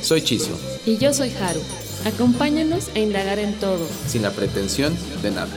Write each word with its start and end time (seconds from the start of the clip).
Soy 0.00 0.22
Chiso. 0.22 0.58
Y 0.86 0.96
yo 0.98 1.12
soy 1.12 1.30
Haru. 1.30 1.60
Acompáñanos 2.04 2.88
a 2.94 2.98
indagar 2.98 3.38
en 3.38 3.54
todo. 3.54 3.86
Sin 4.06 4.22
la 4.22 4.30
pretensión 4.30 4.96
de 5.22 5.30
nada. 5.30 5.52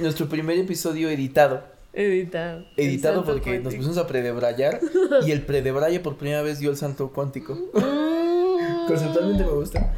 Nuestro 0.00 0.28
primer 0.28 0.58
episodio 0.58 1.08
editado 1.10 1.74
Editado. 1.94 2.64
Editado 2.76 3.24
porque 3.24 3.60
nos 3.60 3.74
pusimos 3.74 3.98
a 3.98 4.06
predebrayar 4.06 4.80
y 5.24 5.30
el 5.30 5.42
predebraye 5.42 6.00
por 6.00 6.16
primera 6.16 6.42
vez 6.42 6.58
dio 6.58 6.70
el 6.70 6.76
salto 6.76 7.12
cuántico. 7.12 7.54
Mm. 7.54 8.86
Conceptualmente 8.88 9.44
me 9.44 9.50
gusta. 9.50 9.94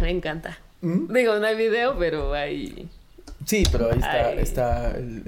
Me 0.00 0.10
encanta. 0.10 0.58
¿Mm? 0.80 1.12
Digo, 1.12 1.38
no 1.38 1.46
hay 1.46 1.56
video, 1.56 1.98
pero 1.98 2.32
hay. 2.32 2.88
Sí, 3.44 3.62
pero 3.70 3.90
ahí 3.90 3.98
está, 3.98 4.32
está 4.32 4.90
el, 4.96 5.22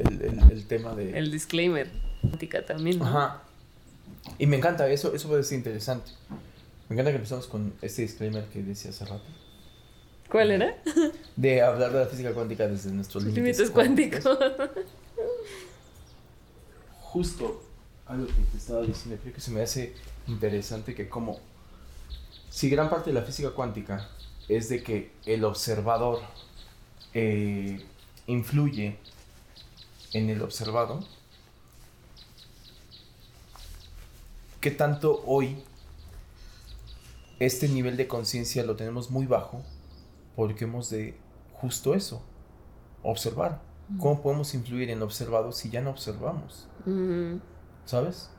el, 0.51 0.65
tema 0.67 0.95
de. 0.95 1.19
El 1.19 1.31
disclaimer. 1.31 1.91
Cuántica 2.23 2.65
también. 2.65 3.03
Ajá. 3.03 3.43
Y 4.39 4.47
me 4.47 4.57
encanta, 4.57 4.89
eso, 4.89 5.15
eso 5.15 5.29
puede 5.29 5.43
ser 5.43 5.59
interesante. 5.59 6.13
Me 6.93 6.97
encanta 6.97 7.13
que 7.13 7.17
empezamos 7.17 7.47
con 7.47 7.73
este 7.81 8.03
disclaimer 8.03 8.45
que 8.51 8.63
decía 8.63 8.91
hace 8.91 9.07
rato. 9.07 9.25
¿Cuál 10.31 10.51
era? 10.51 10.77
De 11.37 11.63
hablar 11.63 11.91
de 11.91 12.01
la 12.01 12.07
física 12.07 12.35
cuántica 12.35 12.69
desde 12.69 12.91
nuestros 12.91 13.25
límites, 13.25 13.59
límites 13.59 13.71
cuánticos 13.71 14.25
justo 17.01 17.63
algo 18.07 18.27
que 18.27 18.43
te 18.51 18.59
estaba 18.59 18.83
diciendo, 18.83 19.19
creo 19.23 19.35
que 19.35 19.41
se 19.41 19.51
me 19.51 19.63
hace 19.63 19.95
interesante 20.27 20.95
que 20.95 21.09
como 21.09 21.41
si 22.51 22.69
gran 22.69 22.91
parte 22.91 23.09
de 23.09 23.15
la 23.15 23.23
física 23.23 23.53
cuántica 23.53 24.11
es 24.49 24.69
de 24.69 24.83
que 24.83 25.13
el 25.25 25.45
observador 25.45 26.21
eh, 27.15 27.83
influye 28.27 28.99
en 30.13 30.29
el 30.29 30.43
observado, 30.43 31.07
¿qué 34.61 34.71
tanto 34.71 35.23
hoy 35.25 35.57
este 37.47 37.69
nivel 37.69 37.97
de 37.97 38.07
conciencia 38.07 38.65
lo 38.65 38.77
tenemos 38.77 39.11
muy 39.11 39.27
bajo 39.27 39.63
porque 40.37 40.65
hemos 40.65 40.91
de 40.91 41.19
justo 41.55 41.95
eso, 41.95 42.23
observar? 43.03 43.61
¿Cómo 43.99 44.23
podemos 44.23 44.55
influir 44.55 44.91
en 44.91 45.03
observado 45.03 45.53
si 45.53 45.69
ya 45.69 45.81
no 45.81 45.91
observamos? 45.91 46.69
¿Sabes? 47.85 48.31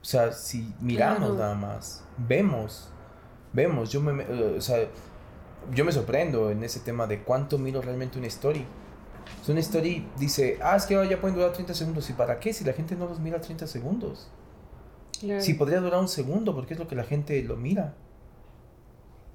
O 0.00 0.04
sea, 0.04 0.32
si 0.32 0.72
miramos 0.80 1.36
nada 1.36 1.54
más, 1.54 2.04
vemos, 2.16 2.88
vemos, 3.52 3.90
yo 3.90 4.00
me, 4.00 4.24
o 4.56 4.60
sea, 4.60 4.88
yo 5.72 5.84
me 5.84 5.92
sorprendo 5.92 6.50
en 6.50 6.62
ese 6.62 6.80
tema 6.80 7.06
de 7.06 7.22
cuánto 7.22 7.58
miro 7.58 7.82
realmente 7.82 8.18
una 8.18 8.28
story. 8.28 8.64
Es 9.42 9.48
una 9.48 9.60
story 9.60 10.08
dice, 10.16 10.58
ah, 10.62 10.76
es 10.76 10.86
que 10.86 10.94
ya 11.08 11.20
pueden 11.20 11.36
durar 11.36 11.52
30 11.52 11.74
segundos. 11.74 12.08
¿Y 12.08 12.12
para 12.12 12.38
qué? 12.38 12.52
Si 12.52 12.64
la 12.64 12.72
gente 12.72 12.94
no 12.94 13.06
los 13.06 13.18
mira 13.18 13.40
30 13.40 13.66
segundos. 13.66 14.28
Si 15.40 15.54
podría 15.54 15.80
durar 15.80 16.00
un 16.00 16.08
segundo, 16.08 16.54
porque 16.54 16.74
es 16.74 16.80
lo 16.80 16.88
que 16.88 16.96
la 16.96 17.04
gente 17.04 17.42
lo 17.42 17.56
mira. 17.56 17.94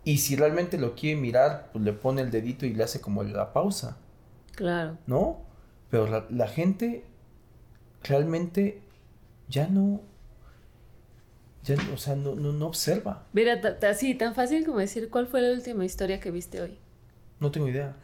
Y 0.03 0.17
si 0.17 0.35
realmente 0.35 0.77
lo 0.77 0.95
quiere 0.95 1.19
mirar, 1.19 1.69
pues 1.71 1.83
le 1.85 1.93
pone 1.93 2.21
el 2.21 2.31
dedito 2.31 2.65
y 2.65 2.73
le 2.73 2.83
hace 2.83 3.01
como 3.01 3.23
la 3.23 3.53
pausa. 3.53 3.97
Claro. 4.55 4.97
¿No? 5.05 5.41
Pero 5.89 6.25
la, 6.29 6.47
gente 6.47 7.05
realmente 8.03 8.81
ya 9.49 9.67
no. 9.67 10.01
Ya, 11.63 11.75
o 11.93 11.97
sea, 11.97 12.15
no, 12.15 12.35
no, 12.35 12.65
observa. 12.65 13.27
Mira, 13.33 13.61
así, 13.87 14.15
tan 14.15 14.33
fácil 14.33 14.65
como 14.65 14.79
decir 14.79 15.09
cuál 15.09 15.27
fue 15.27 15.41
la 15.41 15.51
última 15.51 15.85
historia 15.85 16.19
que 16.19 16.31
viste 16.31 16.61
hoy. 16.61 16.79
No 17.39 17.51
tengo 17.51 17.67
idea. 17.67 17.95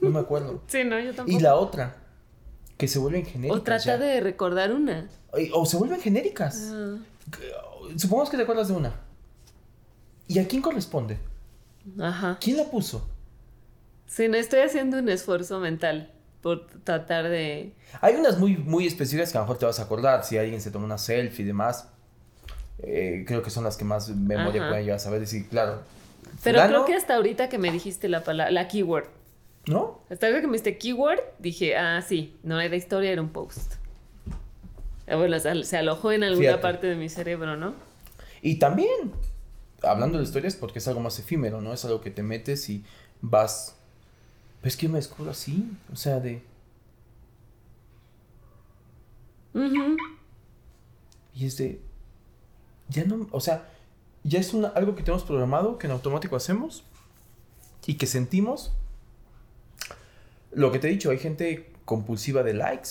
No 0.00 0.10
me 0.10 0.20
acuerdo. 0.20 0.62
sí, 0.68 0.84
no, 0.84 1.00
yo 1.00 1.14
tampoco. 1.14 1.36
Y 1.36 1.40
la 1.40 1.56
otra, 1.56 1.96
que 2.80 2.88
se 2.88 2.98
vuelven 2.98 3.26
genéricas. 3.26 3.60
O 3.60 3.62
trata 3.62 3.98
de 3.98 4.20
recordar 4.20 4.72
una. 4.72 5.06
O 5.52 5.66
se 5.66 5.76
vuelven 5.76 6.00
genéricas. 6.00 6.72
Ah. 6.72 6.96
Supongamos 7.96 8.30
que 8.30 8.38
te 8.38 8.44
acuerdas 8.44 8.68
de 8.68 8.74
una. 8.74 8.94
¿Y 10.26 10.38
a 10.38 10.48
quién 10.48 10.62
corresponde? 10.62 11.18
Ajá. 12.00 12.38
¿Quién 12.40 12.56
la 12.56 12.64
puso? 12.64 13.06
Sí, 14.06 14.28
no 14.28 14.36
estoy 14.38 14.60
haciendo 14.60 14.98
un 14.98 15.10
esfuerzo 15.10 15.60
mental 15.60 16.10
por 16.40 16.68
tratar 16.82 17.28
de... 17.28 17.74
Hay 18.00 18.14
unas 18.14 18.38
muy, 18.38 18.56
muy 18.56 18.86
específicas 18.86 19.30
que 19.30 19.36
a 19.36 19.42
lo 19.42 19.44
mejor 19.44 19.58
te 19.58 19.66
vas 19.66 19.78
a 19.78 19.82
acordar. 19.82 20.24
Si 20.24 20.38
alguien 20.38 20.62
se 20.62 20.70
toma 20.70 20.86
una 20.86 20.96
selfie 20.96 21.44
y 21.44 21.48
demás, 21.48 21.86
eh, 22.78 23.24
creo 23.26 23.42
que 23.42 23.50
son 23.50 23.64
las 23.64 23.76
que 23.76 23.84
más 23.84 24.08
memoria 24.08 24.68
pueden 24.68 24.84
llegar 24.84 24.96
a 24.96 25.00
saber. 25.00 25.20
Decir, 25.20 25.46
claro. 25.48 25.82
Pero 26.42 26.66
creo 26.66 26.86
que 26.86 26.94
hasta 26.94 27.16
ahorita 27.16 27.50
que 27.50 27.58
me 27.58 27.70
dijiste 27.70 28.08
la 28.08 28.24
palabra, 28.24 28.50
la 28.50 28.68
keyword. 28.68 29.19
¿No? 29.66 30.00
Hasta 30.10 30.28
que 30.28 30.46
me 30.46 30.52
dijiste 30.52 30.78
keyword, 30.78 31.20
dije, 31.38 31.76
ah, 31.76 32.00
sí, 32.02 32.36
no 32.42 32.60
era 32.60 32.74
historia, 32.76 33.12
era 33.12 33.20
un 33.20 33.30
post. 33.30 33.74
Ah, 35.06 35.16
bueno, 35.16 35.36
se 35.38 35.76
alojó 35.76 36.12
en 36.12 36.24
alguna 36.24 36.60
parte 36.60 36.86
de 36.86 36.96
mi 36.96 37.08
cerebro, 37.08 37.56
¿no? 37.56 37.74
Y 38.42 38.58
también, 38.58 39.12
hablando 39.82 40.18
de 40.18 40.24
historias, 40.24 40.56
porque 40.56 40.78
es 40.78 40.88
algo 40.88 41.00
más 41.00 41.18
efímero, 41.18 41.60
¿no? 41.60 41.72
Es 41.72 41.84
algo 41.84 42.00
que 42.00 42.10
te 42.10 42.22
metes 42.22 42.68
y 42.70 42.84
vas 43.20 43.76
pues 44.60 44.76
que 44.76 44.88
me 44.88 44.98
descubro 44.98 45.30
así, 45.30 45.70
o 45.92 45.96
sea, 45.96 46.20
de... 46.20 46.42
Y 51.34 51.46
es 51.46 51.56
de... 51.56 51.80
Ya 52.88 53.04
no, 53.04 53.26
o 53.30 53.40
sea, 53.40 53.70
ya 54.22 54.38
es 54.38 54.52
una, 54.52 54.68
algo 54.68 54.94
que 54.94 55.02
tenemos 55.02 55.24
programado, 55.24 55.78
que 55.78 55.86
en 55.86 55.92
automático 55.92 56.36
hacemos 56.36 56.84
y 57.86 57.94
que 57.94 58.06
sentimos. 58.06 58.72
Lo 60.52 60.72
que 60.72 60.78
te 60.78 60.88
he 60.88 60.90
dicho, 60.90 61.10
hay 61.10 61.18
gente 61.18 61.72
compulsiva 61.84 62.42
de 62.42 62.54
likes. 62.54 62.90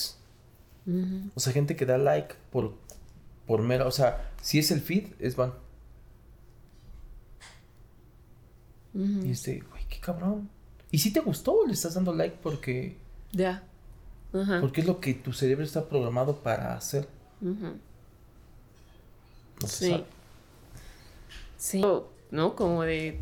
O 1.36 1.40
sea, 1.40 1.54
gente 1.54 1.76
que 1.76 1.86
da 1.86 2.00
like 2.00 2.34
por, 2.52 2.74
por 3.46 3.62
mera, 3.62 3.86
o 3.86 3.92
sea, 3.92 4.32
si 4.42 4.58
es 4.58 4.72
el 4.72 4.82
feed, 4.82 5.08
es 5.20 5.36
van. 5.36 5.54
Y 8.94 9.32
es 9.32 9.44
de, 9.44 9.60
güey, 9.60 9.84
qué 9.88 10.00
cabrón. 10.00 10.50
Y 10.92 10.98
si 10.98 11.14
te 11.14 11.20
gustó, 11.20 11.66
le 11.68 11.74
estás 11.74 11.94
dando 11.94 12.14
like 12.14 12.38
porque. 12.42 12.98
Ya. 13.32 13.64
Porque 14.32 14.82
es 14.82 14.88
lo 14.88 15.00
que 15.00 15.14
tu 15.14 15.34
cerebro 15.34 15.64
está 15.64 15.88
programado 15.88 16.38
para 16.38 16.76
hacer. 16.76 17.08
sí. 19.66 20.04
Sí. 21.58 21.84
¿No? 22.32 22.56
Como 22.56 22.84
de. 22.84 23.20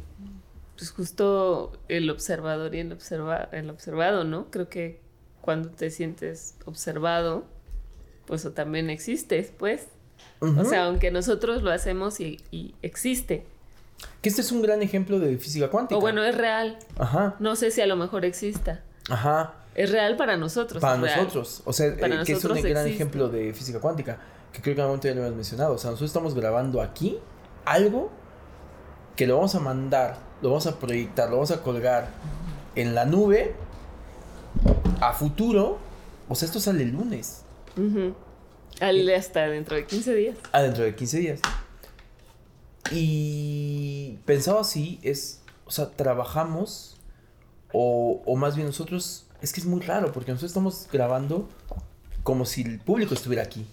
Pues 0.77 0.91
justo 0.91 1.73
el 1.88 2.09
observador 2.09 2.75
y 2.75 2.79
el, 2.79 2.91
observa, 2.91 3.49
el 3.51 3.69
observado, 3.69 4.23
¿no? 4.23 4.51
Creo 4.51 4.69
que 4.69 5.01
cuando 5.41 5.69
te 5.69 5.89
sientes 5.89 6.55
observado, 6.65 7.45
pues 8.25 8.47
también 8.53 8.89
existes, 8.89 9.51
pues. 9.57 9.88
O 10.39 10.65
sea, 10.65 10.85
aunque 10.85 11.09
nosotros 11.09 11.63
lo 11.63 11.71
hacemos 11.71 12.19
y, 12.19 12.39
y 12.51 12.75
existe. 12.83 13.45
Que 14.21 14.29
este 14.29 14.41
es 14.41 14.51
un 14.51 14.61
gran 14.61 14.83
ejemplo 14.83 15.19
de 15.19 15.38
física 15.38 15.69
cuántica. 15.69 15.97
O 15.97 16.01
bueno, 16.01 16.23
es 16.23 16.35
real. 16.35 16.77
Ajá. 16.97 17.35
No 17.39 17.55
sé 17.55 17.71
si 17.71 17.81
a 17.81 17.88
lo 17.88 17.95
mejor 17.95 18.25
exista. 18.25 18.83
Ajá. 19.09 19.55
Es 19.73 19.91
real 19.91 20.15
para 20.17 20.38
nosotros. 20.38 20.81
Para 20.81 20.97
nosotros. 20.97 21.61
O 21.65 21.73
sea, 21.73 21.88
eh, 21.88 22.23
que 22.25 22.33
es 22.33 22.44
un 22.44 22.61
gran 22.61 22.88
ejemplo 22.88 23.29
de 23.29 23.53
física 23.53 23.79
cuántica. 23.79 24.19
Que 24.51 24.61
creo 24.61 24.75
que 24.75 24.81
en 24.81 24.88
momento 24.88 25.07
ya 25.07 25.15
lo 25.15 25.21
hemos 25.21 25.35
mencionado. 25.35 25.73
O 25.73 25.77
sea, 25.77 25.91
nosotros 25.91 26.09
estamos 26.09 26.35
grabando 26.35 26.81
aquí 26.81 27.17
algo 27.65 28.11
que 29.17 29.28
lo 29.28 29.35
vamos 29.35 29.55
a 29.55 29.59
mandar, 29.59 30.18
lo 30.41 30.50
vamos 30.50 30.68
a 30.68 30.80
proyectar, 30.80 31.27
lo 31.30 31.36
vamos 31.36 31.51
a 31.51 31.62
colgar 31.62 32.09
en 32.75 32.95
la 32.95 33.03
nube 33.03 33.53
a 35.01 35.12
futuro. 35.12 35.80
O 36.30 36.36
sea, 36.36 36.45
esto 36.45 36.59
sale 36.59 36.83
el 36.83 36.91
lunes. 36.91 37.41
Hasta 39.27 39.47
dentro 39.47 39.75
de 39.75 39.86
15 39.86 40.13
días. 40.13 40.38
Ah, 40.51 40.62
dentro 40.62 40.83
de 40.83 40.95
15 40.95 41.18
días. 41.18 41.39
Y 42.91 44.19
pensado 44.25 44.59
así, 44.59 45.00
es, 45.01 45.41
o 45.65 45.71
sea, 45.71 45.89
trabajamos, 45.89 46.97
o, 47.74 48.21
o 48.25 48.36
más 48.36 48.56
bien 48.56 48.68
nosotros, 48.68 49.25
es 49.41 49.51
que 49.51 49.59
es 49.59 49.65
muy 49.65 49.81
raro, 49.81 50.13
porque 50.13 50.31
nosotros 50.31 50.51
estamos 50.51 50.88
grabando 50.94 51.50
como 52.24 52.45
si 52.45 52.62
el 52.62 52.80
público 52.80 53.13
estuviera 53.13 53.44
aquí. 53.44 53.65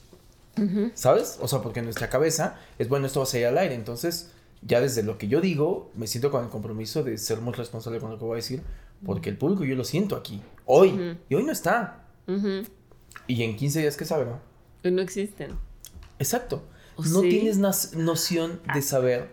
¿Sabes? 0.95 1.39
O 1.41 1.49
sea, 1.49 1.61
porque 1.63 1.81
en 1.81 1.87
nuestra 1.87 2.09
cabeza 2.09 2.57
es 2.79 2.89
bueno, 2.89 3.07
esto 3.07 3.21
va 3.21 3.25
a 3.25 3.27
salir 3.27 3.47
al 3.47 3.59
aire. 3.59 3.75
Entonces, 3.75 4.31
ya 4.67 4.81
desde 4.81 5.03
lo 5.03 5.19
que 5.19 5.29
yo 5.29 5.41
digo, 5.41 5.91
me 5.95 6.07
siento 6.07 6.31
con 6.31 6.45
el 6.45 6.51
compromiso 6.51 7.03
de 7.03 7.19
ser 7.19 7.41
muy 7.41 7.53
responsable 7.53 8.01
con 8.01 8.11
lo 8.11 8.19
que 8.19 8.25
voy 8.25 8.35
a 8.35 8.37
decir, 8.37 8.63
porque 9.05 9.31
el 9.31 9.37
público 9.37 9.65
yo 9.65 9.77
lo 9.77 9.85
siento 9.85 10.17
aquí, 10.17 10.41
hoy, 10.65 11.19
y 11.29 11.35
hoy 11.35 11.45
no 11.45 11.53
está. 11.53 12.07
Y 13.27 13.43
en 13.43 13.57
15 13.57 13.81
días, 13.81 13.97
¿qué 13.97 14.05
sabe, 14.05 14.25
no? 14.25 14.41
No 14.91 15.03
existen. 15.03 15.53
Exacto 16.19 16.63
no 16.99 17.21
tienes 17.23 17.59
noción 17.59 18.61
de 18.73 18.83
saber 18.83 19.29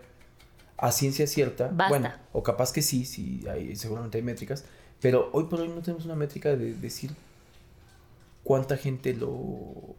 a 0.77 0.91
ciencia 0.91 1.27
cierta, 1.27 1.71
bueno, 1.89 2.11
o 2.33 2.41
capaz 2.41 2.71
que 2.71 2.81
sí, 2.81 3.05
sí, 3.05 3.43
hay, 3.49 3.75
seguramente 3.75 4.17
hay 4.17 4.23
métricas, 4.23 4.65
pero 4.99 5.29
hoy 5.33 5.45
por 5.45 5.61
hoy 5.61 5.69
no 5.69 5.81
tenemos 5.81 6.05
una 6.05 6.15
métrica 6.15 6.55
de 6.55 6.73
decir 6.73 7.11
cuánta 8.43 8.77
gente 8.77 9.13
lo, 9.13 9.95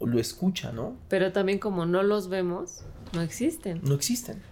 lo 0.00 0.18
escucha, 0.20 0.72
¿no? 0.72 0.96
Pero 1.08 1.32
también 1.32 1.58
como 1.58 1.86
no 1.86 2.02
los 2.02 2.28
vemos, 2.28 2.82
no 3.12 3.22
existen. 3.22 3.80
No 3.82 3.94
existen. 3.94 4.42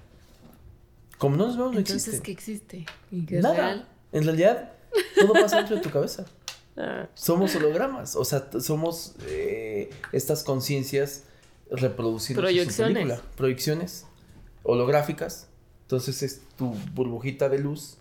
Como 1.19 1.37
no 1.37 1.47
los 1.47 1.57
vemos, 1.57 1.75
no 1.75 1.81
existen. 1.81 2.15
Entonces, 2.15 2.21
¿qué 2.21 2.33
existe? 2.33 2.87
¿Y 3.11 3.27
qué 3.27 3.41
Nada. 3.41 3.55
Real? 3.55 3.89
En 4.13 4.25
realidad, 4.25 4.73
todo 5.17 5.33
pasa 5.33 5.59
dentro 5.59 5.77
de 5.77 5.83
tu 5.83 5.91
cabeza. 5.91 6.25
Ah. 6.77 7.09
Somos 7.15 7.55
hologramas, 7.55 8.17
o 8.17 8.25
sea, 8.25 8.49
somos 8.59 9.15
eh, 9.29 9.91
estas 10.11 10.43
conciencias 10.43 11.23
reproduciendo 11.71 12.43
Proyecciones. 12.43 12.95
película. 12.95 13.23
Proyecciones 13.37 14.07
holográficas. 14.65 15.47
Entonces 15.83 16.25
es 16.25 16.41
tu 16.57 16.75
burbujita 16.95 17.49
de 17.49 17.61
luz. 17.61 17.99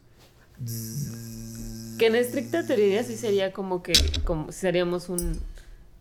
Que 1.99 2.07
en 2.07 2.15
estricta 2.15 2.65
teoría 2.65 3.03
sí 3.03 3.15
sería 3.15 3.53
como 3.53 3.83
que 3.83 3.93
como 4.23 4.51
seríamos 4.51 5.09
un 5.09 5.39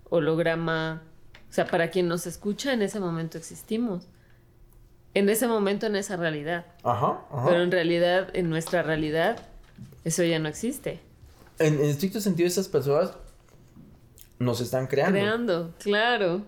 holograma. 0.08 1.02
O 1.52 1.54
sea, 1.54 1.66
para 1.66 1.90
quien 1.90 2.08
nos 2.08 2.26
escucha, 2.26 2.72
en 2.72 2.80
ese 2.80 2.98
momento 2.98 3.36
existimos. 3.36 4.06
En 5.12 5.28
ese 5.28 5.46
momento, 5.46 5.84
en 5.84 5.96
esa 5.96 6.16
realidad. 6.16 6.64
Ajá, 6.82 7.26
Pero 7.44 7.62
en 7.62 7.70
realidad, 7.70 8.30
en 8.32 8.48
nuestra 8.48 8.82
realidad, 8.82 9.36
eso 10.02 10.24
ya 10.24 10.38
no 10.38 10.48
existe. 10.48 11.00
En, 11.58 11.78
estricto 11.82 12.22
sentido, 12.22 12.46
esas 12.46 12.68
personas 12.68 13.12
nos 14.38 14.62
están 14.62 14.86
creando. 14.86 15.12
Creando, 15.12 15.74
claro. 15.78 16.46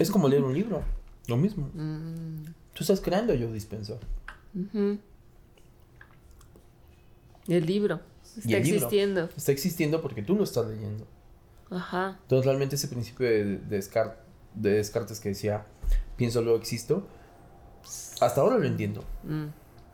Es 0.00 0.10
como 0.10 0.26
leer 0.26 0.42
un 0.42 0.54
libro, 0.54 0.82
lo 1.26 1.36
mismo. 1.36 1.70
Mm. 1.74 2.44
Tú 2.72 2.84
estás 2.84 3.02
creando 3.02 3.34
yo 3.34 3.52
dispenso. 3.52 4.00
El 7.46 7.66
libro 7.66 8.00
está 8.38 8.56
existiendo. 8.56 9.28
está 9.36 9.52
existiendo 9.52 10.00
porque 10.00 10.22
tú 10.22 10.34
lo 10.34 10.44
estás 10.44 10.66
leyendo. 10.66 11.06
Ajá. 11.72 12.18
Entonces 12.22 12.46
realmente 12.46 12.76
ese 12.76 12.88
principio 12.88 13.26
de, 13.26 13.58
de, 13.58 13.84
de 14.54 14.70
Descartes 14.70 15.20
que 15.20 15.30
decía, 15.30 15.64
pienso, 16.16 16.42
luego 16.42 16.58
existo, 16.58 17.06
hasta 18.20 18.40
ahora 18.40 18.58
lo 18.58 18.64
entiendo. 18.64 19.02
Mm. 19.24 19.46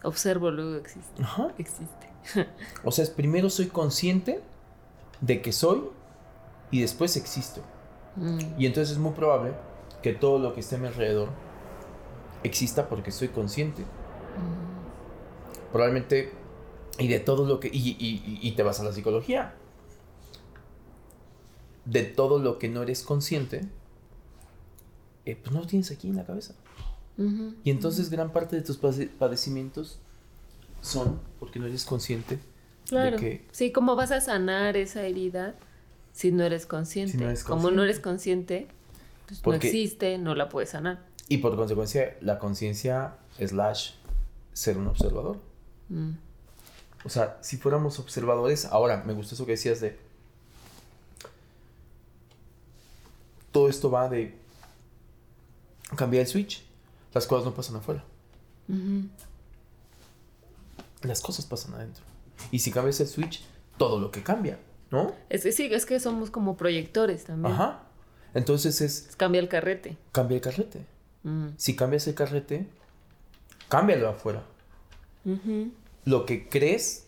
Observo, 0.04 0.50
luego 0.50 0.76
existe. 0.76 1.22
Ajá. 1.22 1.48
Existe. 1.58 2.08
o 2.84 2.92
sea, 2.92 3.04
es 3.04 3.10
primero 3.10 3.50
soy 3.50 3.66
consciente 3.66 4.40
de 5.20 5.42
que 5.42 5.52
soy 5.52 5.82
y 6.70 6.80
después 6.80 7.16
existo. 7.16 7.62
Mm. 8.16 8.38
Y 8.58 8.66
entonces 8.66 8.92
es 8.92 8.98
muy 8.98 9.12
probable 9.12 9.52
que 10.02 10.12
todo 10.12 10.38
lo 10.38 10.54
que 10.54 10.60
esté 10.60 10.76
a 10.76 10.78
mi 10.78 10.86
alrededor 10.86 11.28
exista 12.42 12.88
porque 12.88 13.10
soy 13.10 13.28
consciente. 13.28 13.82
Mm. 13.82 15.72
Probablemente, 15.72 16.32
y 16.98 17.08
de 17.08 17.20
todo 17.20 17.46
lo 17.46 17.60
que... 17.60 17.70
Y, 17.72 18.52
te 18.56 18.62
vas 18.62 18.80
a 18.80 18.84
la 18.84 18.92
psicología. 18.92 19.54
De 21.88 22.02
todo 22.02 22.38
lo 22.38 22.58
que 22.58 22.69
no 22.69 22.82
eres 22.82 23.02
consciente, 23.02 23.62
eh, 25.25 25.37
pues 25.37 25.52
no 25.52 25.61
lo 25.61 25.67
tienes 25.67 25.90
aquí 25.90 26.08
en 26.08 26.17
la 26.17 26.25
cabeza. 26.25 26.55
Y 27.64 27.70
entonces 27.70 28.11
gran 28.11 28.32
parte 28.32 28.55
de 28.55 28.62
tus 28.62 28.76
padecimientos 28.76 29.99
son 30.81 31.20
porque 31.40 31.58
no 31.58 31.67
eres 31.67 31.85
consciente 31.85 32.38
claro. 32.88 33.17
de 33.17 33.23
que... 33.23 33.46
Sí, 33.50 33.73
¿cómo 33.73 33.96
vas 33.96 34.12
a 34.12 34.20
sanar 34.20 34.76
esa 34.76 35.02
herida 35.02 35.56
si 36.12 36.31
no 36.31 36.44
eres 36.44 36.64
consciente? 36.64 37.19
Como 37.44 37.73
no 37.73 37.82
eres 37.82 37.99
consciente, 37.99 38.69
pues 39.26 39.43
no 39.44 39.55
existe, 39.55 40.17
no 40.19 40.37
la 40.37 40.49
puedes 40.49 40.70
sanar. 40.70 41.05
Y 41.29 41.38
por 41.38 41.56
consecuencia, 41.56 42.17
la 42.20 42.38
conciencia 42.38 43.17
slash 43.44 43.94
ser 44.52 44.79
un 44.79 44.87
observador. 44.87 45.38
Mm. 45.88 46.11
O 47.05 47.08
sea, 47.08 47.38
si 47.43 47.56
fuéramos 47.56 47.99
observadores, 47.99 48.64
ahora 48.67 49.02
me 49.05 49.12
gustó 49.12 49.35
eso 49.35 49.44
que 49.44 49.52
decías 49.52 49.81
de... 49.81 49.99
Todo 53.58 53.69
esto 53.69 53.90
va 53.90 54.08
de 54.08 54.32
cambiar 55.96 56.20
el 56.20 56.28
switch. 56.28 56.62
Las 57.12 57.26
cosas 57.26 57.44
no 57.44 57.55
pasan 57.55 57.75
afuera. 57.75 58.05
Las 61.02 61.20
cosas 61.20 61.44
pasan 61.44 61.75
adentro. 61.75 62.05
Y 62.52 62.60
si 62.60 62.70
cambias 62.70 63.00
el 63.00 63.08
switch, 63.08 63.43
todo 63.76 63.99
lo 63.99 64.12
que 64.12 64.22
cambia, 64.22 64.60
¿no? 64.93 65.12
Es 65.28 65.43
que 65.43 65.50
sí, 65.50 65.69
es 65.72 65.87
que 65.87 65.99
somos 65.99 66.31
como 66.31 66.56
proyectores 66.56 67.25
también. 67.25 67.52
Ajá. 67.52 67.82
Entonces 68.32 68.81
es... 68.81 69.08
Cambia 69.16 69.40
el 69.40 69.49
carrete. 69.49 69.99
Cambia 70.12 70.37
el 70.37 70.40
carrete. 70.40 70.87
Si 71.56 71.75
cambias 71.75 72.06
el 72.06 72.14
carrete, 72.14 72.69
cámbialo 73.69 74.08
afuera. 74.08 74.44
Lo 76.04 76.26
que 76.26 76.49
crees 76.49 77.06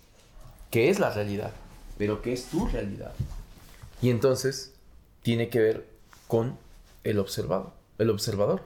que 0.73 0.91
es 0.91 0.99
la 0.99 1.11
realidad, 1.11 1.53
pero 1.96 2.23
que 2.23 2.32
es 2.32 2.46
tu 2.46 2.67
realidad. 2.67 3.14
Y 4.03 4.11
entonces 4.11 4.75
tiene 5.23 5.49
que 5.49 5.61
ver 5.61 5.90
con 6.31 6.56
el 7.03 7.19
observado, 7.19 7.75
el 7.99 8.09
observador. 8.09 8.62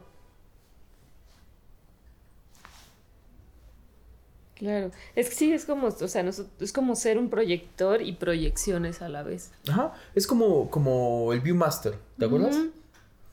Claro, 4.54 4.92
es 5.16 5.30
que 5.30 5.34
sí, 5.34 5.52
es 5.52 5.64
como, 5.64 5.88
o 5.88 6.08
sea, 6.08 6.30
es 6.60 6.72
como 6.72 6.94
ser 6.94 7.18
un 7.18 7.30
proyector 7.30 8.02
y 8.02 8.12
proyecciones 8.12 9.00
a 9.00 9.08
la 9.08 9.22
vez. 9.22 9.50
Ajá, 9.66 9.94
es 10.14 10.26
como, 10.26 10.70
como 10.70 11.32
el 11.32 11.40
Viewmaster, 11.40 11.94
¿te 12.18 12.26
acuerdas? 12.26 12.56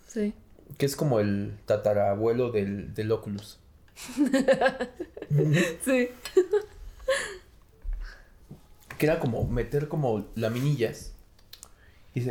Sí. 0.07 0.33
Que 0.77 0.85
es 0.85 0.95
como 0.95 1.19
el 1.19 1.57
tatarabuelo 1.65 2.51
del, 2.51 2.93
del 2.93 3.11
Oculus. 3.11 3.59
sí. 5.85 6.09
que 8.97 9.05
era 9.05 9.19
como 9.19 9.45
meter 9.45 9.89
como 9.89 10.25
laminillas. 10.35 11.11
Y 12.15 12.21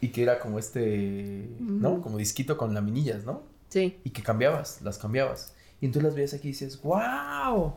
y 0.00 0.08
que 0.08 0.22
era 0.22 0.38
como 0.38 0.58
este, 0.58 1.48
¿no? 1.58 2.00
Como 2.00 2.18
disquito 2.18 2.56
con 2.56 2.74
laminillas, 2.74 3.24
¿no? 3.24 3.42
Sí. 3.68 3.98
Y 4.04 4.10
que 4.10 4.22
cambiabas, 4.22 4.82
las 4.82 4.98
cambiabas. 4.98 5.54
Y 5.80 5.86
entonces 5.86 6.04
las 6.04 6.14
ves 6.14 6.34
aquí 6.34 6.48
y 6.48 6.50
dices, 6.52 6.80
¡wow! 6.82 7.74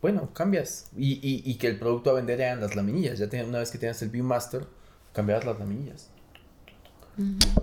Bueno, 0.00 0.32
cambias. 0.32 0.90
Y, 0.96 1.18
y, 1.22 1.54
que 1.56 1.68
el 1.68 1.78
producto 1.78 2.10
a 2.10 2.14
vender 2.14 2.40
eran 2.40 2.60
las 2.60 2.76
laminillas. 2.76 3.18
Ya 3.18 3.28
una 3.44 3.58
vez 3.58 3.70
que 3.70 3.78
tenías 3.78 4.00
el 4.02 4.10
Viewmaster, 4.10 4.66
cambiabas 5.12 5.44
las 5.44 5.58
laminillas. 5.58 6.10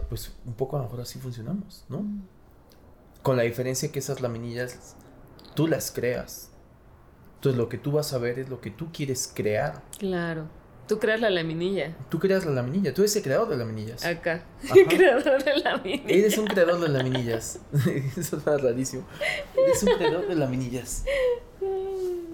Pues 0.10 0.32
un 0.46 0.54
poco 0.54 0.76
a 0.76 0.80
lo 0.80 0.86
mejor 0.86 1.02
así 1.02 1.20
funcionamos, 1.20 1.86
¿no? 1.88 2.04
Con 3.22 3.38
la 3.38 3.44
diferencia 3.44 3.92
que 3.92 4.00
esas 4.00 4.20
laminillas 4.20 4.96
tú 5.56 5.68
las 5.68 5.92
creas. 5.92 6.50
Entonces 7.36 7.58
lo 7.58 7.70
que 7.70 7.78
tú 7.78 7.92
vas 7.92 8.14
a 8.14 8.18
ver 8.18 8.40
es 8.40 8.50
lo 8.50 8.62
que 8.62 8.72
tú 8.72 8.92
quieres 8.92 9.32
crear. 9.34 9.84
Claro. 10.00 10.48
Tú 10.88 11.00
creas 11.00 11.22
la 11.22 11.30
laminilla. 11.30 11.96
Tú 12.10 12.20
creas 12.20 12.46
la 12.46 12.52
laminilla. 12.52 12.94
Tú 12.94 13.02
eres 13.02 13.16
el 13.16 13.24
creador 13.24 13.50
de 13.50 13.58
laminillas. 13.58 14.06
Acá. 14.06 14.44
creador 14.90 15.44
de 15.44 15.58
laminillas. 15.58 16.12
Eres 16.12 16.38
un 16.38 16.48
creador 16.48 16.80
de 16.82 16.90
laminillas. 16.90 17.60
Eso 18.18 18.38
es 18.38 18.44
rarísimo. 18.44 19.08
Eres 19.56 19.84
un 19.84 19.94
creador 19.98 20.28
de 20.28 20.36
laminillas. 20.36 21.04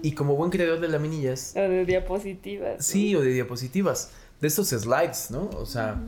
Y 0.02 0.12
como 0.12 0.34
buen 0.34 0.50
creador 0.50 0.80
de 0.80 0.88
laminillas. 0.88 1.52
O 1.54 1.60
de 1.60 1.84
diapositivas. 1.84 2.86
Sí, 2.86 3.14
o 3.14 3.20
de 3.20 3.34
diapositivas. 3.34 4.12
De 4.40 4.48
esos 4.48 4.68
slides, 4.68 5.30
¿no? 5.30 5.50
O 5.58 5.66
sea, 5.66 6.00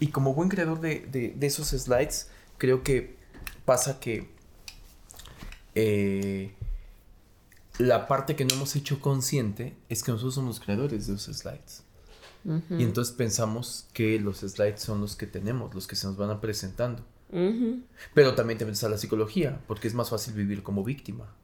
y 0.00 0.08
como 0.08 0.34
buen 0.34 0.48
creador 0.48 0.80
de, 0.80 1.06
de, 1.12 1.32
de, 1.36 1.46
esos 1.46 1.68
slides, 1.68 2.28
creo 2.58 2.82
que 2.82 3.14
pasa 3.64 4.00
que 4.00 4.28
eh, 5.76 6.50
la 7.78 8.08
parte 8.08 8.36
que 8.36 8.44
no 8.44 8.54
hemos 8.54 8.76
hecho 8.76 9.00
consciente 9.00 9.76
es 9.88 10.02
que 10.02 10.12
nosotros 10.12 10.34
somos 10.34 10.60
creadores 10.60 11.06
de 11.06 11.14
esos 11.14 11.36
slides. 11.36 11.82
Y 12.70 12.84
entonces 12.84 13.12
pensamos 13.12 13.88
que 13.92 14.20
los 14.20 14.38
slides 14.38 14.80
son 14.80 15.00
los 15.00 15.16
que 15.16 15.26
tenemos, 15.26 15.74
los 15.74 15.88
que 15.88 15.96
se 15.96 16.06
nos 16.06 16.16
van 16.16 16.30
a 16.30 16.40
presentando. 16.40 17.04
Pero 18.14 18.34
también 18.34 18.58
te 18.58 18.64
metes 18.64 18.84
a 18.84 18.88
la 18.88 18.98
psicología, 18.98 19.60
porque 19.66 19.88
es 19.88 19.94
más 19.94 20.10
fácil 20.10 20.34
vivir 20.34 20.62
como 20.62 20.84
víctima. 20.84 21.34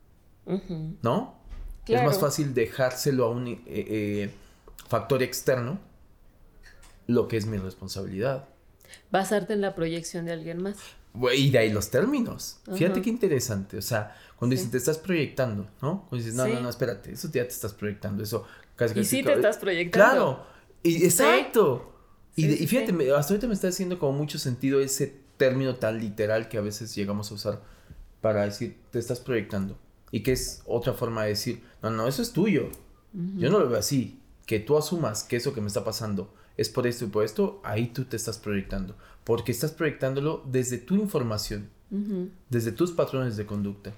¿No? 1.02 1.42
Es 1.86 2.04
más 2.04 2.18
fácil 2.18 2.54
dejárselo 2.54 3.24
a 3.24 3.30
un 3.30 3.48
eh, 3.48 3.62
eh, 3.66 4.34
factor 4.88 5.22
externo 5.22 5.80
lo 7.08 7.26
que 7.26 7.36
es 7.36 7.46
mi 7.46 7.58
responsabilidad. 7.58 8.48
Basarte 9.10 9.54
en 9.54 9.60
la 9.60 9.74
proyección 9.74 10.26
de 10.26 10.32
alguien 10.32 10.62
más. 10.62 10.78
Y 11.34 11.50
de 11.50 11.58
ahí 11.58 11.70
los 11.70 11.90
términos. 11.90 12.58
Fíjate 12.74 13.02
qué 13.02 13.10
interesante. 13.10 13.76
O 13.76 13.82
sea, 13.82 14.16
cuando 14.36 14.56
dicen 14.56 14.70
te 14.70 14.78
estás 14.78 14.98
proyectando, 14.98 15.68
¿no? 15.82 16.06
Cuando 16.08 16.16
dices, 16.16 16.34
no, 16.34 16.46
no, 16.46 16.60
no, 16.60 16.68
espérate, 16.68 17.12
eso 17.12 17.28
ya 17.28 17.42
te 17.42 17.48
estás 17.48 17.74
proyectando. 17.74 18.22
Eso 18.22 18.46
casi 18.76 18.98
Y 18.98 19.04
sí 19.04 19.22
te 19.22 19.32
estás 19.32 19.58
proyectando. 19.58 20.14
Claro. 20.14 20.46
Y, 20.82 21.04
exacto. 21.04 21.94
y, 22.34 22.46
y, 22.46 22.66
fíjate, 22.66 22.92
hasta 23.12 23.34
ahorita 23.34 23.46
me 23.46 23.54
está 23.54 23.68
haciendo 23.68 23.98
como 23.98 24.18
mucho 24.18 24.38
sentido 24.38 24.80
ese 24.80 25.20
término 25.36 25.76
tan 25.76 26.00
literal 26.00 26.48
que 26.48 26.58
a 26.58 26.60
veces 26.60 26.94
llegamos 26.94 27.30
a 27.30 27.34
usar 27.34 27.62
para 28.20 28.44
decir 28.44 28.78
te 28.90 28.98
estás 28.98 29.20
proyectando. 29.20 29.78
Y 30.10 30.22
que 30.22 30.32
es 30.32 30.62
otra 30.66 30.92
forma 30.94 31.22
de 31.22 31.30
decir, 31.30 31.62
no, 31.82 31.90
no, 31.90 32.08
eso 32.08 32.22
es 32.22 32.32
tuyo. 32.32 32.70
Yo 33.12 33.50
no 33.50 33.58
lo 33.58 33.68
veo 33.68 33.78
así. 33.78 34.20
Que 34.46 34.58
tú 34.58 34.76
asumas 34.76 35.24
que 35.24 35.36
eso 35.36 35.52
que 35.54 35.60
me 35.60 35.68
está 35.68 35.84
pasando 35.84 36.32
es 36.56 36.68
por 36.68 36.86
esto 36.86 37.04
y 37.04 37.08
por 37.08 37.24
esto, 37.24 37.60
ahí 37.64 37.88
tú 37.88 38.04
te 38.04 38.16
estás 38.16 38.38
proyectando. 38.38 38.94
Porque 39.24 39.52
estás 39.52 39.72
proyectándolo 39.72 40.42
desde 40.46 40.78
tu 40.78 40.94
información. 40.96 41.68
Desde 42.48 42.72
tus 42.72 42.90
patrones 42.92 43.36
de 43.36 43.44
conducta, 43.44 43.92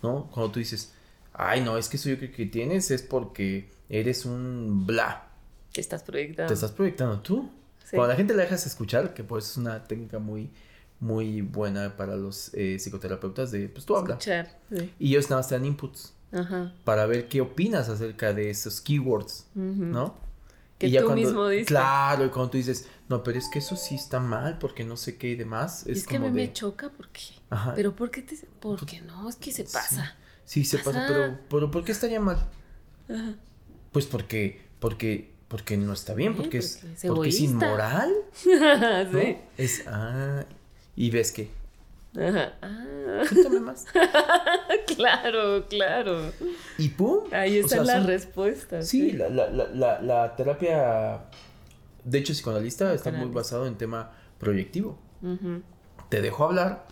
¿no? 0.00 0.30
Cuando 0.32 0.52
tú 0.52 0.60
dices, 0.60 0.92
ay, 1.32 1.60
no, 1.60 1.76
es 1.76 1.88
que 1.88 1.96
eso 1.96 2.08
yo 2.08 2.16
creo 2.16 2.30
que 2.30 2.46
tienes 2.46 2.92
es 2.92 3.02
porque 3.02 3.68
eres 3.88 4.24
un 4.24 4.86
bla. 4.86 5.28
Te 5.72 5.80
estás 5.80 6.04
proyectando. 6.04 6.46
Te 6.46 6.54
estás 6.54 6.70
proyectando 6.70 7.18
tú. 7.18 7.50
Cuando 7.90 8.06
la 8.06 8.14
gente 8.14 8.32
la 8.34 8.44
dejas 8.44 8.64
escuchar, 8.64 9.12
que 9.12 9.24
pues 9.24 9.50
es 9.50 9.56
una 9.56 9.82
técnica 9.82 10.20
muy, 10.20 10.50
muy 11.00 11.42
buena 11.42 11.96
para 11.96 12.14
los 12.14 12.54
eh, 12.54 12.78
psicoterapeutas 12.78 13.50
de, 13.50 13.68
pues 13.68 13.84
tú 13.84 13.96
hablas. 13.96 14.24
Y 15.00 15.08
ellos 15.08 15.28
nada 15.28 15.40
más 15.40 15.48
te 15.48 15.56
dan 15.56 15.64
inputs. 15.64 16.14
Ajá. 16.30 16.72
Para 16.84 17.06
ver 17.06 17.28
qué 17.28 17.40
opinas 17.40 17.88
acerca 17.88 18.32
de 18.32 18.50
esos 18.50 18.80
keywords, 18.80 19.48
¿no? 19.54 20.14
Que 20.82 20.88
y 20.88 20.98
tú 20.98 21.12
mismo 21.12 21.46
dices. 21.46 21.68
Claro, 21.68 22.26
y 22.26 22.30
cuando 22.30 22.50
tú 22.50 22.56
dices, 22.58 22.88
no, 23.08 23.22
pero 23.22 23.38
es 23.38 23.48
que 23.48 23.60
eso 23.60 23.76
sí 23.76 23.94
está 23.94 24.18
mal, 24.18 24.58
porque 24.58 24.82
no 24.82 24.96
sé 24.96 25.16
qué 25.16 25.28
y 25.28 25.36
demás. 25.36 25.86
Es, 25.86 26.04
que 26.04 26.16
a 26.16 26.18
mí 26.18 26.28
me 26.28 26.52
choca 26.52 26.90
porque. 26.90 27.20
Ajá. 27.50 27.72
Pero 27.76 27.94
¿por 27.94 28.10
qué 28.10 28.22
te.? 28.22 28.36
Porque 28.58 29.00
no, 29.00 29.28
es 29.28 29.36
que 29.36 29.52
se 29.52 29.62
pasa. 29.62 30.16
Sí, 30.44 30.64
se 30.64 30.78
pasa, 30.78 31.04
pero, 31.06 31.38
pero 31.48 31.70
¿por 31.70 31.84
qué 31.84 31.92
estaría 31.92 32.18
mal? 32.18 32.48
Ajá. 33.08 33.36
Pues 33.92 34.06
porque, 34.06 34.60
porque, 34.80 35.32
porque 35.46 35.76
no 35.76 35.92
está 35.92 36.14
bien, 36.14 36.34
porque, 36.34 36.58
es, 36.58 36.80
porque 37.06 37.28
es 37.28 37.40
inmoral. 37.40 38.12
sí. 38.42 39.36
Es, 39.56 39.84
ah, 39.86 40.44
y 40.96 41.10
ves 41.10 41.30
que. 41.30 41.61
Ajá. 42.16 42.52
Ah. 42.60 43.22
Más. 43.62 43.86
claro, 44.96 45.66
claro. 45.68 46.32
Y 46.78 46.88
pum. 46.90 47.24
Ahí 47.32 47.58
están 47.58 47.86
las 47.86 48.04
respuestas. 48.04 48.88
Sí, 48.88 49.12
La, 49.12 49.28
la, 49.28 49.48
la, 49.50 50.00
la, 50.00 50.36
terapia, 50.36 51.24
de 52.04 52.18
hecho, 52.18 52.32
psicoanalista 52.32 52.92
está 52.92 53.10
muy 53.10 53.28
basado 53.28 53.66
en 53.66 53.76
tema 53.76 54.12
proyectivo. 54.38 54.98
Te 56.08 56.20
dejo 56.20 56.44
hablar, 56.44 56.86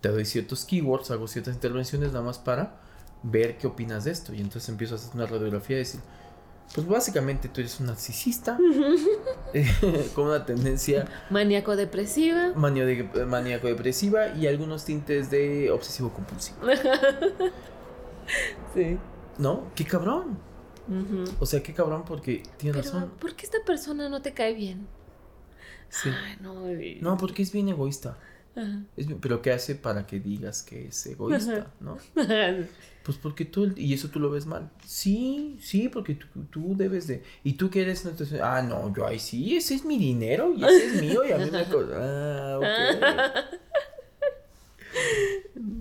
te 0.00 0.08
doy 0.08 0.24
ciertos 0.24 0.64
keywords, 0.64 1.10
hago 1.10 1.28
ciertas 1.28 1.54
intervenciones 1.54 2.12
nada 2.12 2.24
más 2.24 2.38
para 2.38 2.80
ver 3.22 3.58
qué 3.58 3.66
opinas 3.66 4.04
de 4.04 4.10
esto. 4.10 4.34
Y 4.34 4.40
entonces 4.40 4.68
empiezo 4.68 4.94
a 4.94 4.98
hacer 4.98 5.10
una 5.14 5.26
radiografía 5.26 5.76
y 5.76 5.80
decir, 5.80 6.00
pues 6.74 6.86
básicamente 6.86 7.48
tú 7.48 7.60
eres 7.60 7.80
un 7.80 7.86
narcisista 7.86 8.56
con 10.14 10.26
una 10.26 10.46
tendencia 10.46 11.08
maníaco 11.28 11.74
depresiva, 11.74 12.52
maníaco 12.54 13.66
depresiva 13.66 14.28
y 14.28 14.46
algunos 14.46 14.84
tintes 14.84 15.30
de 15.30 15.70
obsesivo 15.70 16.10
compulsivo. 16.10 16.58
sí. 18.74 18.98
¿No? 19.38 19.70
Qué 19.74 19.84
cabrón. 19.84 20.38
O 21.38 21.46
sea, 21.46 21.62
qué 21.62 21.72
cabrón 21.72 22.04
porque 22.04 22.42
tiene 22.56 22.76
razón. 22.76 23.12
¿Por 23.20 23.34
qué 23.34 23.46
esta 23.46 23.58
persona 23.64 24.08
no 24.08 24.22
te 24.22 24.34
cae 24.34 24.54
bien? 24.54 24.88
Sí. 25.88 26.10
no, 26.40 26.66
no, 27.00 27.16
porque 27.16 27.42
es 27.42 27.52
bien 27.52 27.68
egoísta. 27.68 28.16
Pero 29.20 29.42
¿qué 29.42 29.52
hace 29.52 29.74
para 29.74 30.06
que 30.06 30.20
digas 30.20 30.62
que 30.62 30.88
es 30.88 31.06
egoísta, 31.06 31.72
no? 31.80 31.98
Pues 33.02 33.16
porque 33.16 33.46
tú, 33.46 33.72
y 33.76 33.94
eso 33.94 34.08
tú 34.08 34.20
lo 34.20 34.30
ves 34.30 34.44
mal. 34.44 34.70
Sí, 34.84 35.56
sí, 35.60 35.88
porque 35.88 36.18
tú, 36.50 36.76
debes 36.76 37.06
de, 37.06 37.22
y 37.42 37.54
tú 37.54 37.70
quieres, 37.70 38.04
entonces, 38.04 38.40
ah, 38.42 38.62
no, 38.62 38.94
yo 38.94 39.06
ahí 39.06 39.18
sí, 39.18 39.56
ese 39.56 39.74
es 39.74 39.86
mi 39.86 39.96
dinero 39.96 40.52
y 40.54 40.62
ese 40.62 40.86
es 40.86 41.00
mío 41.00 41.24
y 41.24 41.32
a 41.32 41.38
mí 41.38 41.50
me... 41.50 41.60
Ah, 41.94 42.58
ok. 42.58 43.60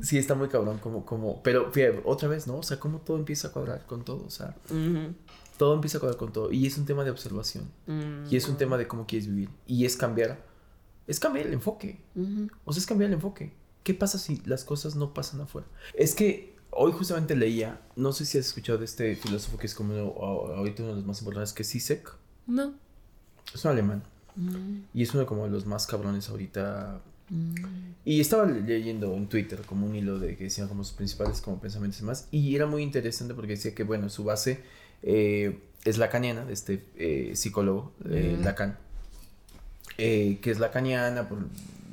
Sí, 0.02 0.18
está 0.18 0.36
muy 0.36 0.48
cabrón, 0.48 0.78
como, 0.78 1.06
como, 1.06 1.44
pero 1.44 1.72
fíjate, 1.72 2.02
otra 2.06 2.30
vez, 2.30 2.48
¿no? 2.48 2.58
O 2.58 2.64
sea, 2.64 2.80
como 2.80 3.00
todo 3.00 3.18
empieza 3.18 3.50
a 3.50 3.52
cuadrar 3.52 3.86
con 3.86 4.04
todo, 4.04 4.24
o 4.26 4.30
sea, 4.30 4.56
todo 5.58 5.74
empieza 5.74 5.98
a 5.98 6.00
cuadrar 6.00 6.18
con 6.18 6.32
todo, 6.32 6.52
y 6.52 6.66
es 6.66 6.78
un 6.78 6.86
tema 6.86 7.04
de 7.04 7.12
observación, 7.12 7.70
y 8.30 8.38
es 8.38 8.48
un 8.48 8.58
tema 8.58 8.78
de 8.78 8.88
cómo 8.88 9.06
quieres 9.06 9.28
vivir, 9.28 9.50
y 9.68 9.86
es 9.86 9.98
cambiar, 9.98 10.42
es 11.10 11.20
cambiar 11.20 11.48
el 11.48 11.54
enfoque, 11.54 12.00
o 12.66 12.72
sea, 12.72 12.80
es 12.80 12.86
cambiar 12.86 13.10
el 13.10 13.16
enfoque. 13.16 13.52
¿Qué 13.84 13.96
pasa 13.96 14.20
si 14.20 14.42
las 14.46 14.64
cosas 14.64 14.96
no 14.96 15.12
pasan 15.14 15.42
afuera? 15.42 15.68
Es 15.96 16.14
que 16.14 16.56
hoy 16.70 16.92
justamente 16.92 17.36
leía, 17.36 17.82
no 17.96 18.14
sé 18.14 18.26
si 18.26 18.38
has 18.38 18.46
escuchado 18.46 18.78
de 18.78 18.86
este 18.86 19.16
filósofo 19.16 19.58
que 19.58 19.66
es 19.66 19.74
como 19.74 19.94
ahorita 19.96 20.84
uno 20.84 20.92
de 20.92 20.98
los 20.98 21.08
más 21.08 21.20
importantes, 21.20 21.54
que 21.54 21.64
es 21.64 21.70
Sisek. 21.70 22.14
No. 22.46 22.76
Es 23.52 23.66
un 23.66 23.72
alemán. 23.72 24.04
Mm. 24.36 24.82
Y 24.94 25.02
es 25.02 25.12
uno 25.16 25.26
como 25.26 25.46
de 25.46 25.50
los 25.50 25.66
más 25.66 25.88
cabrones 25.88 26.30
ahorita. 26.30 27.02
Mm. 27.30 27.56
Y 28.06 28.22
estaba 28.22 28.46
leyendo 28.46 29.16
en 29.16 29.28
Twitter 29.28 29.62
como 29.66 29.88
un 29.88 29.96
hilo 29.96 30.20
de 30.20 30.38
que 30.38 30.44
decían 30.44 30.68
como 30.68 30.84
sus 30.84 30.94
principales 30.94 31.42
como 31.42 31.60
pensamientos 31.60 32.00
y 32.02 32.04
más. 32.04 32.28
Y 32.30 32.56
era 32.56 32.68
muy 32.68 32.84
interesante 32.84 33.34
porque 33.34 33.54
decía 33.54 33.74
que, 33.74 33.84
bueno, 33.84 34.10
su 34.10 34.24
base 34.24 34.62
eh, 35.02 35.60
es 35.86 35.98
lacaniana, 35.98 36.46
de 36.46 36.54
este 36.54 36.86
eh, 36.98 37.32
psicólogo, 37.36 37.94
eh, 38.06 38.38
mm. 38.40 38.44
Lacan. 38.44 38.78
Que 40.00 40.52
es 40.52 40.60
lacaniana 40.60 41.28
por 41.28 41.40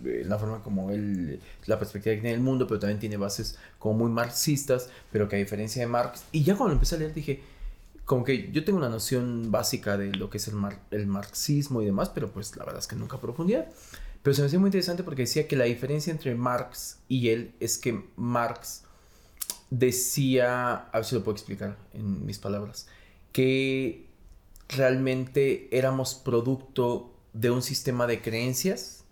la 0.02 0.38
forma 0.38 0.62
como 0.62 0.90
él, 0.90 1.40
la 1.66 1.78
perspectiva 1.78 2.14
que 2.14 2.20
tiene 2.20 2.34
el 2.34 2.40
mundo, 2.42 2.66
pero 2.66 2.80
también 2.80 2.98
tiene 2.98 3.16
bases 3.16 3.58
como 3.78 3.98
muy 3.98 4.10
marxistas, 4.10 4.88
pero 5.10 5.28
que 5.28 5.36
a 5.36 5.38
diferencia 5.38 5.82
de 5.82 5.88
Marx, 5.88 6.24
y 6.32 6.44
ya 6.44 6.56
cuando 6.56 6.74
empecé 6.74 6.94
a 6.96 6.98
leer 6.98 7.14
dije, 7.14 7.42
como 8.04 8.22
que 8.22 8.52
yo 8.52 8.64
tengo 8.64 8.78
una 8.78 8.88
noción 8.88 9.50
básica 9.50 9.96
de 9.96 10.12
lo 10.14 10.30
que 10.30 10.38
es 10.38 10.46
el, 10.48 10.54
el 10.92 11.06
marxismo 11.06 11.82
y 11.82 11.86
demás, 11.86 12.08
pero 12.08 12.30
pues 12.30 12.56
la 12.56 12.64
verdad 12.64 12.80
es 12.80 12.86
que 12.86 12.96
nunca 12.96 13.18
profundidad. 13.18 13.66
Pero 14.22 14.34
se 14.34 14.42
me 14.42 14.46
hacía 14.46 14.58
muy 14.58 14.68
interesante 14.68 15.02
porque 15.02 15.22
decía 15.22 15.46
que 15.46 15.56
la 15.56 15.64
diferencia 15.64 16.10
entre 16.10 16.34
Marx 16.34 16.98
y 17.08 17.28
él 17.28 17.54
es 17.60 17.78
que 17.78 18.04
Marx 18.16 18.82
decía, 19.70 20.74
a 20.74 20.98
ver 20.98 21.04
si 21.04 21.14
lo 21.14 21.24
puedo 21.24 21.36
explicar 21.36 21.76
en 21.94 22.24
mis 22.26 22.38
palabras, 22.38 22.88
que 23.32 24.06
realmente 24.68 25.68
éramos 25.76 26.14
producto 26.14 27.15
de 27.40 27.50
un 27.50 27.62
sistema 27.62 28.06
de 28.06 28.22
creencias 28.22 29.04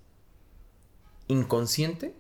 inconsciente 1.29 2.15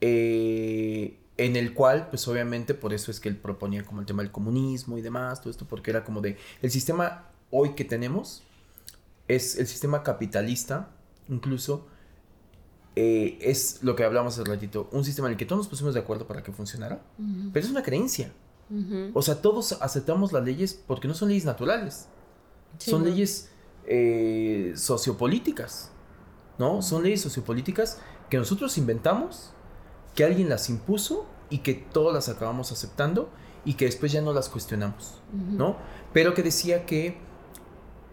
eh, 0.00 1.18
en 1.36 1.56
el 1.56 1.74
cual, 1.74 2.08
pues 2.10 2.26
obviamente, 2.28 2.74
por 2.74 2.92
eso 2.92 3.10
es 3.10 3.20
que 3.20 3.28
él 3.28 3.36
proponía 3.36 3.84
como 3.84 4.00
el 4.00 4.06
tema 4.06 4.22
del 4.22 4.32
comunismo 4.32 4.98
y 4.98 5.02
demás, 5.02 5.40
todo 5.40 5.50
esto, 5.50 5.66
porque 5.66 5.90
era 5.90 6.04
como 6.04 6.20
de, 6.20 6.36
el 6.62 6.70
sistema 6.70 7.30
hoy 7.50 7.74
que 7.74 7.84
tenemos 7.84 8.42
es 9.28 9.56
el 9.56 9.66
sistema 9.66 10.02
capitalista, 10.02 10.90
incluso, 11.28 11.86
eh, 12.96 13.38
es 13.40 13.82
lo 13.82 13.94
que 13.94 14.02
hablamos 14.02 14.38
hace 14.38 14.48
ratito, 14.48 14.88
un 14.90 15.04
sistema 15.04 15.28
en 15.28 15.32
el 15.32 15.38
que 15.38 15.46
todos 15.46 15.60
nos 15.60 15.68
pusimos 15.68 15.94
de 15.94 16.00
acuerdo 16.00 16.26
para 16.26 16.42
que 16.42 16.50
funcionara, 16.50 17.02
pero 17.52 17.64
es 17.64 17.70
una 17.70 17.82
creencia. 17.82 18.32
O 19.14 19.22
sea, 19.22 19.40
todos 19.40 19.80
aceptamos 19.80 20.32
las 20.32 20.44
leyes 20.44 20.74
porque 20.74 21.08
no 21.08 21.14
son 21.14 21.28
leyes 21.28 21.44
naturales, 21.44 22.08
son 22.78 23.04
leyes 23.04 23.50
eh, 23.88 24.72
sociopolíticas. 24.76 25.90
¿no? 26.58 26.82
Son 26.82 27.02
leyes 27.02 27.20
sociopolíticas 27.22 27.98
que 28.28 28.36
nosotros 28.36 28.76
inventamos, 28.76 29.52
que 30.14 30.24
alguien 30.24 30.48
las 30.48 30.68
impuso 30.68 31.26
y 31.50 31.58
que 31.58 31.74
todos 31.74 32.12
las 32.12 32.28
acabamos 32.28 32.72
aceptando 32.72 33.30
y 33.64 33.74
que 33.74 33.86
después 33.86 34.12
ya 34.12 34.20
no 34.20 34.32
las 34.32 34.48
cuestionamos, 34.48 35.20
¿no? 35.32 35.76
Pero 36.12 36.34
que 36.34 36.42
decía 36.42 36.84
que 36.84 37.18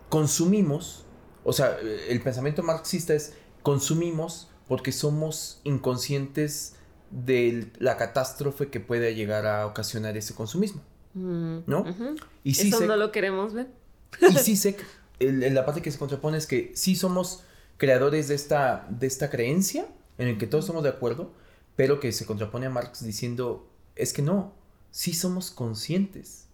consumimos, 0.09 1.05
o 1.43 1.53
sea, 1.53 1.77
el 2.09 2.21
pensamiento 2.21 2.63
marxista 2.63 3.13
es 3.13 3.33
consumimos 3.61 4.49
porque 4.67 4.91
somos 4.91 5.61
inconscientes 5.63 6.75
de 7.11 7.71
la 7.79 7.97
catástrofe 7.97 8.69
que 8.69 8.79
puede 8.79 9.15
llegar 9.15 9.45
a 9.45 9.65
ocasionar 9.65 10.17
ese 10.17 10.33
consumismo, 10.33 10.81
¿no? 11.13 11.85
Y 12.43 12.51
Eso 12.51 12.85
no 12.85 12.95
lo 12.95 13.11
queremos 13.11 13.53
ver. 13.53 13.67
y 14.21 14.33
sí 14.37 14.55
sé, 14.55 14.77
la 15.19 15.65
parte 15.65 15.81
que 15.81 15.91
se 15.91 15.97
contrapone 15.97 16.37
es 16.37 16.47
que 16.47 16.71
sí 16.75 16.95
somos 16.95 17.43
creadores 17.77 18.27
de 18.27 18.35
esta, 18.35 18.87
de 18.89 19.07
esta 19.07 19.29
creencia 19.29 19.87
en 20.17 20.27
el 20.27 20.37
que 20.37 20.47
todos 20.47 20.65
estamos 20.65 20.83
de 20.83 20.89
acuerdo, 20.89 21.33
pero 21.75 21.99
que 21.99 22.11
se 22.11 22.25
contrapone 22.25 22.65
a 22.65 22.69
Marx 22.69 23.03
diciendo, 23.03 23.67
es 23.95 24.13
que 24.13 24.21
no, 24.21 24.53
sí 24.91 25.13
somos 25.13 25.51
conscientes, 25.51 26.47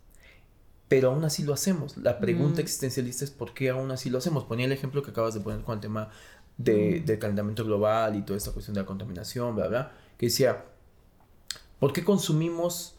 pero 0.88 1.12
aún 1.12 1.24
así 1.24 1.44
lo 1.44 1.54
hacemos. 1.54 1.98
La 1.98 2.20
pregunta 2.20 2.58
mm. 2.58 2.64
existencialista 2.64 3.24
es 3.24 3.32
por 3.32 3.54
qué 3.54 3.70
aún 3.70 3.92
así 3.92 4.10
lo 4.10 4.18
hacemos. 4.18 4.44
Ponía 4.46 4.66
el 4.66 4.72
ejemplo 4.72 5.04
que 5.04 5.12
acabas 5.12 5.34
de 5.34 5.40
poner 5.40 5.62
con 5.62 5.76
el 5.76 5.82
tema 5.82 6.10
de, 6.58 7.02
mm. 7.02 7.06
del 7.06 7.20
calentamiento 7.20 7.64
global 7.64 8.16
y 8.16 8.24
toda 8.24 8.38
esta 8.38 8.52
cuestión 8.52 8.74
de 8.74 8.82
la 8.82 8.88
contaminación, 8.88 9.56
bla, 9.56 9.68
bla, 9.68 9.92
que 10.18 10.26
decía, 10.26 10.66
¿por 11.80 11.94
qué 11.94 12.04
consumimos 12.04 12.96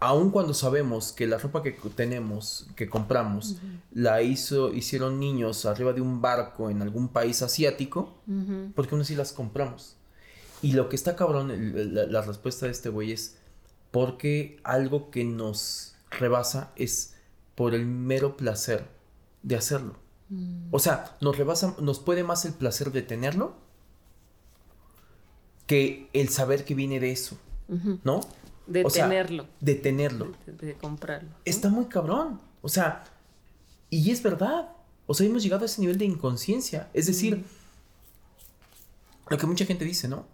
aun 0.00 0.30
cuando 0.30 0.54
sabemos 0.54 1.12
que 1.12 1.26
la 1.26 1.38
ropa 1.38 1.62
que 1.62 1.72
tenemos, 1.94 2.66
que 2.76 2.88
compramos, 2.88 3.56
la 3.92 4.22
hizo, 4.22 4.72
hicieron 4.72 5.18
niños 5.18 5.64
arriba 5.66 5.92
de 5.92 6.00
un 6.00 6.20
barco 6.20 6.70
en 6.70 6.82
algún 6.82 7.08
país 7.08 7.42
asiático, 7.42 8.14
¿por 8.74 8.86
qué 8.86 8.94
aún 8.94 9.02
así 9.02 9.14
las 9.14 9.32
compramos? 9.32 9.96
Y 10.62 10.72
lo 10.72 10.88
que 10.88 10.96
está 10.96 11.16
cabrón, 11.16 11.52
la, 11.92 12.22
respuesta 12.22 12.66
de 12.66 12.72
este 12.72 12.88
güey 12.88 13.12
es 13.12 13.36
porque 13.90 14.58
algo 14.64 15.10
que 15.10 15.24
nos 15.24 15.94
rebasa 16.10 16.72
es 16.76 17.14
por 17.54 17.74
el 17.74 17.86
mero 17.86 18.36
placer 18.36 18.86
de 19.42 19.56
hacerlo. 19.56 19.96
Mm. 20.30 20.68
O 20.70 20.78
sea, 20.78 21.16
nos 21.20 21.36
rebasa, 21.36 21.76
nos 21.80 21.98
puede 21.98 22.24
más 22.24 22.44
el 22.44 22.54
placer 22.54 22.92
de 22.92 23.02
tenerlo 23.02 23.54
que 25.66 26.08
el 26.12 26.28
saber 26.28 26.64
que 26.64 26.74
viene 26.74 27.00
de 27.00 27.12
eso, 27.12 27.38
¿no? 28.02 28.20
De 28.66 28.84
tenerlo. 28.84 29.46
de 29.60 29.74
tenerlo. 29.74 30.32
De, 30.46 30.74
comprarlo. 30.74 31.30
Está 31.44 31.68
muy 31.68 31.86
cabrón. 31.86 32.40
O 32.62 32.68
sea, 32.68 33.04
y 33.90 34.10
es 34.10 34.22
verdad. 34.22 34.70
O 35.06 35.14
sea, 35.14 35.26
hemos 35.26 35.42
llegado 35.42 35.62
a 35.62 35.66
ese 35.66 35.80
nivel 35.80 35.98
de 35.98 36.06
inconsciencia. 36.06 36.88
Es 36.94 37.06
decir, 37.06 37.44
lo 39.28 39.36
que 39.36 39.46
mucha 39.46 39.66
gente 39.66 39.84
dice, 39.84 40.08
¿no? 40.08 40.24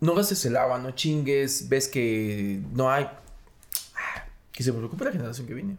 no 0.00 0.14
gastes 0.14 0.44
el 0.46 0.56
agua, 0.56 0.78
no 0.78 0.90
chingues, 0.92 1.68
ves 1.68 1.88
que 1.88 2.60
no 2.72 2.90
hay. 2.90 3.08
Que 4.50 4.62
se 4.62 4.72
preocupe 4.72 5.04
la 5.04 5.12
generación 5.12 5.46
que 5.46 5.54
viene. 5.54 5.76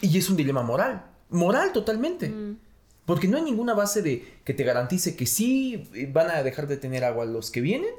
Y 0.00 0.18
es 0.18 0.30
un 0.30 0.36
dilema 0.36 0.62
moral. 0.62 1.04
Moral 1.30 1.72
totalmente. 1.72 2.28
Mm. 2.28 2.56
Porque 3.04 3.26
no 3.26 3.36
hay 3.36 3.42
ninguna 3.42 3.74
base 3.74 4.00
de 4.00 4.24
que 4.44 4.54
te 4.54 4.62
garantice 4.62 5.16
que 5.16 5.26
sí 5.26 5.88
van 6.12 6.30
a 6.30 6.42
dejar 6.44 6.68
de 6.68 6.76
tener 6.76 7.04
agua 7.04 7.24
los 7.24 7.50
que 7.50 7.60
vienen 7.60 7.90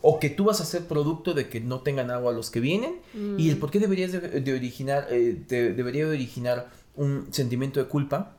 o 0.00 0.20
que 0.20 0.30
tú 0.30 0.44
vas 0.44 0.60
a 0.60 0.64
ser 0.64 0.86
producto 0.86 1.34
de 1.34 1.48
que 1.48 1.60
no 1.60 1.80
tengan 1.80 2.10
agua 2.12 2.32
los 2.32 2.50
que 2.50 2.60
vienen. 2.60 3.00
Y 3.36 3.48
el 3.48 3.56
mm. 3.56 3.60
por 3.60 3.72
qué 3.72 3.80
deberías 3.80 4.12
de, 4.12 4.52
originar 4.52 5.08
eh, 5.10 5.42
debería 5.48 6.06
de 6.06 6.12
originar 6.12 6.70
un 6.94 7.26
sentimiento 7.32 7.80
de 7.80 7.86
culpa 7.86 8.36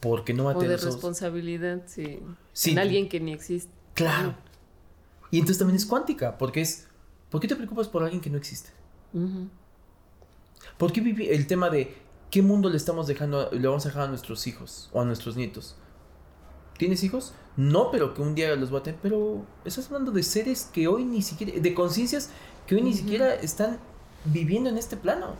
porque 0.00 0.34
no 0.34 0.44
va 0.44 0.52
a 0.52 0.54
tener 0.54 0.76
o 0.76 0.78
de 0.78 0.84
responsabilidad 0.84 1.82
sí, 1.86 2.20
en 2.66 2.78
alguien 2.78 3.08
que 3.08 3.20
ni 3.20 3.32
existe. 3.32 3.72
Claro. 3.94 4.34
Y 5.30 5.38
entonces 5.38 5.58
también 5.58 5.76
es 5.76 5.86
cuántica 5.86 6.36
porque 6.36 6.60
es 6.60 6.86
¿por 7.30 7.40
qué 7.40 7.48
te 7.48 7.56
preocupas 7.56 7.88
por 7.88 8.02
alguien 8.02 8.20
que 8.20 8.28
no 8.28 8.36
existe? 8.36 8.70
¿Por 10.76 10.92
qué 10.92 11.00
el 11.30 11.46
tema 11.46 11.70
de 11.70 11.94
¿qué 12.30 12.42
mundo 12.42 12.70
le 12.70 12.76
estamos 12.76 13.06
dejando, 13.06 13.50
le 13.50 13.66
vamos 13.66 13.84
a 13.86 13.88
dejar 13.88 14.04
a 14.04 14.08
nuestros 14.08 14.46
hijos 14.46 14.88
o 14.92 15.00
a 15.00 15.04
nuestros 15.04 15.36
nietos? 15.36 15.76
¿Tienes 16.78 17.04
hijos? 17.04 17.34
No, 17.56 17.90
pero 17.90 18.14
que 18.14 18.22
un 18.22 18.34
día 18.34 18.54
los 18.56 18.70
tener. 18.82 18.98
Pero 19.02 19.44
estás 19.64 19.86
hablando 19.86 20.12
de 20.12 20.22
seres 20.22 20.70
que 20.72 20.88
hoy 20.88 21.04
ni 21.04 21.20
siquiera, 21.20 21.60
de 21.60 21.74
conciencias 21.74 22.30
que 22.66 22.76
hoy 22.76 22.82
ni 22.82 22.94
siquiera 22.94 23.34
están 23.34 23.78
viviendo 24.24 24.70
en 24.70 24.78
este 24.78 24.96
plano. 24.96 25.34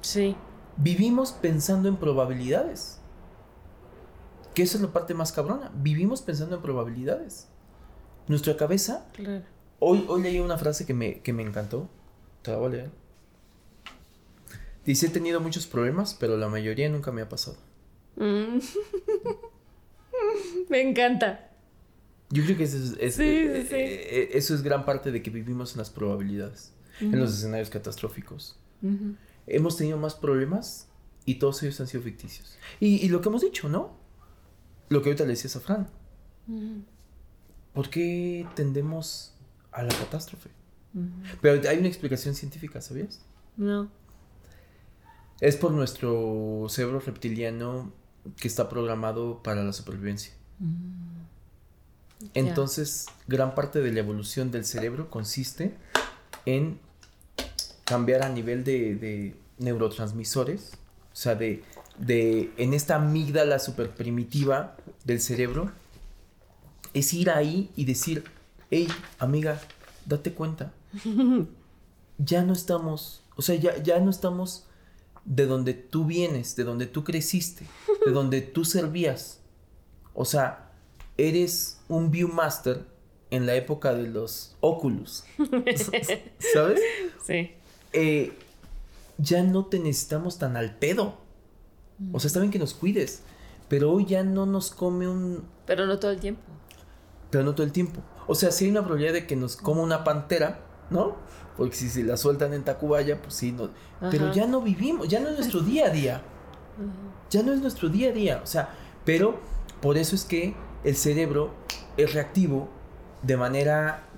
Sí. 0.00 0.36
Vivimos 0.76 1.32
pensando 1.32 1.88
en 1.88 1.96
probabilidades. 1.96 3.00
Que 4.54 4.62
esa 4.62 4.76
es 4.76 4.82
la 4.82 4.92
parte 4.92 5.14
más 5.14 5.32
cabrona. 5.32 5.72
Vivimos 5.74 6.22
pensando 6.22 6.54
en 6.54 6.62
probabilidades. 6.62 7.48
Nuestra 8.28 8.56
cabeza. 8.56 9.08
Claro. 9.12 9.44
Hoy, 9.80 10.04
hoy 10.08 10.22
leí 10.22 10.38
una 10.38 10.58
frase 10.58 10.86
que 10.86 10.94
me, 10.94 11.20
que 11.20 11.32
me 11.32 11.42
encantó. 11.42 11.88
Te 12.42 12.52
la 12.52 12.58
voy 12.58 12.66
a 12.66 12.70
leer. 12.70 12.99
Dice, 14.84 15.06
he 15.06 15.10
tenido 15.10 15.40
muchos 15.40 15.66
problemas, 15.66 16.14
pero 16.14 16.36
la 16.36 16.48
mayoría 16.48 16.88
nunca 16.88 17.12
me 17.12 17.22
ha 17.22 17.28
pasado. 17.28 17.56
Mm. 18.16 18.58
me 20.68 20.80
encanta. 20.80 21.50
Yo 22.30 22.44
creo 22.44 22.56
que 22.56 22.64
eso 22.64 22.76
es, 23.00 23.18
eh, 23.18 23.66
eh, 23.70 24.30
eso 24.34 24.54
es 24.54 24.62
gran 24.62 24.84
parte 24.84 25.10
de 25.10 25.20
que 25.22 25.30
vivimos 25.30 25.72
en 25.72 25.78
las 25.78 25.90
probabilidades, 25.90 26.72
en 27.00 27.18
los 27.18 27.32
escenarios 27.32 27.70
catastróficos. 27.70 28.56
Hemos 29.46 29.76
tenido 29.76 29.98
más 29.98 30.14
problemas 30.14 30.88
y 31.26 31.34
todos 31.36 31.62
ellos 31.62 31.80
han 31.80 31.88
sido 31.88 32.04
ficticios. 32.04 32.56
Y, 32.78 33.08
lo 33.08 33.20
que 33.20 33.28
hemos 33.28 33.42
dicho, 33.42 33.68
¿no? 33.68 33.96
Lo 34.88 35.02
que 35.02 35.08
ahorita 35.08 35.24
le 35.24 35.30
decías 35.30 35.56
a 35.56 35.60
Fran. 35.60 35.88
¿Por 37.74 37.90
qué 37.90 38.46
tendemos 38.54 39.34
a 39.72 39.82
la 39.82 39.90
catástrofe? 39.90 40.50
Pero 41.40 41.68
hay 41.68 41.78
una 41.78 41.88
explicación 41.88 42.34
científica, 42.36 42.80
¿sabías? 42.80 43.20
No. 43.56 43.90
Es 45.40 45.56
por 45.56 45.72
nuestro 45.72 46.66
cerebro 46.68 47.00
reptiliano 47.00 47.92
que 48.36 48.48
está 48.48 48.68
programado 48.68 49.42
para 49.42 49.64
la 49.64 49.72
supervivencia. 49.72 50.32
Mm. 50.58 51.20
Entonces, 52.34 53.06
gran 53.26 53.54
parte 53.54 53.80
de 53.80 53.92
la 53.92 54.00
evolución 54.00 54.50
del 54.50 54.64
cerebro 54.64 55.08
consiste 55.08 55.74
en 56.44 56.78
cambiar 57.84 58.22
a 58.22 58.28
nivel 58.28 58.62
de, 58.62 59.34
neurotransmisores, 59.58 60.72
o 61.12 61.16
sea, 61.16 61.34
de, 61.34 61.62
de, 61.98 62.52
en 62.56 62.74
esta 62.74 62.96
amígdala 62.96 63.58
super 63.58 63.90
primitiva 63.90 64.76
del 65.04 65.20
cerebro, 65.20 65.72
es 66.94 67.12
ir 67.14 67.30
ahí 67.30 67.70
y 67.74 67.84
decir, 67.84 68.24
hey, 68.70 68.88
amiga, 69.18 69.60
date 70.06 70.32
cuenta, 70.32 70.72
ya 72.18 72.42
no 72.42 72.52
estamos, 72.52 73.22
o 73.36 73.42
sea, 73.42 73.56
ya, 73.56 73.82
ya 73.82 73.98
no 73.98 74.10
estamos 74.10 74.66
de 75.24 75.46
donde 75.46 75.74
tú 75.74 76.04
vienes, 76.04 76.56
de 76.56 76.64
donde 76.64 76.86
tú 76.86 77.04
creciste, 77.04 77.66
de 78.04 78.12
donde 78.12 78.40
tú 78.40 78.64
servías. 78.64 79.40
O 80.14 80.24
sea, 80.24 80.72
eres 81.16 81.80
un 81.88 82.10
Viewmaster 82.10 82.86
en 83.30 83.46
la 83.46 83.54
época 83.54 83.94
de 83.94 84.08
los 84.08 84.56
Oculus. 84.60 85.24
¿Sabes? 86.52 86.80
Sí. 87.24 87.52
Eh, 87.92 88.32
ya 89.18 89.42
no 89.42 89.66
te 89.66 89.78
necesitamos 89.78 90.38
tan 90.38 90.56
al 90.56 90.76
pedo. 90.76 91.18
O 92.12 92.20
sea, 92.20 92.28
está 92.28 92.40
bien 92.40 92.50
que 92.50 92.58
nos 92.58 92.74
cuides, 92.74 93.22
pero 93.68 93.92
hoy 93.92 94.06
ya 94.06 94.24
no 94.24 94.46
nos 94.46 94.70
come 94.70 95.06
un... 95.06 95.44
Pero 95.66 95.86
no 95.86 95.98
todo 95.98 96.10
el 96.10 96.18
tiempo. 96.18 96.42
Pero 97.30 97.44
no 97.44 97.54
todo 97.54 97.64
el 97.64 97.72
tiempo. 97.72 98.00
O 98.26 98.34
sea, 98.34 98.50
si 98.50 98.64
hay 98.64 98.70
una 98.70 98.80
probabilidad 98.80 99.12
de 99.12 99.26
que 99.26 99.36
nos 99.36 99.56
coma 99.56 99.82
una 99.82 100.02
pantera, 100.02 100.60
¿no? 100.90 101.16
Porque 101.56 101.76
si 101.76 101.88
se 101.88 102.02
la 102.02 102.16
sueltan 102.16 102.52
en 102.52 102.64
Tacubaya, 102.64 103.20
pues 103.20 103.34
sí, 103.34 103.52
no. 103.52 103.70
Pero 104.10 104.32
ya 104.32 104.46
no 104.46 104.60
vivimos, 104.60 105.08
ya 105.08 105.20
no 105.20 105.28
es 105.28 105.36
nuestro 105.36 105.60
día 105.60 105.86
a 105.86 105.90
día. 105.90 106.22
Ya 107.30 107.42
no 107.42 107.52
es 107.52 107.60
nuestro 107.60 107.88
día 107.88 108.10
a 108.10 108.12
día. 108.12 108.40
O 108.42 108.46
sea, 108.46 108.70
pero 109.04 109.38
por 109.80 109.96
eso 109.96 110.14
es 110.14 110.24
que 110.24 110.54
el 110.84 110.96
cerebro 110.96 111.52
es 111.96 112.14
reactivo 112.14 112.68
de 113.22 113.36
manera 113.36 114.08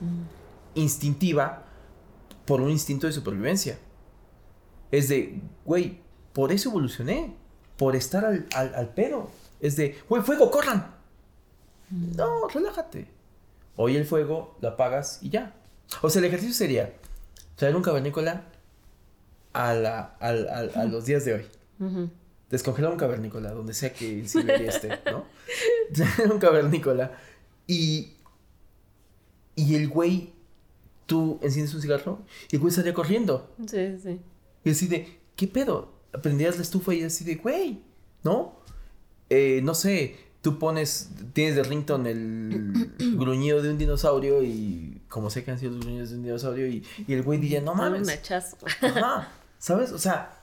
instintiva 0.75 1.65
por 2.47 2.61
un 2.61 2.71
instinto 2.71 3.07
de 3.07 3.13
supervivencia. 3.13 3.79
Es 4.91 5.09
de, 5.09 5.41
güey, 5.65 6.01
por 6.33 6.53
eso 6.53 6.69
evolucioné. 6.69 7.37
Por 7.77 7.97
estar 7.97 8.25
al, 8.25 8.47
al, 8.55 8.95
pedo. 8.95 9.31
Es 9.59 9.77
de, 9.77 9.99
güey, 10.09 10.23
fuego, 10.23 10.51
corran. 10.51 10.95
No, 11.91 12.47
relájate. 12.47 13.09
Hoy 13.77 13.97
el 13.97 14.05
fuego, 14.05 14.57
lo 14.61 14.69
apagas 14.69 15.19
y 15.23 15.31
ya. 15.31 15.55
O 16.01 16.11
sea, 16.11 16.21
el 16.21 16.27
ejercicio 16.27 16.55
sería, 16.55 16.93
traer 17.57 17.77
un 17.77 17.83
cavernícola 17.83 18.45
a, 19.53 19.75
la, 19.75 20.17
a, 20.21 20.85
los 20.85 21.05
días 21.05 21.25
de 21.25 21.35
hoy. 21.35 21.47
Descongelar 22.51 22.93
un 22.93 22.99
cavernícola, 22.99 23.53
donde 23.53 23.75
sea 23.75 23.93
que 23.93 24.21
el 24.21 24.29
Siberia 24.29 24.71
esté, 24.71 24.89
¿no? 25.11 25.27
Traer 25.95 26.33
un 26.33 26.39
cavernícola. 26.39 27.13
Y, 27.67 28.13
y 29.57 29.75
el 29.75 29.89
güey, 29.89 30.33
tú 31.07 31.39
enciendes 31.43 31.75
un 31.75 31.83
cigarro 31.83 32.21
y 32.51 32.57
el 32.57 32.61
güey 32.61 32.73
salía 32.73 32.95
corriendo. 32.95 33.55
Sí, 33.67 33.99
sí. 34.03 34.21
Y 34.65 34.71
así 34.71 34.87
de, 34.87 35.19
¿qué 35.37 35.47
pedo? 35.47 35.93
Aprendías 36.13 36.57
la 36.57 36.63
estufa 36.63 36.95
y 36.95 37.03
así 37.03 37.25
de, 37.25 37.37
güey, 37.37 37.83
¿no? 38.23 38.61
Eh, 39.31 39.61
no 39.65 39.75
sé, 39.75 40.17
tú 40.43 40.59
pones, 40.59 41.11
tienes 41.33 41.57
de 41.57 41.63
rington 41.63 42.07
el 42.07 42.93
gruñido 43.17 43.63
de 43.63 43.71
un 43.71 43.79
dinosaurio 43.79 44.43
y 44.43 45.02
como 45.13 45.29
sé 45.29 45.45
que 45.45 45.51
han 45.51 45.59
sido 45.59 45.73
los 45.73 45.83
gruñidos 45.83 46.11
de 46.11 46.17
un 46.17 46.23
dinosaurio 46.23 46.67
y, 46.67 46.83
el 47.07 47.23
güey 47.23 47.39
diría, 47.39 47.61
no 47.61 47.75
mames. 47.75 48.09
Ajá, 48.81 49.29
¿sabes? 49.59 49.93
O 49.93 49.99
sea, 49.99 50.43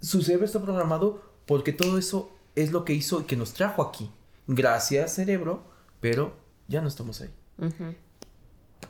su 0.00 0.22
cerebro 0.22 0.44
está 0.44 0.60
programado 0.60 1.22
porque 1.46 1.72
todo 1.72 1.96
eso 1.96 2.30
es 2.54 2.72
lo 2.72 2.84
que 2.84 2.92
hizo 2.92 3.22
y 3.22 3.24
que 3.24 3.36
nos 3.36 3.54
trajo 3.54 3.82
aquí. 3.82 4.10
Gracias, 4.46 5.14
cerebro, 5.14 5.64
pero 6.00 6.36
ya 6.68 6.82
no 6.82 6.88
estamos 6.88 7.22
ahí. 7.22 7.30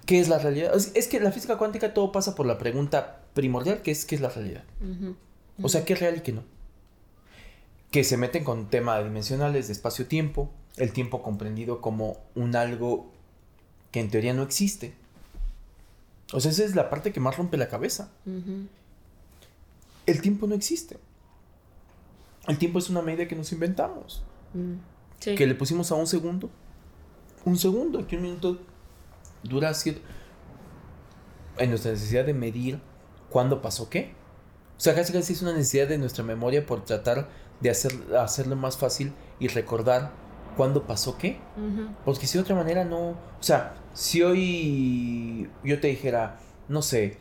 ¿Qué 0.07 0.19
es 0.19 0.29
la 0.29 0.39
realidad? 0.39 0.75
Es, 0.75 1.07
que 1.07 1.21
la 1.21 1.31
física 1.31 1.57
cuántica 1.57 1.95
todo 1.95 2.11
pasa 2.11 2.35
por 2.35 2.47
la 2.47 2.59
pregunta 2.59 3.21
primordial, 3.35 3.83
que 3.83 3.93
es 3.93 4.05
¿qué 4.05 4.17
es 4.17 4.21
la 4.21 4.29
realidad? 4.29 4.65
O 5.63 5.69
sea, 5.69 5.85
¿qué 5.85 5.93
es 5.93 6.01
real 6.01 6.17
y 6.17 6.21
qué 6.21 6.33
no? 6.33 6.43
que 7.93 8.05
se 8.05 8.17
meten 8.17 8.43
con 8.43 8.71
tema 8.71 9.01
dimensionales 9.03 9.67
de 9.67 9.75
espacio-tiempo, 9.75 10.51
el 10.79 10.93
tiempo 10.93 11.23
comprendido 11.23 11.83
como 11.83 12.17
un 12.35 12.57
algo 12.57 13.13
que 13.91 14.01
en 14.01 14.11
teoría 14.11 14.33
no 14.33 14.43
existe. 14.43 14.95
O 16.33 16.41
sea, 16.41 16.51
esa 16.51 16.65
es 16.65 16.75
la 16.75 16.89
parte 16.91 17.13
que 17.13 17.21
más 17.21 17.37
rompe 17.37 17.57
la 17.57 17.69
cabeza. 17.69 18.11
El 20.07 20.23
tiempo 20.23 20.47
no 20.47 20.55
existe. 20.55 20.99
El 22.49 22.59
tiempo 22.59 22.79
es 22.79 22.91
una 22.91 23.03
medida 23.03 23.29
que 23.29 23.37
nos 23.37 23.53
inventamos. 23.53 24.25
Mm, 24.55 24.75
que 25.21 25.47
le 25.47 25.55
pusimos 25.55 25.93
a 25.93 25.95
un 25.95 26.07
segundo. 26.07 26.51
Un 27.45 27.57
segundo, 27.57 28.07
que 28.07 28.17
un 28.17 28.23
minuto 28.23 28.61
dura 29.43 29.69
así. 29.69 30.01
En 31.59 31.71
nuestra 31.71 31.93
necesidad 31.93 32.25
de 32.25 32.35
medir 32.35 32.81
cuándo 33.31 33.61
pasó 33.61 33.91
qué. 33.91 34.15
O 34.77 34.81
sea, 34.81 34.95
casi 34.95 35.13
casi 35.13 35.35
es 35.35 35.43
una 35.43 35.53
necesidad 35.53 35.87
de 35.87 35.99
nuestra 35.99 36.25
memoria 36.25 36.67
por 36.67 36.85
tratar 36.85 37.29
de 37.61 37.71
hacer, 37.71 37.93
hacerlo 38.19 38.57
más 38.57 38.77
fácil 38.77 39.13
y 39.39 39.49
recordar 39.49 40.13
cuándo 40.57 40.87
pasó 40.87 41.19
qué. 41.19 41.39
Porque 42.05 42.27
si 42.27 42.39
de 42.39 42.43
otra 42.43 42.55
manera 42.55 42.85
no. 42.85 43.11
O 43.11 43.43
sea, 43.43 43.75
si 43.95 44.23
hoy 44.23 45.49
yo 45.65 45.81
te 45.81 45.89
dijera, 45.89 46.39
no 46.69 46.83
sé, 46.83 47.19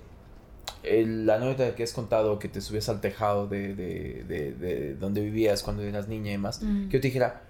la 0.83 1.35
anécdota 1.35 1.75
que 1.75 1.83
has 1.83 1.93
contado 1.93 2.39
que 2.39 2.47
te 2.47 2.61
subías 2.61 2.89
al 2.89 3.01
tejado 3.01 3.47
de, 3.47 3.75
de, 3.75 4.53
de, 4.53 4.95
donde 4.95 5.21
vivías 5.21 5.63
cuando 5.63 5.83
eras 5.83 6.07
niña 6.07 6.29
y 6.29 6.33
demás, 6.33 6.59
que 6.59 6.97
yo 6.97 7.01
te 7.01 7.07
dijera, 7.07 7.43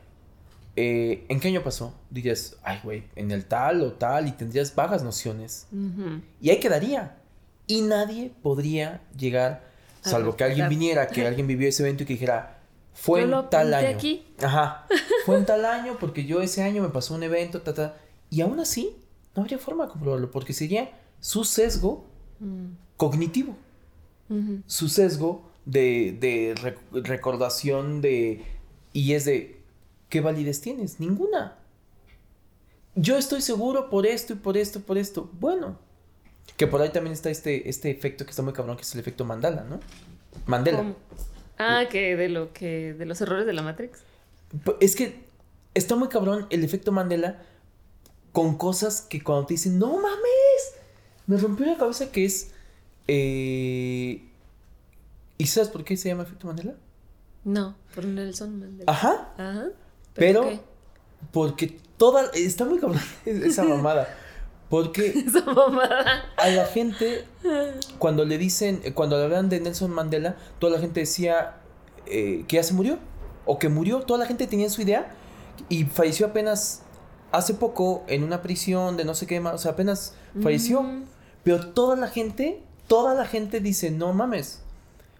eh, 0.76 1.26
¿en 1.28 1.40
qué 1.40 1.50
año 1.50 1.64
pasó? 1.64 1.94
Dirías, 2.10 2.58
ay, 2.64 2.80
güey, 2.84 3.04
en 3.16 3.32
el 3.32 3.46
tal 3.46 3.82
o 3.82 3.94
tal, 3.94 4.28
y 4.28 4.32
tendrías 4.32 4.74
vagas 4.76 5.04
nociones. 5.04 5.68
Y 6.42 6.50
ahí 6.50 6.60
quedaría. 6.60 7.18
Y 7.68 7.82
nadie 7.82 8.32
podría 8.42 9.02
llegar, 9.18 9.64
salvo 10.02 10.36
que 10.36 10.44
alguien 10.44 10.68
viniera, 10.70 11.08
que 11.08 11.26
alguien 11.28 11.48
vivió 11.48 11.70
ese 11.70 11.84
evento 11.84 12.04
y 12.04 12.06
que 12.06 12.14
dijera, 12.14 12.61
fue 12.94 13.24
en 13.24 13.32
tal 13.50 13.74
año. 13.74 13.96
Aquí. 13.96 14.26
Ajá. 14.42 14.88
Fue 15.26 15.38
en 15.38 15.46
tal 15.46 15.66
año 15.66 15.98
porque 16.00 16.26
yo 16.26 16.42
ese 16.42 16.64
año 16.64 16.82
me 16.82 16.90
pasó 16.90 17.16
un 17.16 17.24
evento, 17.24 17.62
ta, 17.62 17.96
Y 18.30 18.42
aún 18.42 18.60
así, 18.60 18.96
no 19.36 19.44
habría 19.44 19.58
forma 19.58 19.86
de 19.86 19.92
comprobarlo, 19.92 20.32
porque 20.32 20.54
sería 20.54 20.92
su 21.20 21.44
sesgo 21.44 22.06
mm. 22.40 22.66
cognitivo. 22.98 23.56
Su 24.66 24.88
sesgo 24.88 25.52
de, 25.66 26.18
de 26.18 26.74
recordación 27.02 28.02
de... 28.02 28.46
Y 28.94 29.12
es 29.12 29.26
de, 29.26 29.62
¿qué 30.08 30.22
validez 30.22 30.62
tienes? 30.62 31.02
Ninguna. 31.02 31.58
Yo 32.96 33.18
estoy 33.18 33.42
seguro 33.42 33.90
por 33.90 34.06
esto 34.06 34.34
y 34.34 34.36
por 34.38 34.56
esto, 34.56 34.80
por 34.80 34.98
esto. 34.98 35.30
Bueno. 35.34 35.78
Que 36.56 36.66
por 36.66 36.82
ahí 36.82 36.92
también 36.92 37.14
está 37.14 37.30
este, 37.30 37.70
este 37.70 37.92
efecto 37.92 38.24
que 38.24 38.32
está 38.32 38.42
muy 38.42 38.54
cabrón, 38.54 38.78
que 38.78 38.84
es 38.84 38.94
el 38.94 39.02
efecto 39.02 39.26
Mandela, 39.26 39.66
¿no? 39.66 39.80
Mandela. 40.46 40.94
Ah, 41.62 41.86
que 41.90 42.16
de 42.16 42.30
lo 42.30 42.54
que. 42.54 42.94
de 42.94 43.06
los 43.06 43.22
errores 43.22 43.46
de 43.46 43.54
la 43.54 43.62
Matrix. 43.62 44.00
Es 44.80 44.96
que 44.96 45.24
está 45.74 45.96
muy 45.96 46.10
cabrón 46.10 46.48
el 46.50 46.64
efecto 46.64 46.92
Mandela 46.92 47.42
con 48.32 48.58
cosas 48.58 49.02
que 49.02 49.22
cuando 49.22 49.46
te 49.46 49.56
dicen, 49.56 49.78
no 49.78 49.98
mames, 49.98 50.74
me 51.28 51.38
rompió 51.38 51.66
la 51.66 51.78
cabeza 51.78 52.12
que 52.12 52.26
es... 52.26 52.52
Eh... 53.08 54.24
¿Y 55.38 55.48
sabes 55.48 55.70
por 55.70 55.84
qué 55.84 55.98
se 55.98 56.10
llama 56.10 56.24
efecto 56.24 56.48
Mandela? 56.48 56.76
No, 57.44 57.76
por 57.94 58.06
Nelson 58.06 58.60
Mandela. 58.60 58.92
Ajá. 58.92 59.34
Ajá. 59.38 59.68
Pero, 60.14 60.50
porque 61.32 61.80
toda... 61.98 62.30
Está 62.34 62.66
muy 62.66 62.80
cabrón 62.80 63.02
esa 63.26 63.64
mamada. 63.64 64.16
Porque 64.72 65.14
a 66.38 66.50
la 66.50 66.66
gente, 66.66 67.26
cuando 68.00 68.24
le 68.24 68.38
dicen, 68.38 68.82
cuando 68.96 69.18
le 69.18 69.26
hablan 69.26 69.50
de 69.50 69.60
Nelson 69.60 69.92
Mandela, 69.92 70.38
toda 70.60 70.72
la 70.72 70.80
gente 70.80 71.02
decía 71.02 71.58
eh, 72.06 72.46
que 72.48 72.56
ya 72.56 72.64
se 72.64 72.74
murió. 72.74 72.98
O 73.46 73.60
que 73.60 73.68
murió, 73.68 74.00
toda 74.00 74.20
la 74.20 74.26
gente 74.26 74.48
tenía 74.48 74.70
su 74.70 74.82
idea 74.82 75.12
y 75.68 75.84
falleció 75.84 76.28
apenas 76.28 76.84
hace 77.34 77.54
poco 77.54 78.06
en 78.08 78.24
una 78.24 78.42
prisión 78.42 78.96
de 78.96 79.04
no 79.04 79.14
sé 79.14 79.28
qué 79.28 79.42
más, 79.42 79.56
o 79.56 79.58
sea, 79.58 79.74
apenas 79.74 80.14
falleció. 80.42 80.84
Mm. 80.84 81.04
Pero 81.44 81.68
toda 81.68 81.98
la 81.98 82.08
gente, 82.08 82.64
toda 82.88 83.14
la 83.14 83.26
gente 83.26 83.60
dice, 83.60 83.92
no 83.92 84.14
mames. 84.14 84.62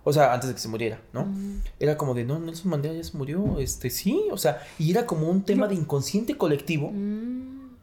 O 0.06 0.14
sea, 0.14 0.34
antes 0.34 0.48
de 0.48 0.56
que 0.56 0.62
se 0.62 0.70
muriera, 0.70 1.02
¿no? 1.12 1.26
Mm. 1.26 1.62
Era 1.78 1.98
como 1.98 2.14
de, 2.14 2.24
no, 2.24 2.40
Nelson 2.40 2.70
Mandela 2.70 2.96
ya 2.96 3.04
se 3.04 3.18
murió, 3.18 3.60
este, 3.60 3.90
sí, 3.90 4.30
o 4.32 4.38
sea, 4.38 4.64
y 4.80 4.92
era 4.92 5.06
como 5.06 5.30
un 5.30 5.44
tema 5.44 5.68
de 5.68 5.76
inconsciente 5.76 6.38
colectivo 6.38 6.92
mm. 6.94 7.76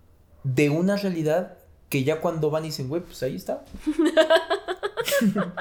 de 0.45 0.71
una 0.71 0.97
realidad 0.97 1.58
que 1.89 2.05
ya 2.05 2.21
cuando 2.21 2.51
van 2.51 2.65
y 2.65 2.69
dicen, 2.69 2.89
güey, 2.89 3.03
pues 3.03 3.23
ahí 3.23 3.37
está. 3.37 3.65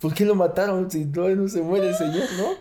¿Por 0.00 0.14
qué 0.14 0.24
lo 0.24 0.34
mataron 0.34 0.90
si 0.90 1.04
todavía 1.04 1.36
no 1.36 1.48
se 1.48 1.62
muere 1.62 1.88
el 1.88 1.94
señor, 1.94 2.24
no? 2.38 2.52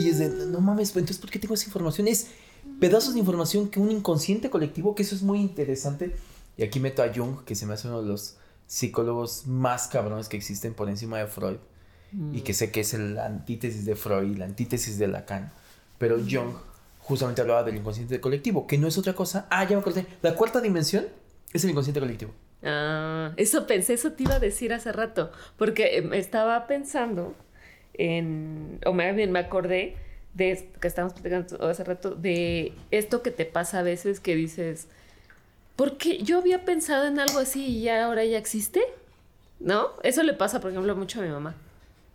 Y 0.00 0.08
es 0.08 0.18
de, 0.18 0.28
no 0.28 0.60
mames, 0.60 0.92
pues 0.92 1.02
entonces, 1.02 1.20
¿por 1.20 1.30
qué 1.30 1.38
tengo 1.38 1.54
esa 1.54 1.66
información? 1.66 2.08
Es, 2.08 2.28
pedazos 2.80 3.14
de 3.14 3.20
información 3.20 3.68
que 3.68 3.80
un 3.80 3.90
inconsciente 3.90 4.50
colectivo, 4.50 4.94
que 4.94 5.02
eso 5.02 5.14
es 5.14 5.22
muy 5.22 5.40
interesante. 5.40 6.14
Y 6.56 6.62
aquí 6.62 6.80
meto 6.80 7.02
a 7.02 7.12
Jung, 7.14 7.44
que 7.44 7.54
se 7.54 7.66
me 7.66 7.74
hace 7.74 7.88
uno 7.88 8.02
de 8.02 8.08
los 8.08 8.36
psicólogos 8.66 9.46
más 9.46 9.88
cabrones 9.88 10.28
que 10.28 10.36
existen 10.36 10.74
por 10.74 10.88
encima 10.88 11.18
de 11.18 11.26
Freud. 11.26 11.56
Y 12.32 12.42
que 12.42 12.54
sé 12.54 12.70
que 12.70 12.80
es 12.80 12.94
la 12.94 13.26
antítesis 13.26 13.84
de 13.84 13.96
Freud, 13.96 14.36
la 14.36 14.44
antítesis 14.44 14.98
de 14.98 15.08
Lacan. 15.08 15.52
Pero 15.98 16.16
mm. 16.16 16.28
Jung 16.30 16.54
justamente 17.00 17.40
hablaba 17.40 17.64
del 17.64 17.76
inconsciente 17.76 18.20
colectivo, 18.20 18.68
que 18.68 18.78
no 18.78 18.86
es 18.86 18.96
otra 18.96 19.14
cosa. 19.14 19.48
Ah, 19.50 19.64
ya 19.64 19.70
me 19.70 19.80
acordé. 19.80 20.06
La 20.22 20.36
cuarta 20.36 20.60
dimensión 20.60 21.06
es 21.52 21.64
el 21.64 21.70
inconsciente 21.70 21.98
colectivo. 21.98 22.32
Ah, 22.64 23.32
eso 23.36 23.66
pensé, 23.66 23.94
eso 23.94 24.12
te 24.12 24.22
iba 24.22 24.36
a 24.36 24.40
decir 24.40 24.72
hace 24.72 24.90
rato, 24.90 25.30
porque 25.58 25.98
em, 25.98 26.14
estaba 26.14 26.66
pensando 26.66 27.34
en, 27.92 28.80
o 28.86 28.92
más 28.92 29.14
bien 29.14 29.32
me 29.32 29.38
acordé 29.38 29.96
de 30.32 30.68
que 30.80 30.88
estábamos 30.88 31.12
platicando 31.12 31.68
hace 31.68 31.84
rato, 31.84 32.14
de 32.14 32.72
esto 32.90 33.22
que 33.22 33.30
te 33.30 33.44
pasa 33.44 33.80
a 33.80 33.82
veces 33.82 34.18
que 34.18 34.34
dices, 34.34 34.88
porque 35.76 36.18
yo 36.18 36.38
había 36.38 36.64
pensado 36.64 37.06
en 37.06 37.20
algo 37.20 37.38
así 37.38 37.66
y 37.66 37.82
ya 37.82 38.04
ahora 38.04 38.24
ya 38.24 38.38
existe, 38.38 38.82
¿no? 39.60 39.90
Eso 40.02 40.22
le 40.22 40.32
pasa, 40.32 40.60
por 40.60 40.70
ejemplo, 40.70 40.96
mucho 40.96 41.20
a 41.20 41.24
mi 41.24 41.28
mamá, 41.28 41.54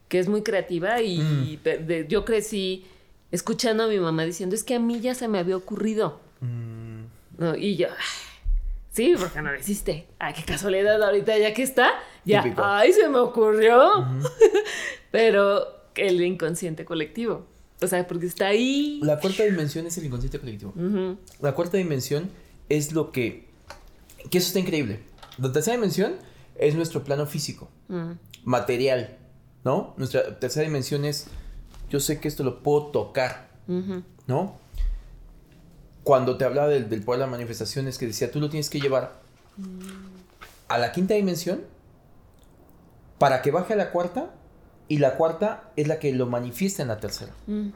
que 0.08 0.20
es 0.20 0.28
muy 0.28 0.42
creativa 0.42 1.02
y 1.02 1.60
mm. 1.62 2.08
yo 2.08 2.26
crecí 2.26 2.86
escuchando 3.32 3.84
a 3.84 3.88
mi 3.88 4.00
mamá 4.00 4.26
diciendo, 4.26 4.56
es 4.56 4.64
que 4.64 4.76
a 4.76 4.80
mí 4.80 5.00
ya 5.00 5.14
se 5.14 5.28
me 5.28 5.40
había 5.40 5.56
ocurrido. 5.56 6.20
Mm. 6.42 7.04
¿No? 7.38 7.56
Y 7.56 7.78
yo, 7.78 7.88
sí, 9.00 9.16
porque 9.18 9.42
no 9.42 9.52
existe. 9.54 10.08
Ay, 10.20 10.34
qué 10.34 10.44
casualidad, 10.44 11.02
ahorita 11.02 11.38
ya 11.38 11.54
que 11.54 11.64
está, 11.64 11.92
ya, 12.26 12.44
ay, 12.58 12.92
se 12.92 13.08
me 13.08 13.20
ocurrió. 13.20 14.06
Pero 15.12 15.66
el 15.96 16.22
inconsciente 16.22 16.84
colectivo. 16.84 17.46
O 17.82 17.88
sea, 17.88 18.06
porque 18.08 18.26
está 18.26 18.48
ahí. 18.48 19.00
La 19.02 19.20
cuarta 19.20 19.44
dimensión 19.44 19.88
es 19.88 19.98
el 19.98 20.06
inconsciente 20.06 20.38
colectivo. 20.38 20.74
La 21.40 21.54
cuarta 21.54 21.78
dimensión 21.78 22.30
es 22.68 22.92
lo 22.92 23.12
que. 23.12 23.48
Que 24.30 24.38
eso 24.38 24.48
está 24.48 24.60
increíble. 24.60 25.00
La 25.38 25.52
tercera 25.54 25.78
dimensión 25.78 26.18
es 26.56 26.76
nuestro 26.76 27.06
plano 27.06 27.26
físico, 27.26 27.70
material, 28.44 29.18
¿no? 29.64 29.94
Nuestra 29.96 30.40
tercera 30.40 30.66
dimensión 30.66 31.06
es. 31.06 31.28
Yo 31.90 32.02
sé 32.02 32.20
que 32.20 32.28
esto 32.28 32.44
lo 32.44 32.62
puedo 32.62 32.88
tocar, 32.88 33.50
¿no? 34.28 34.59
Cuando 36.10 36.38
te 36.38 36.43
hablaba 36.43 36.69
del, 36.69 36.86
poder 37.04 37.19
de 37.19 37.28
la 37.28 37.32
manifestación, 37.32 37.88
es 37.88 38.00
que 38.00 38.08
decía, 38.08 38.32
tú 38.32 38.39
lo 38.39 38.50
tienes 38.50 38.72
que 38.72 38.80
llevar 38.80 39.19
a 40.67 40.78
la 40.80 40.91
quinta 40.91 41.13
dimensión 41.13 41.62
para 43.19 43.43
que 43.43 43.52
baje 43.52 43.74
a 43.74 43.76
la 43.76 43.91
cuarta 43.91 44.32
y 44.88 44.98
la 44.98 45.17
cuarta 45.17 45.69
es 45.76 45.88
la 45.88 46.00
que 46.00 46.12
lo 46.12 46.26
manifiesta 46.26 46.82
en 46.82 46.88
la 46.88 47.00
tercera. 47.00 47.32
Mm. 47.45 47.67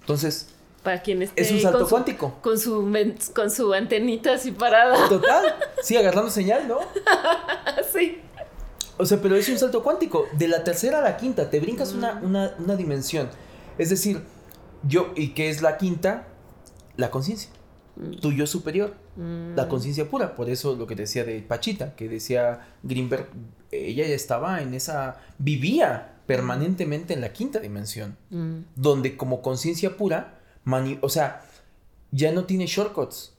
Entonces, 0.00 0.48
para 0.82 1.02
quien 1.02 1.20
es 1.20 1.50
un 1.50 1.60
salto 1.60 1.86
cuántico. 1.86 2.38
Con 2.40 2.58
su, 2.58 2.90
con 3.34 3.50
su 3.50 3.74
antenita 3.74 4.32
así 4.32 4.52
parada. 4.52 5.06
Total. 5.06 5.54
Sí, 5.82 5.94
agarrando 5.94 6.30
señal, 6.30 6.66
¿no? 6.68 6.78
sí. 7.92 8.22
O 8.96 9.04
sea, 9.04 9.20
pero 9.20 9.36
es 9.36 9.46
un 9.50 9.58
salto 9.58 9.82
cuántico. 9.82 10.24
De 10.32 10.48
la 10.48 10.64
tercera 10.64 11.00
a 11.00 11.02
la 11.02 11.18
quinta, 11.18 11.50
te 11.50 11.60
brincas 11.60 11.92
una, 11.92 12.14
mm. 12.14 12.24
una, 12.24 12.54
una, 12.60 12.76
dimensión. 12.76 13.28
Es 13.76 13.90
decir, 13.90 14.22
yo, 14.84 15.12
¿y 15.14 15.34
qué 15.34 15.50
es 15.50 15.60
la 15.60 15.76
quinta? 15.76 16.28
La 16.96 17.10
conciencia. 17.10 17.57
Mm. 17.98 18.20
Tu 18.20 18.32
yo 18.32 18.46
superior. 18.46 18.94
La 19.16 19.68
conciencia 19.68 20.08
pura. 20.08 20.34
Por 20.34 20.48
eso 20.48 20.76
lo 20.76 20.86
que 20.86 20.94
decía 20.94 21.24
de 21.24 21.40
Pachita, 21.40 21.96
que 21.96 22.08
decía 22.08 22.68
Greenberg, 22.82 23.28
ella 23.72 24.06
ya 24.06 24.14
estaba 24.14 24.62
en 24.62 24.74
esa. 24.74 25.20
vivía 25.38 26.14
permanentemente 26.26 27.14
en 27.14 27.22
la 27.22 27.32
quinta 27.32 27.58
dimensión, 27.58 28.16
mm. 28.30 28.58
donde 28.76 29.16
como 29.16 29.40
conciencia 29.42 29.96
pura, 29.96 30.38
o 31.00 31.08
sea, 31.08 31.42
ya 32.10 32.32
no 32.32 32.44
tiene 32.44 32.66
shortcuts. 32.66 33.34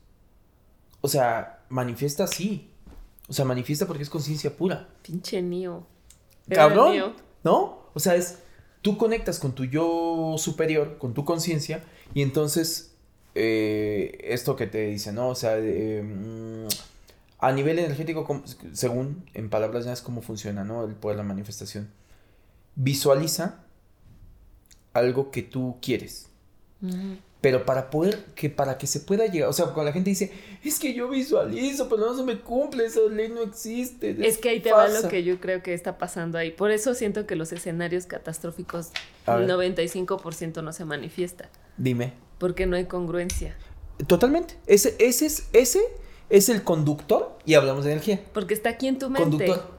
O 1.01 1.07
sea, 1.07 1.63
manifiesta 1.69 2.25
así. 2.25 2.69
O 3.27 3.33
sea, 3.33 3.45
manifiesta 3.45 3.85
porque 3.85 4.03
es 4.03 4.09
conciencia 4.09 4.55
pura. 4.55 4.89
Pinche 5.03 5.41
mío. 5.41 5.85
Cabrón. 6.49 7.13
¿No? 7.43 7.89
O 7.93 7.99
sea, 7.99 8.15
es. 8.15 8.39
Tú 8.81 8.97
conectas 8.97 9.39
con 9.39 9.51
tu 9.53 9.65
yo 9.65 10.35
superior, 10.37 10.97
con 10.97 11.13
tu 11.13 11.25
conciencia, 11.25 11.83
y 12.13 12.21
entonces. 12.21 12.88
Eh, 13.35 14.17
esto 14.23 14.55
que 14.55 14.67
te 14.67 14.87
dice, 14.87 15.13
¿no? 15.13 15.29
O 15.29 15.35
sea, 15.35 15.57
mm, 15.57 16.67
a 17.39 17.51
nivel 17.51 17.79
energético, 17.79 18.43
según 18.73 19.23
en 19.33 19.49
palabras 19.49 19.85
ya 19.85 19.93
es 19.93 20.01
cómo 20.01 20.21
funciona, 20.21 20.63
¿no? 20.63 20.85
El 20.85 20.95
poder 20.95 21.17
de 21.17 21.23
la 21.23 21.27
manifestación 21.27 21.89
visualiza 22.75 23.59
algo 24.93 25.31
que 25.31 25.41
tú 25.43 25.77
quieres. 25.81 26.27
Pero 27.41 27.65
para 27.65 27.89
poder, 27.89 28.25
que 28.35 28.49
para 28.49 28.77
que 28.77 28.87
se 28.87 29.01
pueda 29.01 29.25
llegar, 29.25 29.49
o 29.49 29.53
sea, 29.53 29.65
cuando 29.65 29.85
la 29.85 29.91
gente 29.93 30.09
dice, 30.09 30.31
es 30.63 30.79
que 30.79 30.93
yo 30.93 31.09
visualizo, 31.09 31.87
pero 31.87 32.05
no 32.05 32.15
se 32.15 32.23
me 32.23 32.39
cumple, 32.39 32.85
esa 32.85 33.01
ley 33.09 33.29
no 33.29 33.41
existe. 33.43 34.15
Es 34.25 34.37
que 34.37 34.49
ahí 34.49 34.59
te 34.59 34.71
va 34.71 34.87
lo 34.87 35.07
que 35.07 35.23
yo 35.23 35.39
creo 35.39 35.63
que 35.63 35.73
está 35.73 35.97
pasando 35.97 36.37
ahí. 36.37 36.51
Por 36.51 36.71
eso 36.71 36.93
siento 36.93 37.25
que 37.25 37.35
los 37.35 37.51
escenarios 37.53 38.05
catastróficos, 38.05 38.91
el 39.27 39.47
95% 39.47 40.63
no 40.63 40.73
se 40.73 40.85
manifiesta. 40.85 41.49
Dime. 41.77 42.13
Porque 42.39 42.65
no 42.65 42.75
hay 42.75 42.85
congruencia. 42.85 43.55
Totalmente. 44.07 44.57
Ese, 44.65 44.95
ese, 44.99 45.25
es, 45.25 45.49
ese 45.53 45.81
es 46.29 46.49
el 46.49 46.63
conductor, 46.63 47.37
y 47.45 47.55
hablamos 47.55 47.83
de 47.85 47.91
energía. 47.91 48.21
Porque 48.33 48.53
está 48.53 48.69
aquí 48.69 48.87
en 48.87 48.97
tu 48.97 49.09
mente. 49.09 49.29
Conductor. 49.29 49.71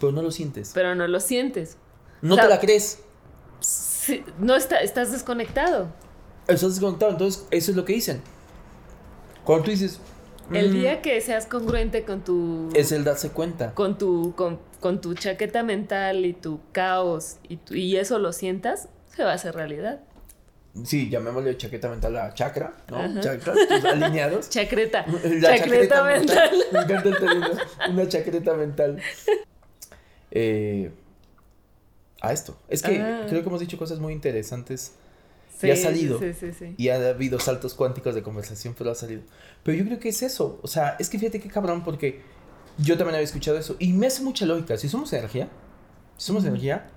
Pero 0.00 0.12
no 0.12 0.22
lo 0.22 0.30
sientes. 0.30 0.70
Pero 0.74 0.94
no 0.94 1.06
lo 1.06 1.20
sientes. 1.20 1.76
No 2.22 2.36
te 2.36 2.48
la 2.48 2.60
crees. 2.60 3.00
no 4.38 4.54
está, 4.54 4.78
estás 4.80 5.12
desconectado. 5.12 5.88
Estás 6.46 6.70
desconectado, 6.70 7.12
entonces 7.12 7.46
eso 7.50 7.70
es 7.72 7.76
lo 7.76 7.84
que 7.84 7.92
dicen. 7.94 8.22
Cuando 9.44 9.64
tú 9.64 9.70
dices... 9.70 10.00
El 10.52 10.70
mm, 10.70 10.72
día 10.72 11.02
que 11.02 11.20
seas 11.20 11.46
congruente 11.46 12.04
con 12.04 12.22
tu... 12.22 12.70
Es 12.74 12.90
el 12.92 13.04
darse 13.04 13.30
cuenta. 13.30 13.74
Con 13.74 13.98
tu, 13.98 14.34
con, 14.34 15.00
tu 15.00 15.14
chaqueta 15.14 15.62
mental 15.62 16.24
y 16.24 16.32
tu 16.32 16.60
caos 16.72 17.36
y, 17.48 17.58
y 17.70 17.96
eso 17.96 18.18
lo 18.18 18.32
sientas, 18.32 18.88
se 19.14 19.24
va 19.24 19.32
a 19.32 19.34
hacer 19.34 19.54
realidad. 19.54 20.00
Sí, 20.84 21.08
llamémosle 21.08 21.56
chaqueta 21.56 21.88
mental 21.88 22.16
a 22.16 22.34
chakra, 22.34 22.74
¿no? 22.90 23.20
Chakras 23.20 23.56
alineados. 23.84 24.48
Chacreta. 24.50 25.04
La 25.06 25.58
chaqueta, 25.58 26.04
mental. 26.04 26.50
Me 26.72 26.78
encanta 26.80 27.08
el 27.08 27.92
Una 27.92 28.08
chaqueta 28.08 28.54
mental. 28.54 29.00
Eh, 30.30 30.90
a 32.20 32.32
esto. 32.32 32.58
Es 32.68 32.82
que 32.82 32.98
ah. 32.98 33.26
creo 33.28 33.42
que 33.42 33.48
hemos 33.48 33.60
dicho 33.60 33.78
cosas 33.78 33.98
muy 33.98 34.12
interesantes 34.12 34.92
y 35.62 35.70
ha 35.70 35.76
salido. 35.76 36.20
y 36.76 36.88
ha 36.88 37.08
habido 37.08 37.40
saltos 37.40 37.74
cuánticos 37.74 38.14
de 38.14 38.22
conversación, 38.22 38.74
pero 38.76 38.90
ha 38.90 38.94
salido. 38.94 39.22
Pero 39.62 39.78
yo 39.78 39.84
creo 39.84 39.98
que 39.98 40.10
es 40.10 40.22
eso. 40.22 40.60
O 40.62 40.68
sea, 40.68 40.96
es 40.98 41.08
que 41.08 41.18
fíjate 41.18 41.40
qué 41.40 41.48
cabrón, 41.48 41.82
porque 41.84 42.22
yo 42.78 42.96
también 42.96 43.16
había 43.16 43.24
escuchado 43.24 43.58
eso. 43.58 43.76
Y 43.78 43.92
me 43.92 44.06
hace 44.06 44.22
mucha 44.22 44.46
lógica. 44.46 44.76
Si 44.76 44.88
somos 44.88 45.12
energía, 45.12 45.48
si 46.16 46.26
somos 46.26 46.44
energía, 46.44 46.90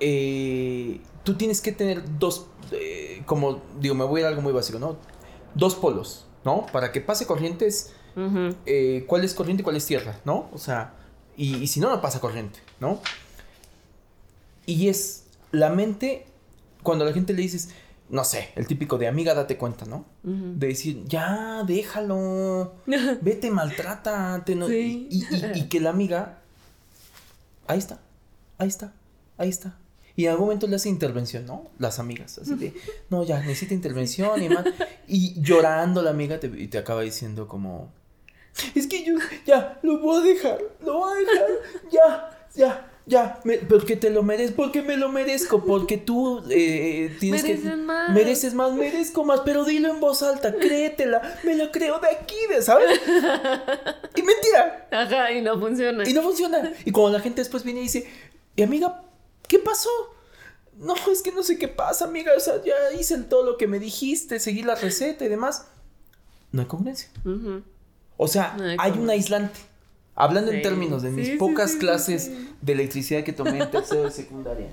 eh, 0.00 1.00
tú 1.24 1.34
tienes 1.34 1.60
que 1.60 1.72
tener 1.72 2.02
dos, 2.18 2.46
eh, 2.72 3.22
como 3.26 3.60
digo, 3.80 3.94
me 3.94 4.04
voy 4.04 4.18
a 4.18 4.22
ir 4.22 4.26
a 4.26 4.28
algo 4.30 4.42
muy 4.42 4.52
básico, 4.52 4.78
¿no? 4.78 4.96
Dos 5.54 5.74
polos, 5.74 6.26
¿no? 6.44 6.66
Para 6.66 6.92
que 6.92 7.00
pase 7.00 7.26
corrientes, 7.26 7.92
eh, 8.66 9.04
cuál 9.06 9.24
es 9.24 9.32
corriente 9.34 9.62
y 9.62 9.64
cuál 9.64 9.76
es 9.76 9.86
tierra, 9.86 10.20
¿no? 10.24 10.48
O 10.52 10.58
sea, 10.58 10.94
y, 11.36 11.56
y 11.56 11.66
si 11.68 11.80
no, 11.80 11.88
no 11.88 12.00
pasa 12.00 12.20
corriente, 12.20 12.60
¿no? 12.80 13.00
Y 14.66 14.88
es 14.88 15.24
la 15.52 15.70
mente, 15.70 16.26
cuando 16.82 17.04
a 17.04 17.08
la 17.08 17.14
gente 17.14 17.32
le 17.32 17.42
dices, 17.42 17.70
no 18.10 18.24
sé, 18.24 18.50
el 18.56 18.66
típico 18.66 18.98
de 18.98 19.06
amiga, 19.06 19.34
date 19.34 19.56
cuenta, 19.56 19.84
¿no? 19.84 20.06
De 20.22 20.68
decir, 20.68 21.04
ya, 21.06 21.62
déjalo, 21.66 22.74
vete, 23.20 23.50
maltrátate, 23.50 24.54
no, 24.54 24.72
y, 24.72 25.08
y, 25.10 25.68
que 25.68 25.80
la 25.80 25.90
amiga, 25.90 26.40
ahí 27.66 27.78
está, 27.78 28.00
ahí 28.58 28.68
está, 28.68 28.94
ahí 29.36 29.48
está. 29.48 29.78
Y 30.18 30.24
en 30.24 30.32
algún 30.32 30.46
momento 30.46 30.66
le 30.66 30.74
hace 30.74 30.88
intervención, 30.88 31.46
¿no? 31.46 31.70
Las 31.78 32.00
amigas, 32.00 32.38
así 32.38 32.56
de, 32.56 32.74
no, 33.08 33.22
ya, 33.22 33.38
necesita 33.38 33.72
intervención 33.72 34.42
y 34.42 34.48
más. 34.48 34.64
Y 35.06 35.40
llorando 35.40 36.02
la 36.02 36.10
amiga 36.10 36.40
te, 36.40 36.48
y 36.48 36.66
te 36.66 36.76
acaba 36.76 37.02
diciendo 37.02 37.46
como, 37.46 37.92
es 38.74 38.88
que 38.88 39.04
yo, 39.04 39.14
ya, 39.46 39.78
lo 39.82 40.00
voy 40.00 40.20
a 40.20 40.34
dejar, 40.34 40.58
lo 40.84 40.98
voy 40.98 41.12
a 41.12 41.20
dejar, 41.20 41.46
ya, 41.92 42.48
ya, 42.52 42.90
ya, 43.06 43.40
porque 43.68 43.94
te 43.94 44.10
lo 44.10 44.24
mereces, 44.24 44.56
porque 44.56 44.82
me 44.82 44.96
lo 44.96 45.08
merezco, 45.08 45.64
porque 45.64 45.98
tú 45.98 46.42
eh, 46.50 47.16
tienes 47.20 47.44
mereces 47.44 47.78
más. 47.78 48.10
mereces 48.10 48.54
más, 48.54 48.72
merezco 48.72 49.24
más, 49.24 49.42
pero 49.44 49.64
dilo 49.64 49.88
en 49.88 50.00
voz 50.00 50.24
alta, 50.24 50.52
créetela, 50.52 51.38
me 51.44 51.54
lo 51.54 51.70
creo 51.70 52.00
de 52.00 52.08
aquí, 52.08 52.34
¿sabes? 52.60 53.00
y 54.16 54.22
mentira. 54.22 54.88
Ajá, 54.90 55.30
y 55.30 55.42
no 55.42 55.60
funciona. 55.60 56.02
Y 56.08 56.12
no 56.12 56.22
funciona. 56.22 56.72
Y 56.84 56.90
cuando 56.90 57.16
la 57.16 57.22
gente 57.22 57.40
después 57.40 57.62
viene 57.62 57.78
y 57.78 57.82
dice, 57.84 58.10
y 58.56 58.62
amiga, 58.62 59.04
¿qué 59.48 59.58
pasó? 59.58 59.90
No, 60.76 60.94
es 61.10 61.22
que 61.22 61.32
no 61.32 61.42
sé 61.42 61.58
qué 61.58 61.66
pasa, 61.66 62.04
amiga, 62.04 62.32
o 62.36 62.40
sea, 62.40 62.62
ya 62.62 62.92
hice 62.98 63.18
todo 63.22 63.44
lo 63.44 63.56
que 63.56 63.66
me 63.66 63.80
dijiste, 63.80 64.38
seguí 64.38 64.62
la 64.62 64.76
receta 64.76 65.24
y 65.24 65.28
demás. 65.28 65.66
No 66.52 66.62
hay 66.62 66.68
congruencia. 66.68 67.08
O 68.16 68.28
sea, 68.28 68.56
hay 68.78 68.92
un 68.92 69.10
aislante. 69.10 69.58
Hablando 70.14 70.50
en 70.50 70.62
términos 70.62 71.02
de 71.02 71.10
mis 71.10 71.30
pocas 71.30 71.76
clases 71.76 72.30
de 72.60 72.72
electricidad 72.72 73.22
que 73.22 73.32
tomé 73.32 73.60
en 73.60 73.70
tercero 73.72 74.04
de 74.04 74.10
secundaria. 74.10 74.68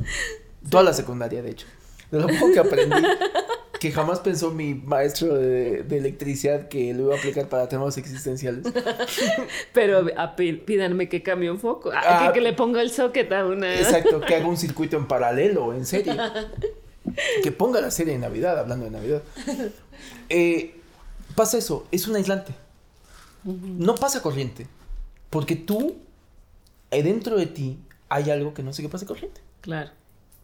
Toda 0.69 0.83
la 0.83 0.93
secundaria, 0.93 1.41
de 1.41 1.51
hecho. 1.51 1.67
De 2.11 2.19
lo 2.19 2.27
poco 2.27 2.51
que 2.51 2.59
aprendí, 2.59 2.95
que 3.86 3.91
jamás 3.91 4.19
pensó 4.19 4.50
mi 4.50 4.74
maestro 4.74 5.36
de, 5.36 5.82
electricidad 5.82 6.69
que 6.69 6.91
lo 6.95 7.04
iba 7.04 7.13
a 7.13 7.19
aplicar 7.19 7.48
para 7.48 7.69
temas 7.69 7.95
existenciales. 8.00 8.65
Pero 9.74 10.08
pídanme 10.65 11.08
que 11.08 11.21
cambie 11.21 11.52
un 11.52 11.60
foco, 11.60 11.91
ah, 11.93 12.32
que, 12.34 12.41
le 12.41 12.54
ponga 12.54 12.82
el 12.82 12.89
socket 12.89 13.32
a 13.32 13.45
una. 13.45 13.76
Exacto, 13.76 14.21
que 14.21 14.34
haga 14.34 14.48
un 14.48 14.58
circuito 14.65 14.98
en 14.98 15.08
paralelo, 15.08 15.71
en 15.71 15.86
serie. 15.86 16.17
Que 17.43 17.52
ponga 17.52 17.80
la 17.80 17.91
serie 17.91 18.13
de 18.13 18.19
Navidad, 18.19 18.58
hablando 18.58 18.86
de 18.86 18.91
Navidad. 18.91 19.21
Eh, 20.28 20.74
pasa 21.36 21.60
eso, 21.60 21.86
es 21.91 22.08
un 22.08 22.15
aislante. 22.15 22.56
No 23.43 23.93
pasa 23.93 24.24
corriente. 24.24 24.65
Porque 25.30 25.56
tú, 25.56 25.98
eh, 26.89 27.04
dentro 27.04 27.38
de 27.38 27.45
ti, 27.45 27.78
hay 28.10 28.32
algo 28.32 28.56
que 28.56 28.63
no 28.63 28.74
sé 28.74 28.82
qué 28.82 28.89
pasa 28.89 29.06
corriente. 29.06 29.41
Claro. 29.62 29.91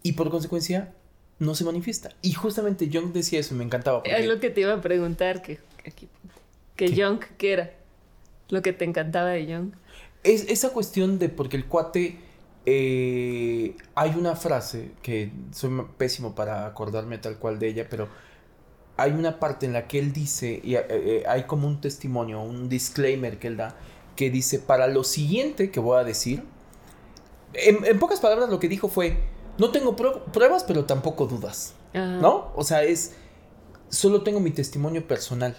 Y 0.04 0.12
por 0.12 0.30
consecuencia, 0.30 0.94
no 1.42 1.56
se 1.56 1.64
manifiesta. 1.66 2.12
Y 2.22 2.34
justamente 2.34 2.90
Jung 2.92 3.12
decía 3.12 3.40
eso, 3.40 3.56
me 3.56 3.64
encantaba. 3.64 4.04
Es 4.06 4.28
lo 4.28 4.40
que 4.40 4.52
te 4.52 4.62
iba 4.62 4.74
a 4.74 4.82
preguntar, 4.82 5.42
que, 5.42 5.58
aquí, 5.86 6.08
que 6.76 6.96
Jung, 6.96 7.20
¿qué 7.38 7.54
era? 7.54 7.72
Lo 8.50 8.62
que 8.62 8.74
te 8.74 8.86
encantaba 8.86 9.30
de 9.30 9.46
Jung. 9.46 9.72
Es 10.24 10.46
esa 10.50 10.70
cuestión 10.70 11.18
de, 11.18 11.30
porque 11.30 11.58
el 11.58 11.66
cuate, 11.66 12.20
eh, 12.68 13.76
hay 13.96 14.12
una 14.12 14.36
frase 14.36 14.92
que 15.02 15.32
soy 15.52 15.72
pésimo 15.98 16.36
para 16.36 16.68
acordarme 16.68 17.18
tal 17.18 17.40
cual 17.40 17.58
de 17.58 17.70
ella, 17.70 17.88
pero 17.90 18.08
hay 18.98 19.12
una 19.12 19.40
parte 19.40 19.66
en 19.66 19.74
la 19.74 19.88
que 19.88 19.98
él 19.98 20.14
dice, 20.14 20.62
y 20.64 20.76
eh, 20.76 21.24
hay 21.28 21.46
como 21.46 21.68
un 21.68 21.82
testimonio, 21.82 22.40
un 22.44 22.70
disclaimer 22.70 23.40
que 23.40 23.48
él 23.48 23.58
da, 23.58 23.76
que 24.16 24.30
dice, 24.30 24.60
para 24.60 24.86
lo 24.86 25.04
siguiente 25.04 25.72
que 25.72 25.80
voy 25.80 26.00
a 26.00 26.04
decir, 26.04 26.44
en, 27.56 27.98
pocas 27.98 28.20
palabras 28.20 28.50
lo 28.52 28.60
que 28.60 28.68
dijo 28.68 28.90
fue, 28.90 29.18
no 29.58 29.72
tengo 29.72 29.96
pruebas, 29.96 30.64
pero 30.64 30.86
tampoco 30.86 31.28
dudas. 31.28 31.76
¿No? 31.94 32.52
O 32.56 32.64
sea, 32.64 32.84
es, 32.84 33.14
solo 33.90 34.24
tengo 34.24 34.40
mi 34.40 34.52
testimonio 34.52 35.08
personal. 35.08 35.56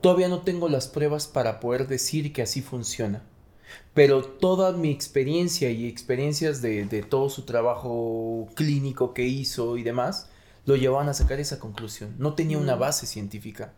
Todavía 0.00 0.28
no 0.28 0.42
tengo 0.42 0.68
las 0.68 0.88
pruebas 0.88 1.26
para 1.26 1.60
poder 1.60 1.86
decir 1.88 2.32
que 2.32 2.42
así 2.42 2.60
funciona. 2.60 3.22
Pero 3.94 4.22
toda 4.22 4.72
mi 4.72 4.90
experiencia 4.90 5.70
y 5.70 5.86
experiencias 5.86 6.60
de, 6.60 7.06
todo 7.08 7.30
su 7.30 7.42
trabajo 7.44 8.48
clínico 8.54 9.14
que 9.14 9.24
hizo 9.24 9.78
y 9.78 9.82
demás, 9.82 10.28
lo 10.66 10.76
llevaban 10.76 11.08
a 11.08 11.14
sacar 11.14 11.40
esa 11.40 11.58
conclusión. 11.58 12.14
No 12.18 12.34
tenía 12.34 12.58
una 12.58 12.76
mm. 12.76 12.80
base 12.80 13.06
científica. 13.06 13.72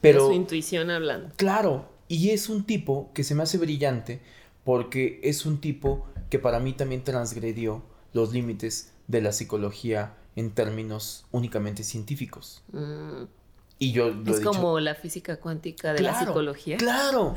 Pero 0.00 0.28
su 0.28 0.32
intuición 0.32 0.90
hablando. 0.90 1.32
Claro, 1.36 1.88
y 2.08 2.30
es 2.30 2.48
un 2.48 2.64
tipo 2.64 3.10
que 3.14 3.24
se 3.24 3.34
me 3.34 3.42
hace 3.42 3.58
brillante 3.58 4.20
porque 4.64 5.20
es 5.22 5.44
un 5.44 5.60
tipo 5.60 6.06
que 6.30 6.38
para 6.38 6.60
mí 6.60 6.72
también 6.72 7.04
transgredió 7.04 7.82
los 8.12 8.32
límites 8.32 8.92
de 9.08 9.20
la 9.20 9.32
psicología 9.32 10.14
en 10.36 10.50
términos 10.50 11.26
únicamente 11.30 11.84
científicos. 11.84 12.62
Mm. 12.72 13.24
Y 13.78 13.92
yo 13.92 14.14
es 14.26 14.40
como 14.40 14.78
la 14.78 14.94
física 14.94 15.40
cuántica 15.40 15.92
de 15.92 16.02
la 16.02 16.18
psicología. 16.18 16.76
Claro, 16.76 17.34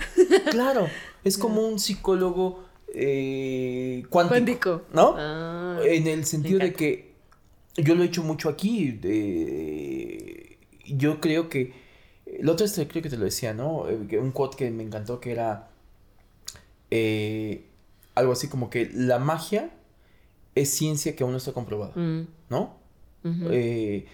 claro. 0.52 0.88
Es 1.24 1.40
como 1.40 1.68
un 1.68 1.80
psicólogo 1.80 2.64
eh, 2.94 4.04
cuántico, 4.12 4.84
¿No? 4.94 5.16
Ah, 5.18 5.80
en 5.84 6.06
el 6.06 6.24
sentido 6.26 6.60
de 6.60 6.72
que 6.72 7.16
yo 7.76 7.96
lo 7.96 8.04
he 8.04 8.06
hecho 8.06 8.22
mucho 8.22 8.48
aquí. 8.50 9.00
yo 10.86 11.20
creo 11.20 11.50
que 11.50 11.74
el 12.28 12.48
otro 12.48 12.66
este 12.66 12.88
creo 12.88 13.02
que 13.02 13.10
te 13.10 13.18
lo 13.18 13.26
decía, 13.26 13.56
¿no? 13.56 13.90
Eh, 13.90 14.20
un 14.20 14.32
quote 14.32 14.56
que 14.56 14.70
me 14.70 14.84
encantó 14.84 15.20
que 15.20 15.32
era 15.32 15.70
eh, 16.92 17.66
algo 18.14 18.34
así 18.34 18.48
como 18.48 18.70
que 18.70 18.90
la 18.94 19.20
magia 19.20 19.72
es 20.56 20.70
ciencia 20.70 21.16
que 21.16 21.24
aún 21.24 21.34
no 21.34 21.38
está 21.38 21.52
comprobada, 21.52 21.94
mm. 21.96 22.28
¿no? 22.50 22.78
Eh, 23.52 24.06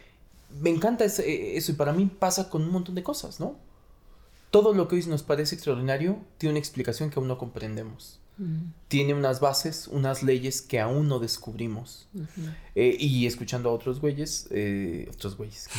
me 0.62 0.70
encanta 0.70 1.04
eso 1.06 1.22
y 1.24 1.76
para 1.76 1.94
mí 1.94 2.06
pasa 2.06 2.50
con 2.50 2.64
un 2.64 2.72
montón 2.72 2.96
de 2.96 3.04
cosas, 3.04 3.40
¿no? 3.40 3.58
Todo 4.52 4.74
lo 4.74 4.88
que 4.88 4.96
hoy 4.96 5.06
nos 5.06 5.24
parece 5.24 5.56
extraordinario 5.56 6.20
tiene 6.38 6.52
una 6.52 6.60
explicación 6.60 7.10
que 7.10 7.20
aún 7.20 7.28
no 7.28 7.38
comprendemos. 7.38 8.20
Tiene 8.88 9.14
unas 9.14 9.40
bases, 9.40 9.88
unas 9.88 10.24
leyes 10.24 10.64
que 10.64 10.80
aún 10.80 11.08
no 11.08 11.20
descubrimos. 11.20 12.08
Eh, 12.74 12.98
y 13.00 13.28
escuchando 13.28 13.70
a 13.70 13.74
otros 13.74 14.02
güeyes, 14.02 14.48
eh, 14.50 15.08
otros 15.14 15.38
güeyes, 15.38 15.70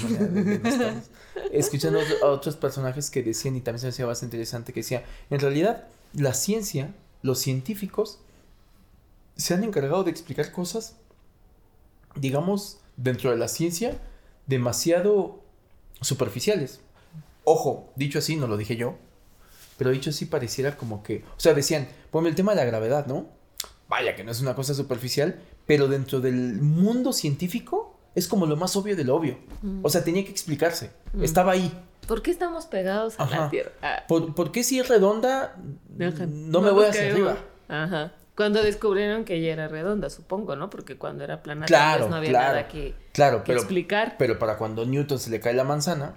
escuchando 1.52 1.98
a 2.22 2.26
otros 2.26 2.54
personajes 2.54 3.10
que 3.10 3.22
decían, 3.22 3.56
y 3.56 3.62
también 3.62 3.80
se 3.80 3.86
me 3.86 3.90
hacía 3.90 4.06
bastante 4.06 4.36
interesante, 4.36 4.72
que 4.72 4.80
decía, 4.80 5.04
en 5.28 5.40
realidad, 5.40 5.88
la 6.12 6.34
ciencia, 6.34 6.94
los 7.22 7.40
científicos, 7.40 8.20
se 9.42 9.54
han 9.54 9.64
encargado 9.64 10.04
de 10.04 10.10
explicar 10.10 10.52
cosas, 10.52 10.96
digamos, 12.14 12.78
dentro 12.96 13.30
de 13.30 13.36
la 13.36 13.48
ciencia, 13.48 13.98
demasiado 14.46 15.40
superficiales. 16.00 16.80
Ojo, 17.44 17.92
dicho 17.96 18.18
así, 18.18 18.36
no 18.36 18.46
lo 18.46 18.56
dije 18.56 18.76
yo, 18.76 18.96
pero 19.76 19.90
dicho 19.90 20.10
así 20.10 20.26
pareciera 20.26 20.76
como 20.76 21.02
que, 21.02 21.24
o 21.36 21.40
sea, 21.40 21.54
decían, 21.54 21.88
ponme 22.10 22.28
el 22.28 22.34
tema 22.34 22.52
de 22.52 22.56
la 22.56 22.64
gravedad, 22.64 23.06
¿no? 23.06 23.26
Vaya 23.88 24.14
que 24.14 24.24
no 24.24 24.30
es 24.30 24.40
una 24.40 24.54
cosa 24.54 24.74
superficial, 24.74 25.40
pero 25.66 25.88
dentro 25.88 26.20
del 26.20 26.60
mundo 26.60 27.12
científico 27.12 27.98
es 28.14 28.28
como 28.28 28.46
lo 28.46 28.56
más 28.56 28.76
obvio 28.76 28.94
de 28.96 29.04
lo 29.04 29.16
obvio. 29.16 29.38
Mm. 29.62 29.84
O 29.84 29.90
sea, 29.90 30.04
tenía 30.04 30.24
que 30.24 30.30
explicarse. 30.30 30.92
Mm. 31.12 31.24
Estaba 31.24 31.52
ahí. 31.52 31.72
¿Por 32.06 32.22
qué 32.22 32.30
estamos 32.30 32.66
pegados 32.66 33.14
a 33.18 33.26
la 33.26 33.50
Tierra? 33.50 33.72
Ah. 33.82 34.04
¿Por, 34.06 34.52
qué 34.52 34.64
si 34.64 34.78
es 34.78 34.88
redonda 34.88 35.56
no, 35.96 36.60
me 36.60 36.70
voy 36.70 36.86
hacia 36.86 37.10
arriba? 37.10 37.38
Ajá. 37.68 38.12
Cuando 38.36 38.62
descubrieron 38.62 39.24
que 39.24 39.34
ella 39.36 39.52
era 39.52 39.68
redonda, 39.68 40.08
supongo, 40.08 40.56
¿no? 40.56 40.70
Porque 40.70 40.96
cuando 40.96 41.24
era 41.24 41.42
plana 41.42 41.66
claro, 41.66 42.08
no 42.08 42.16
había 42.16 42.32
nada 42.32 42.68
que, 42.68 42.94
claro, 43.12 43.42
pero, 43.44 43.58
explicar. 43.58 44.16
Pero 44.18 44.38
para 44.38 44.56
cuando 44.56 44.86
Newton 44.86 45.18
se 45.18 45.30
le 45.30 45.40
cae 45.40 45.52
la 45.54 45.64
manzana, 45.64 46.14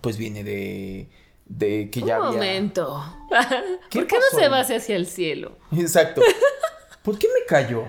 pues 0.00 0.16
viene 0.16 0.44
de 0.44 1.08
de 1.46 1.90
que 1.90 2.02
ya 2.02 2.20
Un 2.20 2.34
momento. 2.34 3.02
¿Por 3.92 4.06
qué 4.06 4.16
no 4.16 4.38
se 4.38 4.48
va 4.48 4.60
hacia 4.60 4.96
el 4.96 5.06
cielo? 5.06 5.56
Exacto. 5.72 6.22
¿Por 7.02 7.18
qué 7.18 7.26
me 7.28 7.46
cayó? 7.46 7.84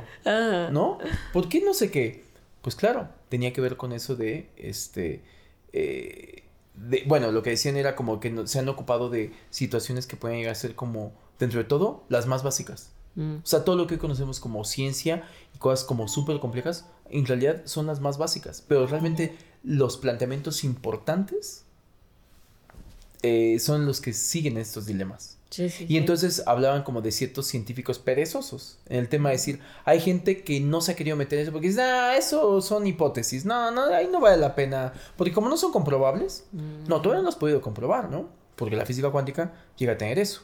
¿No? 0.71 0.97
¿Por 1.33 1.49
qué 1.49 1.61
no 1.61 1.73
sé 1.73 1.91
qué? 1.91 2.23
Pues 2.61 2.75
claro, 2.75 3.09
tenía 3.29 3.53
que 3.53 3.61
ver 3.61 3.77
con 3.77 3.91
eso 3.91 4.15
de 4.15 4.49
este 4.57 5.23
eh, 5.73 6.43
bueno, 7.05 7.31
lo 7.31 7.43
que 7.43 7.51
decían 7.51 7.75
era 7.75 7.95
como 7.95 8.19
que 8.19 8.33
se 8.45 8.59
han 8.59 8.69
ocupado 8.69 9.09
de 9.09 9.31
situaciones 9.49 10.07
que 10.07 10.15
pueden 10.15 10.37
llegar 10.37 10.53
a 10.53 10.55
ser 10.55 10.75
como, 10.75 11.11
dentro 11.39 11.59
de 11.59 11.65
todo, 11.65 12.03
las 12.09 12.27
más 12.27 12.43
básicas. 12.43 12.91
Mm. 13.15 13.37
O 13.37 13.45
sea, 13.45 13.63
todo 13.63 13.75
lo 13.75 13.87
que 13.87 13.97
conocemos 13.97 14.39
como 14.39 14.63
ciencia 14.65 15.23
y 15.55 15.57
cosas 15.57 15.85
como 15.85 16.07
súper 16.07 16.39
complejas, 16.39 16.85
en 17.09 17.25
realidad 17.25 17.61
son 17.65 17.87
las 17.87 18.01
más 18.01 18.17
básicas. 18.17 18.63
Pero 18.67 18.85
realmente 18.85 19.35
los 19.63 19.97
planteamientos 19.97 20.63
importantes 20.63 21.63
eh, 23.21 23.59
son 23.59 23.85
los 23.85 23.99
que 23.99 24.13
siguen 24.13 24.57
estos 24.57 24.85
dilemas. 24.85 25.37
y 25.57 25.97
entonces 25.97 26.43
hablaban 26.45 26.83
como 26.83 27.01
de 27.01 27.11
ciertos 27.11 27.47
científicos 27.47 27.97
perezosos 27.97 28.77
en 28.87 28.99
el 28.99 29.09
tema 29.09 29.29
de 29.29 29.35
decir, 29.35 29.59
hay 29.83 29.99
gente 29.99 30.43
que 30.43 30.59
no 30.59 30.79
se 30.79 30.91
ha 30.91 30.95
querido 30.95 31.17
meter 31.17 31.39
en 31.39 31.43
eso 31.43 31.51
porque 31.51 31.69
dice, 31.69 31.81
ah, 31.81 32.15
eso 32.15 32.61
son 32.61 32.85
hipótesis, 32.85 33.45
no, 33.45 33.71
no, 33.71 33.85
ahí 33.85 34.07
no 34.07 34.21
vale 34.21 34.37
la 34.37 34.53
pena, 34.53 34.93
porque 35.17 35.33
como 35.33 35.49
no 35.49 35.57
son 35.57 35.71
comprobables, 35.71 36.45
no, 36.87 37.01
todavía 37.01 37.23
no 37.23 37.29
has 37.29 37.35
podido 37.35 37.61
comprobar, 37.61 38.09
¿no? 38.11 38.29
Porque 38.55 38.75
la 38.75 38.85
física 38.85 39.09
cuántica 39.09 39.53
llega 39.75 39.93
a 39.93 39.97
tener 39.97 40.19
eso. 40.19 40.43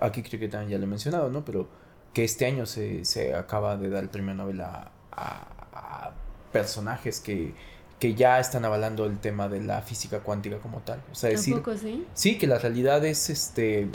Aquí 0.00 0.22
creo 0.22 0.40
que 0.40 0.48
también 0.48 0.70
ya 0.72 0.78
lo 0.78 0.84
he 0.84 0.88
mencionado, 0.88 1.30
¿no? 1.30 1.44
Pero 1.44 1.68
que 2.12 2.24
este 2.24 2.46
año 2.46 2.66
se, 2.66 3.04
se 3.04 3.34
acaba 3.34 3.76
de 3.76 3.90
dar 3.90 4.02
el 4.02 4.08
premio 4.08 4.34
Nobel 4.34 4.60
a, 4.60 4.90
a 5.12 6.12
personajes 6.52 7.20
que 7.20 7.54
que 7.98 8.14
ya 8.14 8.38
están 8.38 8.64
avalando 8.64 9.06
el 9.06 9.18
tema 9.18 9.48
de 9.48 9.60
la 9.60 9.82
física 9.82 10.20
cuántica 10.20 10.58
como 10.58 10.80
tal. 10.80 11.02
O 11.10 11.14
sea, 11.14 11.30
decir, 11.30 11.60
sí? 11.80 12.06
Sí, 12.14 12.38
que 12.38 12.46
la 12.46 12.58
realidad 12.58 13.04
es 13.04 13.28
este 13.30 13.88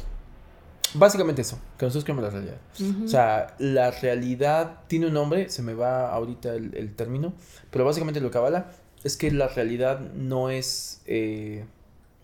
básicamente 0.93 1.41
eso, 1.41 1.57
que 1.77 1.85
nosotros 1.85 2.03
creemos 2.03 2.23
la 2.23 2.29
realidad. 2.29 2.57
O 3.03 3.07
sea, 3.07 3.55
la 3.59 3.91
realidad 3.91 4.81
tiene 4.87 5.07
un 5.07 5.13
nombre, 5.13 5.49
se 5.49 5.61
me 5.61 5.73
va 5.73 6.11
ahorita 6.11 6.53
el, 6.53 6.93
término, 6.95 7.33
pero 7.71 7.85
básicamente 7.85 8.19
lo 8.19 8.29
que 8.29 8.37
avala 8.37 8.67
es 9.03 9.17
que 9.17 9.31
la 9.31 9.47
realidad 9.47 9.99
no 9.99 10.49
es 10.49 11.01
eh, 11.05 11.65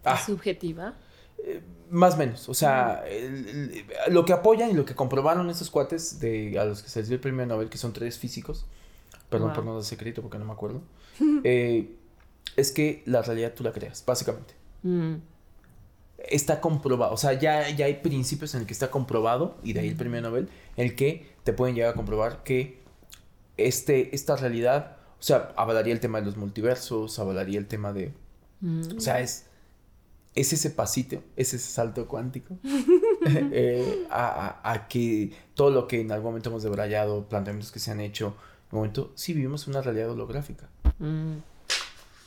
ah, 0.03 0.17
subjetiva. 0.17 0.93
Eh, 1.39 1.61
más 1.89 2.15
o 2.15 2.17
menos, 2.17 2.49
o 2.49 2.53
sea, 2.53 3.03
lo 4.09 4.25
que 4.25 4.33
apoyan 4.33 4.69
y 4.69 4.73
lo 4.73 4.85
que 4.85 4.95
comprobaron 4.95 5.49
esos 5.49 5.69
cuates 5.69 6.19
de 6.19 6.57
a 6.59 6.65
los 6.65 6.83
que 6.83 6.89
se 6.89 6.99
les 6.99 7.09
dio 7.09 7.15
el 7.15 7.21
premio 7.21 7.45
Nobel, 7.45 7.69
que 7.69 7.77
son 7.77 7.93
tres 7.93 8.17
físicos, 8.17 8.65
perdón 9.29 9.53
por 9.53 9.65
no 9.65 9.75
dar 9.75 9.83
secreto 9.83 10.21
porque 10.21 10.37
no 10.37 10.45
me 10.45 10.53
acuerdo, 10.53 10.81
eh, 11.43 11.95
es 12.55 12.71
que 12.71 13.03
la 13.05 13.21
realidad 13.21 13.53
tú 13.55 13.63
la 13.63 13.71
creas, 13.71 14.03
básicamente. 14.05 14.53
Mm. 14.83 15.15
Está 16.17 16.59
comprobado, 16.59 17.13
o 17.13 17.17
sea, 17.17 17.33
ya, 17.33 17.69
ya 17.69 17.85
hay 17.85 17.95
principios 17.95 18.53
en 18.53 18.61
el 18.61 18.67
que 18.67 18.73
está 18.73 18.91
comprobado, 18.91 19.57
y 19.63 19.73
de 19.73 19.79
ahí 19.81 19.87
el 19.87 19.95
premio 19.95 20.21
Nobel, 20.21 20.49
en 20.75 20.85
el 20.85 20.95
que 20.95 21.33
te 21.43 21.53
pueden 21.53 21.75
llegar 21.75 21.91
a 21.91 21.95
comprobar 21.95 22.43
que 22.43 22.79
este, 23.57 24.13
esta 24.15 24.35
realidad, 24.35 24.97
o 25.19 25.23
sea, 25.23 25.53
avalaría 25.55 25.93
el 25.93 25.99
tema 25.99 26.19
de 26.19 26.25
los 26.25 26.37
multiversos, 26.37 27.19
avalaría 27.19 27.59
el 27.59 27.67
tema 27.67 27.93
de... 27.93 28.13
Mm. 28.61 28.97
O 28.97 28.99
sea, 28.99 29.21
es, 29.21 29.48
es 30.35 30.53
ese 30.53 30.69
pasito, 30.69 31.23
es 31.35 31.53
ese 31.53 31.71
salto 31.71 32.07
cuántico 32.07 32.57
eh, 33.25 34.05
a, 34.09 34.87
que 34.89 35.31
todo 35.53 35.71
lo 35.71 35.87
que 35.87 36.01
en 36.01 36.11
algún 36.11 36.31
momento 36.31 36.49
hemos 36.49 36.63
debrayado, 36.63 37.27
planteamientos 37.27 37.71
que 37.71 37.79
se 37.79 37.91
han 37.91 37.99
hecho, 37.99 38.35
en 38.71 38.77
un 38.77 38.79
momento 38.79 39.11
sí 39.15 39.33
vivimos 39.33 39.67
una 39.67 39.81
realidad 39.81 40.11
holográfica. 40.11 40.69
Mm. 40.99 41.37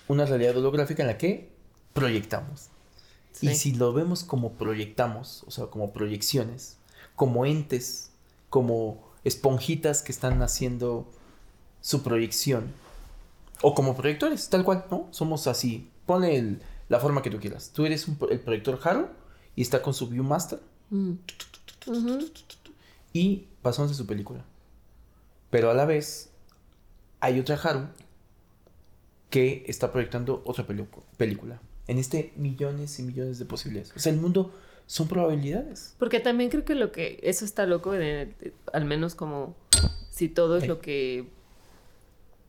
Una 0.08 0.26
realidad 0.26 0.56
holográfica 0.56 1.02
en 1.02 1.06
la 1.06 1.18
que 1.18 1.50
proyectamos. 1.92 2.68
Y 3.40 3.54
si 3.54 3.72
lo 3.72 3.92
vemos 3.92 4.24
como 4.24 4.52
proyectamos, 4.52 5.44
o 5.46 5.50
sea, 5.50 5.66
como 5.66 5.92
proyecciones, 5.92 6.76
como 7.16 7.46
entes, 7.46 8.10
como 8.50 9.10
esponjitas 9.24 10.02
que 10.02 10.12
están 10.12 10.42
haciendo 10.42 11.08
su 11.80 12.02
proyección, 12.02 12.72
o 13.62 13.74
como 13.74 13.96
proyectores, 13.96 14.48
tal 14.48 14.64
cual, 14.64 14.84
¿no? 14.90 15.08
Somos 15.12 15.46
así. 15.46 15.88
Ponle 16.04 16.58
la 16.88 17.00
forma 17.00 17.22
que 17.22 17.30
tú 17.30 17.38
quieras. 17.38 17.70
Tú 17.72 17.86
eres 17.86 18.06
el 18.30 18.40
proyector 18.40 18.78
Haro 18.82 19.10
y 19.56 19.62
está 19.62 19.82
con 19.82 19.94
su 19.94 20.08
Viewmaster. 20.08 20.60
Mm. 20.90 21.14
Y 23.12 23.48
pasamos 23.62 23.90
a 23.90 23.94
su 23.94 24.06
película. 24.06 24.44
Pero 25.50 25.70
a 25.70 25.74
la 25.74 25.84
vez 25.84 26.30
hay 27.20 27.38
otra 27.38 27.56
Haru 27.56 27.88
que 29.30 29.64
está 29.66 29.92
proyectando 29.92 30.42
otra 30.44 30.66
película. 31.16 31.60
En 31.86 31.98
este 31.98 32.32
millones 32.36 32.98
y 32.98 33.02
millones 33.02 33.38
de 33.38 33.44
posibilidades. 33.44 33.92
O 33.96 33.98
sea, 33.98 34.12
el 34.12 34.20
mundo 34.20 34.52
son 34.86 35.08
probabilidades. 35.08 35.94
Porque 35.98 36.20
también 36.20 36.50
creo 36.50 36.64
que 36.64 36.74
lo 36.74 36.92
que 36.92 37.18
eso 37.22 37.44
está 37.44 37.66
loco, 37.66 37.92
al 38.72 38.84
menos 38.84 39.14
como 39.14 39.56
si 40.10 40.28
todo 40.28 40.58
es 40.58 40.68
lo 40.68 40.80
que... 40.80 41.28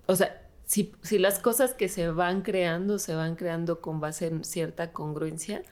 O 0.08 0.16
sea, 0.16 0.43
si, 0.66 0.94
si 1.02 1.20
las 1.20 1.40
cosas 1.40 1.74
que 1.74 1.90
se 1.90 2.10
van 2.10 2.42
creando 2.42 3.00
se 3.00 3.16
van 3.16 3.36
creando 3.36 3.82
con 3.82 4.00
base 4.00 4.28
en 4.28 4.44
cierta 4.44 4.92
congruencia, 4.92 5.64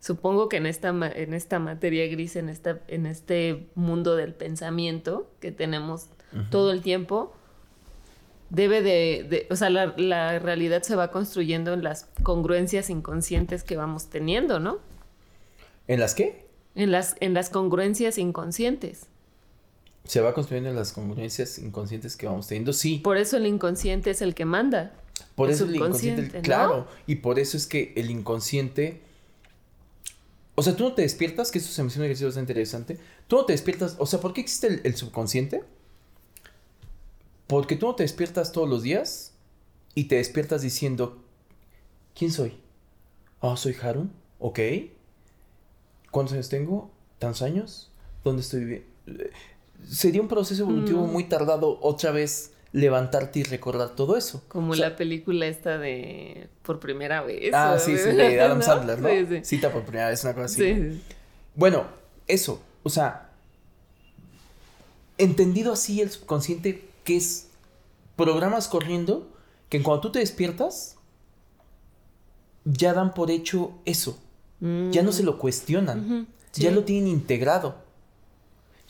supongo 0.00 0.48
que 0.48 0.56
en 0.56 0.66
esta, 0.66 0.88
en 0.88 1.34
esta 1.34 1.58
materia 1.58 2.06
gris, 2.08 2.36
en, 2.36 2.48
esta, 2.48 2.80
en 2.88 3.06
este 3.06 3.68
mundo 3.74 4.16
del 4.16 4.34
pensamiento 4.34 5.30
que 5.40 5.52
tenemos 5.52 6.06
todo 6.50 6.70
el 6.70 6.80
tiempo, 6.80 7.34
debe 8.50 8.82
de, 8.82 9.46
o 9.50 9.56
sea, 9.56 9.70
la, 9.70 10.38
realidad 10.38 10.82
se 10.82 10.96
va 10.96 11.10
construyendo 11.10 11.72
en 11.72 11.82
las 11.82 12.08
congruencias 12.22 12.90
inconscientes 12.90 13.62
que 13.62 13.76
vamos 13.76 14.10
teniendo, 14.10 14.58
¿no? 14.58 14.78
¿En 15.86 16.00
las 16.00 16.14
qué? 16.14 16.46
En 16.74 16.90
las, 16.90 17.16
en 17.20 17.34
las 17.34 17.50
congruencias 17.50 18.18
inconscientes. 18.18 19.09
Se 20.10 20.20
va 20.20 20.34
construyendo 20.34 20.70
en 20.70 20.74
las 20.74 20.90
congruencias 20.90 21.60
inconscientes 21.60 22.16
que 22.16 22.26
vamos 22.26 22.48
teniendo, 22.48 22.72
sí. 22.72 22.98
Por 22.98 23.16
eso 23.16 23.36
el 23.36 23.46
inconsciente 23.46 24.10
es 24.10 24.20
el 24.22 24.34
que 24.34 24.44
manda. 24.44 24.92
Por 25.36 25.52
eso 25.52 25.66
el 25.66 25.76
inconsciente, 25.76 26.40
claro. 26.40 26.88
Y 27.06 27.14
por 27.14 27.38
eso 27.38 27.56
es 27.56 27.68
que 27.68 27.92
el 27.94 28.10
inconsciente... 28.10 29.02
O 30.56 30.64
sea, 30.64 30.74
tú 30.74 30.82
no 30.82 30.94
te 30.94 31.02
despiertas, 31.02 31.52
que 31.52 31.58
eso 31.58 31.70
se 31.70 31.80
menciona 31.84 32.08
que 32.08 32.14
es 32.14 32.24
bastante 32.24 32.50
interesante. 32.50 32.98
Tú 33.28 33.36
no 33.36 33.44
te 33.44 33.52
despiertas, 33.52 33.94
o 34.00 34.06
sea, 34.06 34.20
¿por 34.20 34.32
qué 34.32 34.40
existe 34.40 34.80
el 34.82 34.96
subconsciente? 34.96 35.62
Porque 37.46 37.76
tú 37.76 37.86
no 37.86 37.94
te 37.94 38.02
despiertas 38.02 38.50
todos 38.50 38.68
los 38.68 38.82
días 38.82 39.34
y 39.94 40.06
te 40.06 40.16
despiertas 40.16 40.62
diciendo, 40.62 41.22
¿quién 42.16 42.32
soy? 42.32 42.58
Ah, 43.40 43.56
soy 43.56 43.76
Harun, 43.80 44.10
ok. 44.40 44.58
¿Cuántos 46.10 46.32
años 46.32 46.48
tengo? 46.48 46.90
¿Tantos 47.20 47.42
años? 47.42 47.92
¿Dónde 48.24 48.42
estoy 48.42 48.64
viviendo? 48.64 48.88
Sería 49.88 50.20
un 50.20 50.28
proceso 50.28 50.62
evolutivo 50.62 51.06
mm. 51.06 51.12
muy 51.12 51.24
tardado 51.24 51.78
otra 51.82 52.10
vez 52.10 52.52
levantarte 52.72 53.40
y 53.40 53.42
recordar 53.42 53.90
todo 53.90 54.16
eso. 54.16 54.44
Como 54.48 54.74
la 54.74 54.96
película 54.96 55.46
esta 55.46 55.78
de 55.78 56.48
Por 56.62 56.78
primera 56.78 57.22
vez. 57.22 57.52
Ah, 57.52 57.78
sí, 57.78 57.96
sí, 57.98 58.10
de 58.10 58.40
Adam 58.40 58.62
Sandler, 58.62 59.00
¿no? 59.00 59.08
Sí, 59.08 59.26
sí. 59.28 59.40
Cita 59.44 59.72
por 59.72 59.82
primera 59.82 60.08
vez, 60.08 60.22
una 60.24 60.34
cosa 60.34 60.46
así. 60.46 60.74
Sí, 60.74 61.02
Bueno, 61.54 61.84
eso, 62.26 62.62
o 62.82 62.90
sea, 62.90 63.30
entendido 65.18 65.72
así 65.72 66.00
el 66.00 66.10
subconsciente 66.10 66.88
que 67.04 67.16
es 67.16 67.48
programas 68.16 68.68
corriendo 68.68 69.28
que 69.68 69.82
cuando 69.82 70.02
tú 70.02 70.12
te 70.12 70.18
despiertas 70.20 70.96
ya 72.64 72.92
dan 72.92 73.14
por 73.14 73.30
hecho 73.30 73.72
eso. 73.84 74.18
Ya 74.60 75.02
no 75.02 75.12
se 75.12 75.22
lo 75.22 75.38
cuestionan. 75.38 76.28
Ya 76.52 76.70
lo 76.70 76.84
tienen 76.84 77.08
integrado. 77.08 77.76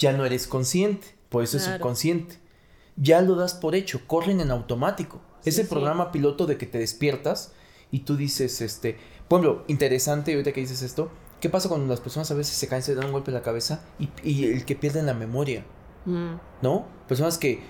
Ya 0.00 0.14
no 0.14 0.24
eres 0.24 0.46
consciente, 0.46 1.06
por 1.28 1.44
eso 1.44 1.58
es 1.58 1.64
subconsciente. 1.64 2.36
Ya 2.96 3.20
lo 3.20 3.36
das 3.36 3.52
por 3.52 3.74
hecho, 3.74 4.00
corren 4.06 4.40
en 4.40 4.50
automático. 4.50 5.20
Ese 5.44 5.64
programa 5.64 6.10
piloto 6.10 6.46
de 6.46 6.56
que 6.56 6.64
te 6.64 6.78
despiertas 6.78 7.52
y 7.90 8.00
tú 8.00 8.16
dices, 8.16 8.62
este, 8.62 8.96
por 9.28 9.40
ejemplo, 9.40 9.64
interesante, 9.68 10.32
ahorita 10.32 10.52
que 10.52 10.60
dices 10.60 10.80
esto, 10.80 11.10
¿qué 11.40 11.50
pasa 11.50 11.68
cuando 11.68 11.86
las 11.86 12.00
personas 12.00 12.30
a 12.30 12.34
veces 12.34 12.56
se 12.56 12.66
caen, 12.66 12.82
se 12.82 12.94
dan 12.94 13.06
un 13.06 13.12
golpe 13.12 13.30
en 13.30 13.34
la 13.34 13.42
cabeza 13.42 13.84
y, 14.24 14.44
el 14.46 14.64
que 14.64 14.74
pierden 14.74 15.04
la 15.04 15.14
memoria? 15.14 15.64
Mm. 16.06 16.34
¿No? 16.62 16.86
Personas 17.06 17.36
que 17.36 17.60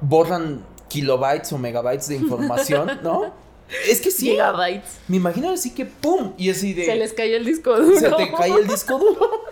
borran 0.00 0.64
kilobytes 0.88 1.52
o 1.52 1.58
megabytes 1.58 2.06
de 2.06 2.16
información, 2.16 3.00
¿no? 3.02 3.34
Es 3.88 4.00
que 4.00 4.12
sí. 4.12 4.30
Gigabytes. 4.30 4.98
Me 5.08 5.16
imagino 5.16 5.50
así 5.50 5.74
que 5.74 5.86
¡pum! 5.86 6.34
Y 6.38 6.50
así 6.50 6.72
de. 6.72 6.86
Se 6.86 6.94
les 6.94 7.12
cae 7.12 7.36
el 7.36 7.44
disco 7.44 7.76
duro. 7.76 7.98
Se 7.98 8.10
te 8.10 8.32
cae 8.32 8.52
el 8.52 8.66
disco 8.66 8.96
duro. 8.98 9.47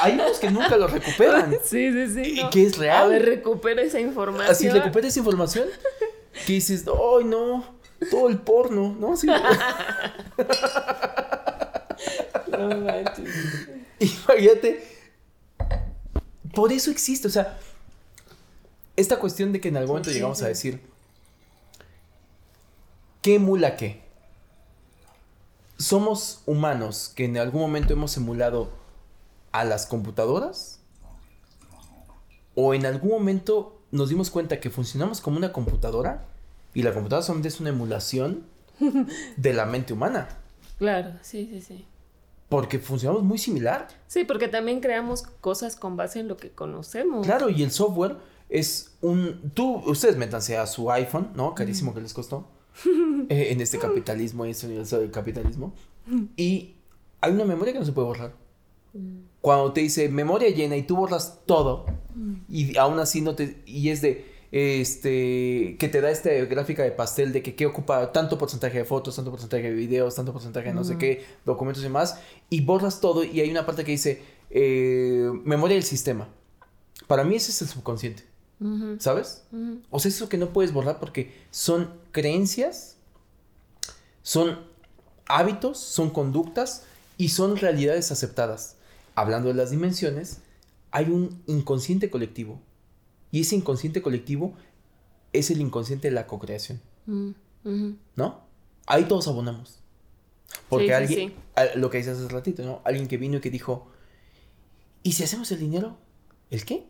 Hay 0.00 0.14
unos 0.14 0.38
que 0.38 0.50
nunca 0.50 0.76
lo 0.76 0.86
recuperan. 0.86 1.56
Sí, 1.64 1.92
sí, 1.92 2.08
sí. 2.14 2.40
Y 2.40 2.50
que 2.50 2.66
es 2.66 2.76
real. 2.78 3.04
A 3.04 3.06
ver, 3.06 3.24
recupera 3.24 3.82
esa 3.82 4.00
información. 4.00 4.50
Así 4.50 4.68
recupera 4.68 5.08
esa 5.08 5.18
información. 5.18 5.68
Que 6.46 6.54
dices, 6.54 6.84
¡ay, 6.86 7.24
no! 7.24 7.64
Todo 8.10 8.28
el 8.28 8.38
porno, 8.38 8.96
¿no? 8.98 9.12
Así. 9.14 9.26
no 12.48 12.68
manches. 12.78 13.28
Imagínate. 13.98 14.82
Por 16.54 16.72
eso 16.72 16.90
existe, 16.90 17.28
o 17.28 17.30
sea 17.30 17.58
esta 18.96 19.18
cuestión 19.18 19.52
de 19.52 19.60
que 19.60 19.68
en 19.68 19.76
algún 19.76 19.92
momento 19.92 20.10
llegamos 20.10 20.42
a 20.42 20.48
decir, 20.48 20.80
¿qué 23.22 23.36
emula 23.36 23.76
qué? 23.76 24.02
¿Somos 25.78 26.42
humanos 26.46 27.12
que 27.14 27.24
en 27.24 27.38
algún 27.38 27.62
momento 27.62 27.92
hemos 27.92 28.16
emulado 28.16 28.70
a 29.52 29.64
las 29.64 29.86
computadoras? 29.86 30.80
¿O 32.54 32.74
en 32.74 32.84
algún 32.86 33.10
momento 33.10 33.80
nos 33.90 34.08
dimos 34.08 34.30
cuenta 34.30 34.60
que 34.60 34.70
funcionamos 34.70 35.20
como 35.20 35.36
una 35.36 35.52
computadora 35.52 36.26
y 36.74 36.82
la 36.82 36.92
computadora 36.92 37.24
solamente 37.24 37.48
es 37.48 37.60
una 37.60 37.70
emulación 37.70 38.44
de 39.36 39.52
la 39.52 39.66
mente 39.66 39.92
humana? 39.92 40.28
Claro, 40.78 41.12
sí, 41.22 41.48
sí, 41.50 41.60
sí. 41.60 41.86
porque 42.48 42.78
funcionamos 42.78 43.22
muy 43.22 43.38
similar. 43.38 43.88
Sí, 44.08 44.24
porque 44.24 44.48
también 44.48 44.80
creamos 44.80 45.22
cosas 45.22 45.76
con 45.76 45.96
base 45.96 46.20
en 46.20 46.28
lo 46.28 46.36
que 46.36 46.50
conocemos. 46.50 47.24
Claro, 47.24 47.48
y 47.48 47.62
el 47.62 47.70
software 47.70 48.16
es 48.48 48.92
un... 49.00 49.52
Tú, 49.54 49.76
ustedes 49.86 50.16
métanse 50.16 50.58
a 50.58 50.66
su 50.66 50.90
iPhone, 50.90 51.30
¿no? 51.34 51.54
Carísimo 51.54 51.94
que 51.94 52.00
les 52.00 52.12
costó. 52.12 52.48
Eh, 53.28 53.48
en 53.50 53.60
este 53.60 53.78
capitalismo, 53.86 54.44
es 54.44 54.64
el 54.64 55.10
capitalismo. 55.10 55.74
Y 56.36 56.74
hay 57.20 57.32
una 57.32 57.44
memoria 57.44 57.72
que 57.72 57.78
no 57.78 57.84
se 57.84 57.92
puede 57.92 58.08
borrar. 58.08 58.34
Cuando 59.42 59.72
te 59.74 59.82
dice 59.82 60.08
memoria 60.08 60.48
llena 60.48 60.76
y 60.76 60.84
tú 60.84 60.96
borras 60.96 61.40
todo 61.44 61.84
y 62.48 62.78
aún 62.78 62.98
así 62.98 63.20
no 63.20 63.34
te... 63.34 63.62
Y 63.66 63.90
es 63.90 64.00
de 64.00 64.32
este, 64.52 65.76
que 65.78 65.88
te 65.88 66.02
da 66.02 66.10
esta 66.10 66.30
gráfica 66.30 66.82
de 66.82 66.92
pastel 66.92 67.32
de 67.32 67.42
que, 67.42 67.54
qué 67.54 67.64
ocupa 67.64 68.12
tanto 68.12 68.36
porcentaje 68.36 68.78
de 68.78 68.84
fotos, 68.84 69.16
tanto 69.16 69.30
porcentaje 69.30 69.62
de 69.64 69.72
videos, 69.72 70.14
tanto 70.14 70.32
porcentaje 70.32 70.68
de 70.68 70.74
no 70.74 70.84
sé 70.84 70.98
qué, 70.98 71.24
documentos 71.46 71.82
y 71.84 71.88
más, 71.88 72.18
y 72.50 72.60
borras 72.60 73.00
todo 73.00 73.24
y 73.24 73.40
hay 73.40 73.50
una 73.50 73.64
parte 73.64 73.82
que 73.82 73.92
dice 73.92 74.22
eh, 74.50 75.30
memoria 75.44 75.74
del 75.74 75.84
sistema. 75.84 76.28
Para 77.06 77.24
mí 77.24 77.34
ese 77.34 77.50
es 77.50 77.62
el 77.62 77.68
subconsciente, 77.68 78.24
¿sabes? 78.98 79.44
O 79.90 79.98
sea, 79.98 80.10
eso 80.10 80.28
que 80.28 80.36
no 80.36 80.52
puedes 80.52 80.72
borrar 80.72 81.00
porque 81.00 81.34
son 81.50 81.90
creencias, 82.12 82.96
son 84.22 84.60
hábitos, 85.26 85.78
son 85.78 86.10
conductas 86.10 86.84
y 87.16 87.30
son 87.30 87.56
realidades 87.56 88.12
aceptadas. 88.12 88.76
Hablando 89.14 89.48
de 89.48 89.54
las 89.54 89.70
dimensiones, 89.70 90.40
hay 90.90 91.06
un 91.06 91.42
inconsciente 91.46 92.10
colectivo 92.10 92.60
y 93.30 93.40
ese 93.40 93.56
inconsciente 93.56 94.02
colectivo 94.02 94.54
es 95.32 95.50
el 95.50 95.60
inconsciente 95.60 96.08
de 96.08 96.14
la 96.14 96.26
co-creación. 96.26 96.80
Mm, 97.06 97.30
¿No? 98.16 98.40
Ahí 98.86 99.04
todos 99.04 99.28
abonamos. 99.28 99.78
Porque 100.68 100.94
alguien, 100.94 101.34
lo 101.76 101.90
que 101.90 101.98
dices 101.98 102.18
hace 102.18 102.28
ratito, 102.28 102.62
¿no? 102.64 102.82
Alguien 102.84 103.08
que 103.08 103.16
vino 103.16 103.38
y 103.38 103.40
que 103.40 103.50
dijo, 103.50 103.88
¿y 105.02 105.12
si 105.12 105.24
hacemos 105.24 105.50
el 105.52 105.60
dinero? 105.60 105.96
¿El 106.50 106.64
qué? 106.64 106.84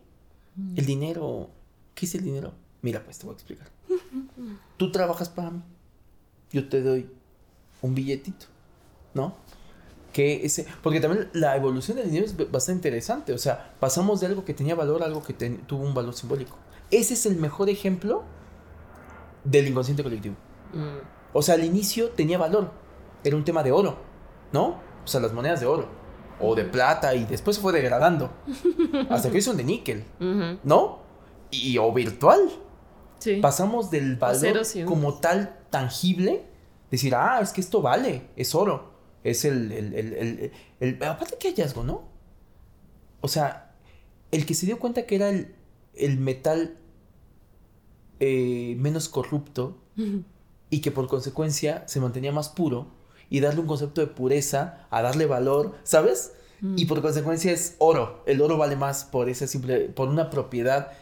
Mm. 0.55 0.77
El 0.77 0.85
dinero, 0.85 1.49
¿qué 1.95 2.05
es 2.05 2.15
el 2.15 2.23
dinero? 2.23 2.53
Mira, 2.81 3.03
pues 3.03 3.17
te 3.17 3.25
voy 3.25 3.33
a 3.33 3.35
explicar. 3.35 3.69
Tú 4.77 4.91
trabajas 4.91 5.29
para 5.29 5.51
mí, 5.51 5.61
yo 6.51 6.67
te 6.67 6.81
doy 6.81 7.09
un 7.81 7.95
billetito, 7.95 8.47
¿no? 9.13 9.35
Que 10.13 10.45
ese, 10.45 10.67
porque 10.83 10.99
también 10.99 11.27
la 11.33 11.55
evolución 11.55 11.97
del 11.97 12.05
dinero 12.05 12.25
es 12.25 12.37
bastante 12.51 12.87
interesante. 12.87 13.33
O 13.33 13.37
sea, 13.39 13.73
pasamos 13.79 14.21
de 14.21 14.27
algo 14.27 14.45
que 14.45 14.53
tenía 14.53 14.75
valor 14.75 15.01
a 15.01 15.07
algo 15.07 15.23
que 15.23 15.33
tuvo 15.33 15.83
un 15.83 15.95
valor 15.95 16.13
simbólico. 16.13 16.55
Ese 16.91 17.15
es 17.15 17.25
el 17.25 17.35
mejor 17.37 17.67
ejemplo 17.67 18.23
del 19.43 19.67
inconsciente 19.67 20.03
colectivo. 20.03 20.35
Mm. 20.71 20.99
O 21.33 21.41
sea, 21.41 21.55
al 21.55 21.63
inicio 21.63 22.09
tenía 22.11 22.37
valor. 22.37 22.69
Era 23.23 23.35
un 23.35 23.43
tema 23.43 23.63
de 23.63 23.71
oro, 23.71 23.97
¿no? 24.51 24.79
O 25.03 25.07
sea, 25.07 25.19
las 25.19 25.33
monedas 25.33 25.59
de 25.59 25.65
oro. 25.65 25.87
O 26.39 26.53
de 26.53 26.63
plata 26.63 27.15
y 27.15 27.25
después 27.25 27.55
se 27.55 27.61
fue 27.63 27.73
degradando. 27.73 28.31
hasta 29.09 29.31
que 29.31 29.41
son 29.41 29.57
de 29.57 29.63
níquel, 29.63 30.03
¿no? 30.63 30.99
Y, 31.49 31.79
o 31.79 31.91
virtual. 31.91 32.51
Sí. 33.17 33.37
Pasamos 33.41 33.89
del 33.89 34.17
valor 34.17 34.61
como 34.85 35.15
tal 35.15 35.59
tangible. 35.71 36.45
Decir, 36.91 37.15
ah, 37.15 37.39
es 37.41 37.51
que 37.51 37.61
esto 37.61 37.81
vale, 37.81 38.29
es 38.35 38.53
oro 38.53 38.92
es 39.23 39.45
el, 39.45 39.71
el, 39.71 39.93
el, 39.93 40.51
el, 40.79 41.03
aparte 41.03 41.37
qué 41.39 41.49
hallazgo, 41.49 41.83
¿no? 41.83 42.03
O 43.21 43.27
sea, 43.27 43.73
el 44.31 44.45
que 44.45 44.53
se 44.53 44.65
dio 44.65 44.79
cuenta 44.79 45.05
que 45.05 45.15
era 45.15 45.29
el, 45.29 46.17
metal 46.19 46.77
eh, 48.19 48.75
menos 48.79 49.09
corrupto 49.09 49.77
y 50.69 50.81
que 50.81 50.91
por 50.91 51.07
consecuencia 51.07 51.87
se 51.87 51.99
mantenía 51.99 52.31
más 52.31 52.49
puro 52.49 52.87
y 53.29 53.39
darle 53.39 53.61
un 53.61 53.67
concepto 53.67 54.01
de 54.01 54.07
pureza 54.07 54.87
a 54.89 55.01
darle 55.01 55.25
valor, 55.25 55.75
¿sabes? 55.83 56.33
Y 56.77 56.85
por 56.85 57.01
consecuencia 57.01 57.51
es 57.51 57.75
oro. 57.79 58.23
El 58.25 58.41
oro 58.41 58.57
vale 58.57 58.77
más 58.77 59.03
por 59.03 59.27
esa 59.27 59.47
simple, 59.47 59.89
por 59.89 60.07
una 60.07 60.29
propiedad 60.29 60.93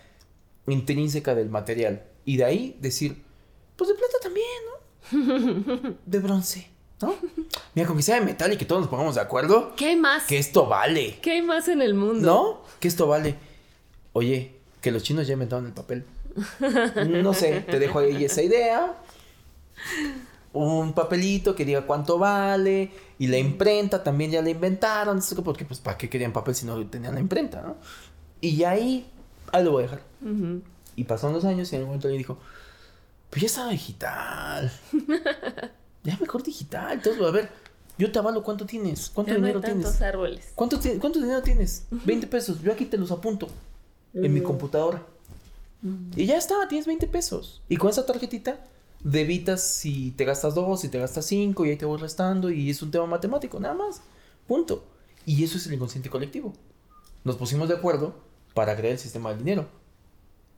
intrínseca 0.68 1.36
del 1.36 1.50
material. 1.50 2.04
Y 2.26 2.38
de 2.38 2.46
ahí 2.46 2.78
decir, 2.82 3.24
pues 3.76 3.90
de 3.90 3.96
plata 3.96 4.18
también, 4.22 4.48
¿no? 4.66 5.98
De 6.06 6.20
bronce. 6.20 6.71
¿No? 7.02 7.16
Mira, 7.74 7.88
con 7.88 7.98
que 7.98 8.04
sea 8.04 8.20
de 8.20 8.26
metal 8.26 8.54
y 8.54 8.58
que 8.58 8.66
todos 8.66 8.82
nos 8.82 8.90
pongamos 8.90 9.16
de 9.16 9.22
acuerdo. 9.22 9.76
¿Qué 9.76 9.88
hay 9.88 9.96
más? 9.96 10.24
Que 10.24 10.38
esto 10.38 10.68
vale. 10.68 11.18
¿Qué 11.22 11.32
hay 11.32 11.42
más 11.42 11.68
en 11.68 11.82
el 11.82 11.94
mundo? 11.94 12.26
¿No? 12.26 12.62
Que 12.80 12.88
esto 12.88 13.08
vale. 13.08 13.36
Oye, 14.14 14.56
que 14.82 14.92
los 14.92 15.04
chinos 15.04 15.28
ya 15.28 15.34
inventaron 15.34 15.66
el 15.66 15.74
papel. 15.74 16.06
No 17.24 17.34
sé, 17.34 17.62
te 17.62 17.80
dejo 17.80 18.00
ahí 18.00 18.24
esa 18.24 18.42
idea. 18.42 18.98
Un 20.54 20.94
papelito 20.94 21.56
que 21.56 21.66
diga 21.66 21.86
cuánto 21.86 22.18
vale. 22.18 22.92
Y 23.20 23.28
la 23.28 23.38
imprenta 23.38 24.04
también 24.04 24.32
ya 24.32 24.42
la 24.42 24.50
inventaron. 24.50 25.22
Porque, 25.44 25.66
pues, 25.66 25.80
¿para 25.80 25.98
qué 25.98 26.10
querían 26.10 26.34
papel 26.34 26.56
si 26.56 26.66
no 26.66 26.86
tenían 26.88 27.14
la 27.16 27.20
imprenta, 27.20 27.62
no? 27.62 27.78
Y 28.42 28.64
ahí, 28.64 29.10
ahí 29.52 29.64
lo 29.64 29.72
voy 29.72 29.84
a 29.84 29.88
dejar. 29.88 30.02
Y 30.96 31.04
pasaron 31.06 31.36
los 31.36 31.46
años 31.46 31.72
y 31.72 31.76
en 31.76 31.82
algún 31.82 31.92
momento 31.92 32.10
le 32.10 32.18
dijo, 32.18 32.38
pues 33.30 33.42
ya 33.42 33.46
estaba 33.48 33.72
digital. 33.72 34.72
Ya 36.04 36.18
mejor 36.20 36.44
digital. 36.44 36.94
Entonces, 36.94 37.22
a 37.22 37.32
ver, 37.32 37.50
yo 37.98 38.12
te 38.12 38.20
avalo 38.20 38.44
cuánto 38.44 38.66
tienes. 38.66 39.12
¿Cuánto 39.14 39.34
dinero 39.34 39.62
tienes? 39.62 40.02
árboles. 40.02 40.52
¿Cuánto, 40.56 40.80
¿Cuánto 41.00 41.20
dinero 41.20 41.42
tienes? 41.42 41.86
20 41.92 42.28
pesos. 42.28 42.62
Yo 42.62 42.72
aquí 42.72 42.86
te 42.86 42.98
los 42.98 43.12
apunto 43.12 43.48
en 44.14 44.34
mi 44.34 44.42
computadora. 44.42 45.06
Y 46.16 46.26
ya 46.26 46.38
está, 46.38 46.68
tienes 46.68 46.88
20 46.88 47.08
pesos. 47.08 47.62
Y 47.70 47.78
con 47.78 47.90
esa 47.90 48.06
tarjetita 48.06 48.64
debitas 49.04 49.64
si 49.64 50.12
te 50.12 50.26
gastas 50.26 50.54
dos, 50.54 50.82
si 50.82 50.90
te 50.90 51.00
gastas 51.00 51.26
cinco, 51.26 51.66
y 51.66 51.72
ahí 51.72 51.78
te 51.78 51.86
voy 51.86 52.00
restando. 52.00 52.50
Y 52.50 52.70
es 52.70 52.82
un 52.82 52.92
tema 52.92 53.06
matemático, 53.06 53.60
nada 53.60 53.76
más. 53.76 54.02
Punto. 54.48 54.84
Y 55.26 55.44
eso 55.44 55.58
es 55.58 55.68
el 55.68 55.74
inconsciente 55.74 56.10
colectivo. 56.10 56.54
Nos 57.24 57.36
pusimos 57.36 57.70
de 57.70 57.76
acuerdo 57.76 58.16
para 58.54 58.76
crear 58.76 58.94
el 58.94 59.00
sistema 59.00 59.30
del 59.30 59.40
dinero. 59.40 59.68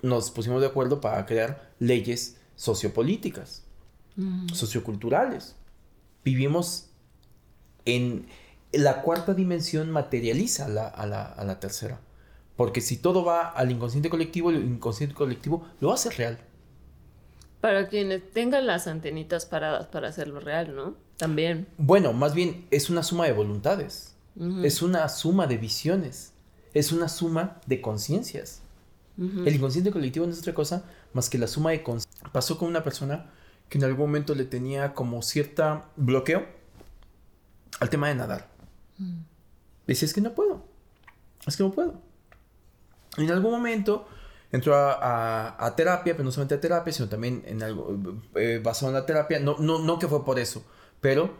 Nos 0.02 0.32
pusimos 0.32 0.62
de 0.62 0.68
acuerdo 0.68 1.02
para 1.02 1.26
crear 1.26 1.72
leyes 1.80 2.38
sociopolíticas 2.56 3.63
socioculturales. 4.54 5.56
Vivimos 6.24 6.90
en 7.86 8.28
la 8.72 9.02
cuarta 9.02 9.34
dimensión 9.34 9.92
materializa 9.92 10.66
a 10.66 11.06
la, 11.06 11.60
tercera. 11.60 12.00
Porque 12.56 12.82
si 12.82 12.98
todo 12.98 13.24
va 13.24 13.50
al 13.50 13.72
inconsciente 13.72 14.10
colectivo, 14.10 14.50
el 14.50 14.64
inconsciente 14.64 15.16
colectivo 15.16 15.68
lo 15.80 15.92
hace 15.92 16.10
real. 16.10 16.40
Para 17.62 17.88
quienes 17.88 18.30
tengan 18.32 18.68
las 18.68 18.88
antenitas 18.88 19.46
paradas 19.46 19.88
para 19.88 20.10
hacerlo 20.10 20.40
real, 20.40 20.76
¿no? 20.76 20.96
También. 21.18 21.68
Bueno, 21.78 22.14
más 22.14 22.34
bien 22.34 22.68
es 22.72 22.90
una 22.90 23.04
suma 23.04 23.26
de 23.26 23.34
voluntades. 23.34 24.16
Es 24.64 24.82
una 24.82 25.08
suma 25.10 25.48
de 25.48 25.58
visiones. 25.58 26.34
Es 26.74 26.92
una 26.92 27.08
suma 27.08 27.62
de 27.68 27.82
conciencias. 27.82 28.62
El 29.18 29.56
inconsciente 29.56 29.92
colectivo 29.92 30.26
no 30.26 30.34
es 30.34 30.40
otra 30.40 30.56
cosa 30.56 30.86
más 31.14 31.30
que 31.30 31.38
la 31.38 31.48
suma 31.48 31.70
de 31.70 31.84
conciencias. 31.84 32.32
Pasó 32.32 32.58
con 32.58 32.68
una 32.68 32.84
persona 32.84 33.32
que 33.74 33.80
en 33.80 33.86
algún 33.86 34.06
momento 34.06 34.36
le 34.36 34.46
tenía 34.46 34.94
como 34.94 35.24
cierta 35.24 35.90
bloqueo 35.96 36.46
al 37.80 37.90
tema 37.90 38.10
de 38.10 38.14
nadar. 38.14 38.48
Mm. 39.00 39.22
Decía, 39.88 40.06
es 40.06 40.14
que 40.14 40.22
no 40.22 40.36
puedo, 40.36 40.64
es 41.48 41.58
que 41.58 41.64
no 41.64 41.72
puedo. 41.72 42.00
Y 43.18 43.24
en 43.24 43.32
algún 43.32 43.50
momento 43.50 44.08
entró 44.52 44.76
a, 44.76 45.74
terapia, 45.76 46.14
pero 46.14 46.24
no 46.24 46.32
solamente 46.32 46.54
a 46.54 46.62
terapia, 46.62 46.94
sino 46.94 47.10
también 47.10 47.42
en 47.48 47.64
algo 47.64 47.98
eh, 48.36 48.62
basado 48.64 48.92
en 48.92 48.94
la 48.94 49.08
terapia. 49.08 49.40
No, 49.40 49.58
no, 49.58 49.80
no 49.80 49.98
que 49.98 50.08
fue 50.08 50.24
por 50.24 50.38
eso, 50.38 50.64
pero 51.02 51.34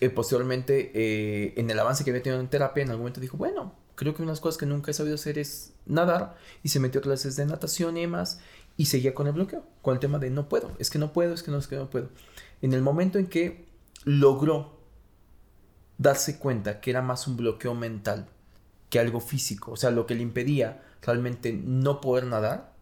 eh, 0.00 0.10
posteriormente 0.10 0.92
eh, 0.92 1.54
en 1.56 1.70
el 1.70 1.78
avance 1.78 2.04
que 2.04 2.10
había 2.10 2.22
tenido 2.22 2.38
en 2.38 2.48
terapia, 2.48 2.82
en 2.82 2.90
algún 2.90 3.04
momento 3.04 3.22
dijo, 3.22 3.38
bueno, 3.38 3.74
creo 3.94 4.14
que 4.14 4.20
una 4.20 4.32
de 4.32 4.34
las 4.34 4.40
cosas 4.40 4.58
que 4.58 4.66
nunca 4.66 4.90
he 4.90 4.94
sabido 4.94 5.14
hacer 5.14 5.38
es 5.38 5.72
nadar 5.86 6.36
y 6.62 6.68
se 6.68 6.80
metió 6.80 6.98
a 6.98 7.02
clases 7.02 7.34
de 7.36 7.46
natación 7.46 7.96
y 7.96 8.02
demás 8.02 8.40
y 8.78 8.86
seguía 8.86 9.12
con 9.12 9.26
el 9.26 9.34
bloqueo, 9.34 9.64
con 9.82 9.94
el 9.94 10.00
tema 10.00 10.18
de 10.18 10.30
no 10.30 10.48
puedo, 10.48 10.70
es 10.78 10.88
que 10.88 10.98
no 10.98 11.12
puedo, 11.12 11.34
es 11.34 11.42
que 11.42 11.50
no, 11.50 11.58
es 11.58 11.66
que 11.66 11.76
no 11.76 11.90
puedo. 11.90 12.08
En 12.62 12.72
el 12.72 12.80
momento 12.80 13.18
en 13.18 13.26
que 13.26 13.66
logró 14.04 14.78
darse 15.98 16.38
cuenta 16.38 16.80
que 16.80 16.90
era 16.90 17.02
más 17.02 17.26
un 17.26 17.36
bloqueo 17.36 17.74
mental 17.74 18.28
que 18.88 19.00
algo 19.00 19.20
físico, 19.20 19.72
o 19.72 19.76
sea, 19.76 19.90
lo 19.90 20.06
que 20.06 20.14
le 20.14 20.22
impedía 20.22 20.82
realmente 21.02 21.52
no 21.52 22.00
poder 22.00 22.24
nadar 22.24 22.72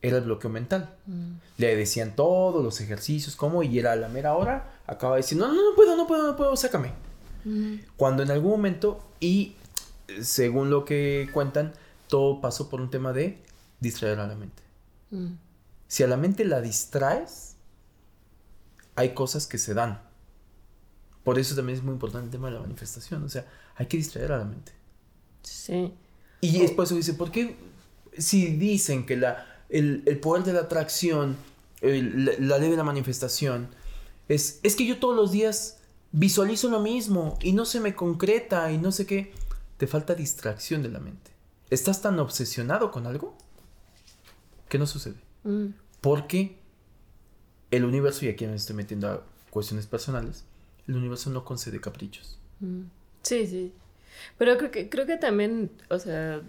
era 0.00 0.16
el 0.16 0.24
bloqueo 0.24 0.50
mental. 0.50 0.96
Mm. 1.06 1.32
Le 1.58 1.76
decían 1.76 2.16
todos 2.16 2.64
los 2.64 2.80
ejercicios, 2.80 3.36
cómo, 3.36 3.62
y 3.62 3.78
era 3.78 3.92
a 3.92 3.96
la 3.96 4.08
mera 4.08 4.34
hora, 4.34 4.80
acaba 4.86 5.16
de 5.16 5.22
decir, 5.22 5.36
no, 5.36 5.48
no, 5.48 5.70
no 5.70 5.76
puedo, 5.76 5.96
no 5.96 6.06
puedo, 6.06 6.26
no 6.28 6.36
puedo, 6.36 6.56
sácame. 6.56 6.92
Mm. 7.44 7.74
Cuando 7.96 8.22
en 8.22 8.30
algún 8.30 8.52
momento, 8.52 9.04
y 9.20 9.54
según 10.22 10.70
lo 10.70 10.86
que 10.86 11.28
cuentan, 11.32 11.74
todo 12.08 12.40
pasó 12.40 12.70
por 12.70 12.80
un 12.80 12.90
tema 12.90 13.12
de 13.12 13.42
distraer 13.80 14.18
a 14.20 14.26
la 14.26 14.34
mente. 14.34 14.65
Mm. 15.10 15.34
Si 15.88 16.02
a 16.02 16.06
la 16.06 16.16
mente 16.16 16.44
la 16.44 16.60
distraes, 16.60 17.56
hay 18.94 19.14
cosas 19.14 19.46
que 19.46 19.58
se 19.58 19.74
dan. 19.74 20.02
Por 21.22 21.38
eso 21.38 21.54
también 21.54 21.78
es 21.78 21.84
muy 21.84 21.92
importante 21.92 22.26
el 22.26 22.30
tema 22.30 22.48
de 22.48 22.54
la 22.54 22.60
manifestación. 22.60 23.24
O 23.24 23.28
sea, 23.28 23.46
hay 23.76 23.86
que 23.86 23.96
distraer 23.96 24.32
a 24.32 24.38
la 24.38 24.44
mente. 24.44 24.72
Sí. 25.42 25.94
Y 26.40 26.62
es 26.62 26.72
por 26.72 26.84
eso 26.84 26.94
dice, 26.94 27.14
¿por 27.14 27.30
qué 27.30 27.56
si 28.18 28.46
dicen 28.46 29.06
que 29.06 29.16
la, 29.16 29.46
el, 29.68 30.02
poder 30.20 30.44
de 30.44 30.52
la 30.52 30.60
atracción, 30.60 31.36
la, 31.80 32.58
ley 32.58 32.70
de 32.70 32.76
la 32.76 32.84
manifestación, 32.84 33.68
es, 34.28 34.60
es 34.62 34.76
que 34.76 34.86
yo 34.86 34.98
todos 34.98 35.16
los 35.16 35.32
días 35.32 35.78
visualizo 36.12 36.68
lo 36.68 36.80
mismo 36.80 37.38
y 37.42 37.52
no 37.52 37.64
se 37.64 37.80
me 37.80 37.94
concreta 37.94 38.70
y 38.72 38.78
no 38.78 38.92
sé 38.92 39.06
qué. 39.06 39.32
Te 39.76 39.86
falta 39.86 40.14
distracción 40.14 40.82
de 40.82 40.88
la 40.88 41.00
mente. 41.00 41.32
Estás 41.68 42.00
tan 42.00 42.18
obsesionado 42.18 42.90
con 42.90 43.06
algo 43.06 43.36
que 44.68 44.78
no 44.78 44.86
sucede. 44.86 45.16
Mm. 45.44 45.68
Porque 46.00 46.58
el 47.70 47.84
universo, 47.84 48.24
y 48.24 48.28
aquí 48.28 48.46
me 48.46 48.54
estoy 48.54 48.76
metiendo 48.76 49.08
a 49.08 49.22
cuestiones 49.50 49.86
personales, 49.86 50.44
el 50.86 50.96
universo 50.96 51.30
no 51.30 51.44
concede 51.44 51.80
caprichos. 51.80 52.38
Mm. 52.60 52.82
Sí, 53.22 53.46
sí. 53.46 53.72
Pero 54.38 54.56
creo 54.56 54.70
que, 54.70 54.88
creo 54.88 55.06
que 55.06 55.16
también, 55.16 55.70
o 55.90 55.98
sea, 55.98 56.40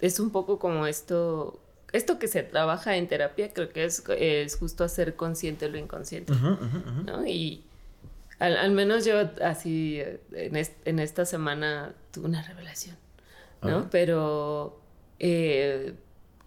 es 0.00 0.20
un 0.20 0.30
poco 0.30 0.58
como 0.58 0.86
esto, 0.86 1.60
esto 1.92 2.18
que 2.18 2.28
se 2.28 2.42
trabaja 2.42 2.96
en 2.96 3.08
terapia, 3.08 3.52
creo 3.52 3.70
que 3.70 3.84
es, 3.84 4.02
es 4.18 4.56
justo 4.56 4.84
hacer 4.84 5.16
consciente 5.16 5.68
lo 5.68 5.78
inconsciente, 5.78 6.32
¿no? 7.06 7.26
Y 7.26 7.62
al, 8.38 8.72
menos 8.72 9.04
yo 9.04 9.30
así, 9.42 10.02
en, 10.32 10.98
esta 10.98 11.24
semana 11.24 11.94
tuve 12.10 12.26
una 12.26 12.42
revelación, 12.42 12.96
¿no? 13.62 13.88
Pero 13.90 14.80
eh, 15.20 15.94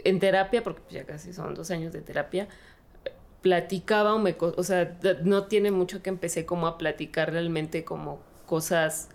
en 0.03 0.19
terapia, 0.19 0.63
porque 0.63 0.81
ya 0.89 1.05
casi 1.05 1.33
son 1.33 1.53
dos 1.55 1.71
años 1.71 1.93
de 1.93 2.01
terapia, 2.01 2.47
platicaba 3.41 4.15
o 4.15 4.19
me, 4.19 4.35
o 4.39 4.63
sea, 4.63 4.97
no 5.23 5.43
tiene 5.43 5.69
mucho 5.69 6.01
que 6.01 6.09
empecé 6.09 6.45
como 6.45 6.65
a 6.65 6.77
platicar 6.77 7.31
realmente 7.31 7.83
como 7.83 8.19
cosas 8.47 9.09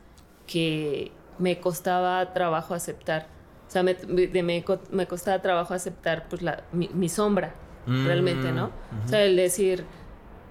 que 0.47 1.11
me 1.39 1.59
costaba 1.59 2.33
trabajo 2.33 2.75
aceptar. 2.75 3.27
O 3.67 3.71
sea, 3.73 3.83
me, 3.83 3.97
me, 4.11 5.07
costaba 5.09 5.43
trabajo 5.43 5.75
aceptar 5.75 6.29
pues 6.29 6.43
la, 6.43 6.65
mi, 6.73 7.09
sombra, 7.09 7.55
realmente, 7.87 8.53
¿no? 8.53 8.69
Mm, 8.69 9.05
o 9.05 9.09
sea, 9.09 9.25
el 9.25 9.37
decir, 9.37 9.85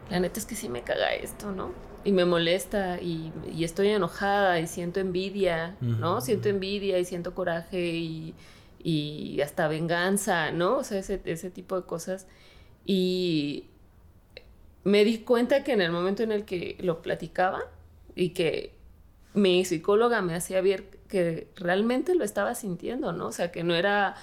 la 0.09 0.19
neta 0.19 0.39
es 0.39 0.45
que 0.45 0.55
sí 0.55 0.69
me 0.69 0.82
caga 0.82 1.13
esto, 1.13 1.51
¿no? 1.51 1.71
Y 2.03 2.11
me 2.11 2.25
molesta 2.25 2.99
y, 3.01 3.32
y 3.53 3.63
estoy 3.63 3.89
enojada 3.89 4.59
y 4.59 4.67
siento 4.67 4.99
envidia, 4.99 5.75
¿no? 5.82 6.21
Siento 6.21 6.49
envidia 6.49 6.97
y 6.97 7.05
siento 7.05 7.36
coraje 7.36 7.80
y, 7.80 8.36
y 8.82 9.41
hasta 9.41 9.67
venganza, 9.67 10.51
¿no? 10.51 10.77
O 10.77 10.84
sea, 10.84 10.99
ese, 10.99 11.21
ese 11.25 11.51
tipo 11.51 11.75
de 11.75 11.86
cosas. 11.86 12.27
Y 12.86 13.65
me 14.84 15.03
di 15.03 15.19
cuenta 15.19 15.63
que 15.63 15.73
en 15.73 15.82
el 15.82 15.91
momento 15.91 16.23
en 16.23 16.32
el 16.32 16.45
que 16.45 16.77
lo 16.80 17.01
platicaba 17.01 17.61
y 18.15 18.30
que 18.30 18.73
mi 19.34 19.63
psicóloga 19.65 20.21
me 20.21 20.36
hacía 20.36 20.61
ver 20.61 20.86
que 21.07 21.47
realmente 21.55 22.15
lo 22.15 22.23
estaba 22.23 22.55
sintiendo, 22.55 23.11
¿no? 23.11 23.27
O 23.27 23.32
sea, 23.32 23.51
que 23.51 23.63
no 23.63 23.75
era, 23.75 24.15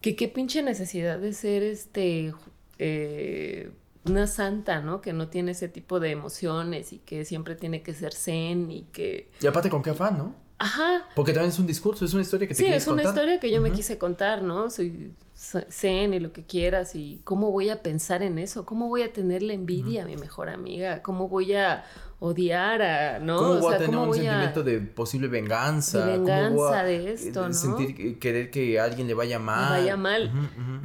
que 0.00 0.16
qué 0.16 0.28
pinche 0.28 0.62
necesidad 0.62 1.18
de 1.18 1.32
ser 1.32 1.62
este, 1.62 2.32
eh, 2.78 3.70
una 4.04 4.26
santa, 4.26 4.80
¿no? 4.80 5.00
Que 5.00 5.12
no 5.12 5.28
tiene 5.28 5.52
ese 5.52 5.68
tipo 5.68 6.00
de 6.00 6.10
emociones 6.10 6.92
y 6.92 6.98
que 6.98 7.24
siempre 7.24 7.54
tiene 7.56 7.82
que 7.82 7.94
ser 7.94 8.14
zen 8.14 8.70
y 8.70 8.82
que... 8.92 9.30
Y 9.40 9.46
aparte 9.46 9.70
con 9.70 9.82
qué 9.82 9.90
afán, 9.90 10.18
¿no? 10.18 10.34
Ajá. 10.60 11.06
Porque 11.16 11.32
también 11.32 11.50
es 11.50 11.58
un 11.58 11.66
discurso, 11.66 12.04
es 12.04 12.12
una 12.12 12.20
historia 12.20 12.46
que 12.46 12.54
te 12.54 12.62
sí, 12.62 12.66
Sí, 12.66 12.72
es 12.72 12.86
una 12.86 13.02
historia 13.02 13.40
que 13.40 13.50
yo 13.50 13.62
me 13.62 13.72
quise 13.72 13.96
contar, 13.96 14.42
¿no? 14.42 14.68
Soy 14.68 15.14
zen 15.34 16.12
y 16.12 16.20
lo 16.20 16.34
que 16.34 16.44
quieras 16.44 16.94
y 16.94 17.22
cómo 17.24 17.50
voy 17.50 17.70
a 17.70 17.82
pensar 17.82 18.22
en 18.22 18.38
eso, 18.38 18.66
cómo 18.66 18.88
voy 18.88 19.00
a 19.00 19.10
tener 19.10 19.42
la 19.42 19.54
envidia 19.54 20.02
a 20.02 20.06
mi 20.06 20.16
mejor 20.16 20.50
amiga, 20.50 21.00
cómo 21.02 21.28
voy 21.28 21.54
a 21.54 21.86
odiar 22.18 22.82
a, 22.82 23.18
¿no? 23.20 23.38
¿Cómo 23.38 23.60
voy 23.60 23.74
a 23.74 23.78
tener 23.78 23.96
un 23.96 24.14
sentimiento 24.14 24.62
de 24.62 24.80
posible 24.80 25.28
venganza? 25.28 26.04
De 26.04 26.18
venganza 26.18 26.84
de 26.84 27.10
esto, 27.14 27.48
¿no? 27.48 27.54
Sentir, 27.54 28.18
querer 28.18 28.50
que 28.50 28.78
a 28.78 28.84
alguien 28.84 29.06
le 29.06 29.14
vaya 29.14 29.38
mal. 29.38 29.72
Le 29.72 29.80
vaya 29.80 29.96
mal. 29.96 30.30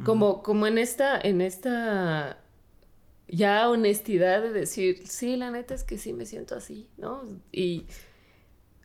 Como, 0.06 0.42
como 0.42 0.66
en 0.66 0.78
esta, 0.78 1.20
en 1.20 1.42
esta 1.42 2.38
ya 3.28 3.68
honestidad 3.68 4.40
de 4.40 4.52
decir, 4.52 5.02
sí, 5.06 5.36
la 5.36 5.50
neta 5.50 5.74
es 5.74 5.84
que 5.84 5.98
sí 5.98 6.14
me 6.14 6.24
siento 6.24 6.54
así, 6.54 6.88
¿no? 6.96 7.22
Y 7.52 7.86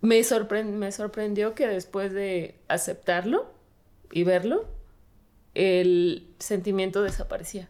me, 0.02 0.22
me 0.64 0.92
sorprendió 0.92 1.56
que 1.56 1.68
después 1.68 2.12
de 2.12 2.56
aceptarlo 2.68 3.52
y 4.12 4.24
verlo, 4.24 4.66
el 5.54 6.34
sentimiento 6.40 7.04
desaparecía. 7.04 7.70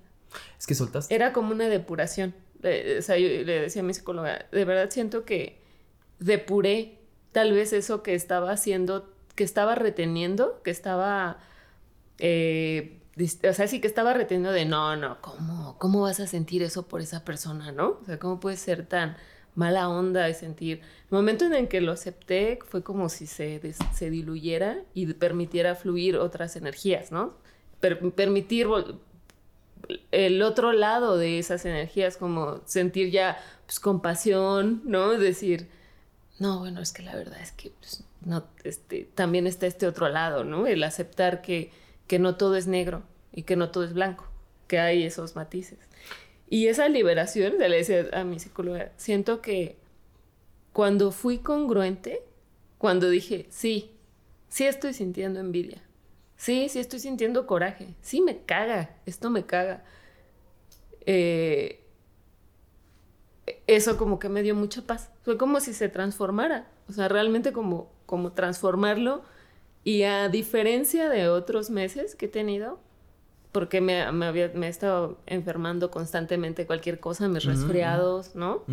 Es 0.58 0.66
que 0.66 0.76
soltaste. 0.76 1.14
Era 1.14 1.34
como 1.34 1.52
una 1.52 1.68
depuración. 1.68 2.34
o 2.64 3.02
sea, 3.02 3.18
yo 3.18 3.28
le 3.28 3.62
decía 3.62 3.82
a 3.82 3.86
mi 3.86 3.94
psicóloga, 3.94 4.46
de 4.52 4.66
verdad 4.66 4.90
siento 4.90 5.26
que 5.26 5.62
depuré 6.20 7.00
tal 7.32 7.52
vez 7.54 7.74
eso 7.74 8.04
que 8.04 8.16
estaba 8.16 8.52
haciendo, 8.52 9.14
que 9.36 9.44
estaba 9.44 9.76
reteniendo, 9.76 10.62
que 10.64 10.72
estaba... 10.72 11.40
Eh, 12.18 12.98
o 13.18 13.54
sea, 13.54 13.68
sí 13.68 13.82
que 13.82 13.88
estaba 13.88 14.14
reteniendo 14.14 14.52
de 14.52 14.64
no, 14.66 14.96
no, 14.96 15.20
¿cómo, 15.22 15.78
¿cómo 15.80 16.02
vas 16.02 16.22
a 16.22 16.28
sentir 16.28 16.64
eso 16.64 16.88
por 16.88 17.02
esa 17.02 17.26
persona, 17.26 17.72
no? 17.72 18.00
O 18.02 18.06
sea, 18.06 18.18
¿cómo 18.20 18.40
puedes 18.40 18.60
ser 18.60 18.86
tan 18.86 19.18
mala 19.56 19.90
onda 19.90 20.30
y 20.30 20.34
sentir. 20.34 20.80
El 20.80 21.18
momento 21.18 21.46
en 21.46 21.54
el 21.54 21.68
que 21.68 21.82
lo 21.82 21.92
acepté 21.92 22.60
fue 22.68 22.84
como 22.84 23.10
si 23.10 23.28
se, 23.28 23.62
se 23.94 24.10
diluyera 24.10 24.80
y 24.94 25.12
permitiera 25.14 25.76
fluir 25.76 26.18
otras 26.18 26.56
energías, 26.56 27.12
¿no? 27.12 27.40
permitir 27.82 28.68
el 30.12 30.42
otro 30.42 30.72
lado 30.72 31.18
de 31.18 31.40
esas 31.40 31.66
energías, 31.66 32.18
como 32.18 32.62
sentir 32.66 33.12
ya 33.12 33.38
pues, 33.66 33.80
compasión, 33.80 34.82
¿no? 34.86 35.12
Decir, 35.18 35.68
no, 36.40 36.60
bueno, 36.60 36.82
es 36.82 36.92
que 36.92 37.04
la 37.04 37.16
verdad 37.16 37.42
es 37.42 37.52
que 37.52 37.72
pues, 37.80 38.04
no, 38.24 38.46
este, 38.64 39.10
también 39.16 39.48
está 39.48 39.66
este 39.66 39.88
otro 39.88 40.10
lado, 40.10 40.44
¿no? 40.44 40.68
El 40.68 40.84
aceptar 40.84 41.42
que, 41.42 41.72
que 42.08 42.20
no 42.20 42.36
todo 42.36 42.56
es 42.56 42.68
negro 42.68 43.04
y 43.34 43.44
que 43.44 43.56
no 43.56 43.72
todo 43.72 43.84
es 43.84 43.94
blanco, 43.94 44.28
que 44.68 44.80
hay 44.80 45.04
esos 45.04 45.36
matices. 45.36 45.80
Y 46.52 46.68
esa 46.68 46.88
liberación, 46.88 47.58
le 47.58 47.70
decía 47.70 48.10
a 48.14 48.24
mi 48.24 48.38
psicóloga, 48.40 48.92
siento 48.98 49.42
que 49.42 49.78
cuando 50.74 51.12
fui 51.12 51.40
congruente, 51.40 52.22
cuando 52.78 53.10
dije, 53.10 53.48
sí, 53.50 53.90
sí 54.50 54.66
estoy 54.66 54.94
sintiendo 54.94 55.40
envidia, 55.40 55.82
Sí, 56.42 56.70
sí 56.70 56.80
estoy 56.80 57.00
sintiendo 57.00 57.46
coraje. 57.46 57.94
Sí, 58.02 58.20
me 58.20 58.40
caga. 58.40 58.96
Esto 59.06 59.30
me 59.30 59.46
caga. 59.46 59.84
Eh, 61.06 61.86
eso 63.68 63.96
como 63.96 64.18
que 64.18 64.28
me 64.28 64.42
dio 64.42 64.56
mucha 64.56 64.82
paz. 64.82 65.12
Fue 65.22 65.38
como 65.38 65.60
si 65.60 65.72
se 65.72 65.88
transformara. 65.88 66.68
O 66.90 66.94
sea, 66.94 67.08
realmente 67.10 67.54
como, 67.54 67.92
como 68.08 68.32
transformarlo. 68.32 69.22
Y 69.84 70.02
a 70.02 70.30
diferencia 70.30 71.10
de 71.10 71.30
otros 71.30 71.70
meses 71.70 72.16
que 72.16 72.26
he 72.26 72.30
tenido, 72.30 72.80
porque 73.52 73.82
me, 73.82 74.10
me, 74.14 74.28
había, 74.28 74.50
me 74.56 74.68
he 74.68 74.70
estado 74.70 75.18
enfermando 75.26 75.92
constantemente 75.92 76.66
cualquier 76.66 77.00
cosa, 77.02 77.28
mis 77.28 77.44
resfriados, 77.44 78.34
¿no? 78.34 78.64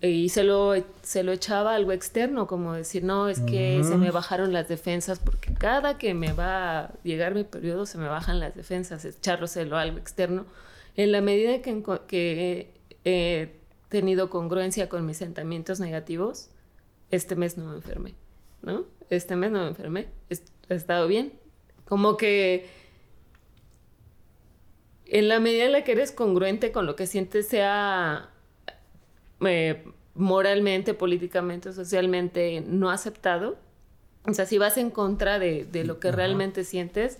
Y 0.00 0.28
se 0.28 0.44
lo, 0.44 0.74
se 1.02 1.24
lo 1.24 1.32
echaba 1.32 1.74
algo 1.74 1.90
externo, 1.90 2.46
como 2.46 2.74
decir, 2.74 3.02
no, 3.02 3.28
es 3.28 3.40
que 3.40 3.82
se 3.82 3.96
me 3.96 4.12
bajaron 4.12 4.52
las 4.52 4.68
defensas, 4.68 5.18
porque 5.18 5.52
cada 5.52 5.98
que 5.98 6.14
me 6.14 6.32
va 6.32 6.78
a 6.78 6.92
llegar 7.02 7.34
mi 7.34 7.42
periodo 7.42 7.86
se 7.86 7.98
me 7.98 8.06
bajan 8.06 8.38
las 8.38 8.54
defensas, 8.54 9.04
echárselo 9.04 9.76
a 9.76 9.82
algo 9.82 9.98
externo. 9.98 10.46
En 10.94 11.10
la 11.10 11.20
medida 11.20 11.60
que, 11.60 11.82
que 12.06 12.74
he 13.04 13.58
tenido 13.88 14.30
congruencia 14.30 14.88
con 14.88 15.06
mis 15.06 15.16
sentimientos 15.16 15.80
negativos, 15.80 16.50
este 17.10 17.34
mes 17.34 17.58
no 17.58 17.70
me 17.70 17.76
enfermé, 17.76 18.14
¿no? 18.62 18.84
Este 19.10 19.34
mes 19.34 19.50
no 19.50 19.62
me 19.62 19.68
enfermé, 19.68 20.06
he 20.30 20.74
estado 20.74 21.08
bien. 21.08 21.32
Como 21.84 22.16
que 22.18 22.68
en 25.08 25.28
la 25.28 25.40
medida 25.40 25.64
en 25.64 25.72
la 25.72 25.84
que 25.84 25.92
eres 25.92 26.12
congruente 26.12 26.70
con 26.70 26.86
lo 26.86 26.94
que 26.94 27.06
sientes, 27.06 27.48
sea 27.48 28.30
eh, 29.40 29.84
moralmente, 30.14 30.94
políticamente, 30.94 31.72
socialmente 31.72 32.62
no 32.66 32.90
aceptado, 32.90 33.56
o 34.26 34.34
sea, 34.34 34.44
si 34.44 34.58
vas 34.58 34.76
en 34.76 34.90
contra 34.90 35.38
de, 35.38 35.66
lo 35.84 36.00
que 36.00 36.12
realmente 36.12 36.64
sientes, 36.64 37.18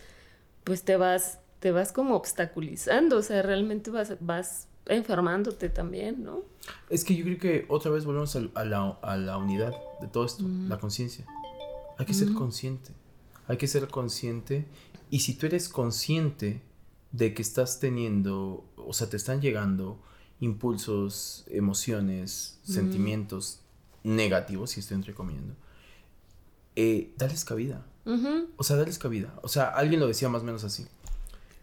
pues 0.65 0.83
te 0.83 0.97
vas, 0.97 1.39
te 1.61 1.73
vas 1.73 1.93
como 1.93 2.15
obstaculizando, 2.15 3.17
o 3.17 3.23
sea, 3.23 3.41
realmente 3.41 3.91
vas, 3.91 4.15
vas 4.21 4.69
enfermándote 4.87 5.71
también, 5.71 6.23
¿no? 6.23 6.43
Es 6.91 7.05
que 7.05 7.17
yo 7.17 7.25
creo 7.25 7.39
que 7.39 7.67
otra 7.69 7.91
vez 7.91 8.05
volvemos 8.05 8.37
a, 8.37 8.65
la, 8.65 9.39
unidad 9.39 9.73
de 10.01 10.09
todo 10.09 10.27
esto, 10.27 10.45
la 10.69 10.79
conciencia. 10.79 11.25
Hay 11.97 12.05
que 12.05 12.15
ser 12.15 12.33
consciente, 12.35 12.91
hay 13.47 13.57
que 13.57 13.67
ser 13.67 13.89
consciente 13.89 14.67
y 15.11 15.21
si 15.21 15.35
tú 15.35 15.47
eres 15.47 15.69
consciente 15.71 16.61
de 17.13 17.35
que 17.35 17.43
estás 17.43 17.81
teniendo, 17.81 18.65
o 18.77 18.93
sea, 18.93 19.09
te 19.09 19.17
están 19.17 19.41
llegando 19.41 20.01
impulsos, 20.41 21.45
emociones, 21.49 22.59
sentimientos 22.63 23.61
negativos, 24.05 24.71
si 24.71 24.81
estoy 24.81 24.97
entrecomillando, 24.97 25.55
eh, 26.77 27.13
dales 27.17 27.45
cabida. 27.45 27.85
O 28.57 28.65
sea, 28.65 28.77
dales 28.77 28.99
cabida. 28.99 29.39
O 29.43 29.49
sea, 29.49 29.69
alguien 29.69 30.01
lo 30.01 30.07
decía 30.07 30.31
más 30.31 30.41
o 30.41 30.45
menos 30.45 30.65
así. 30.65 30.87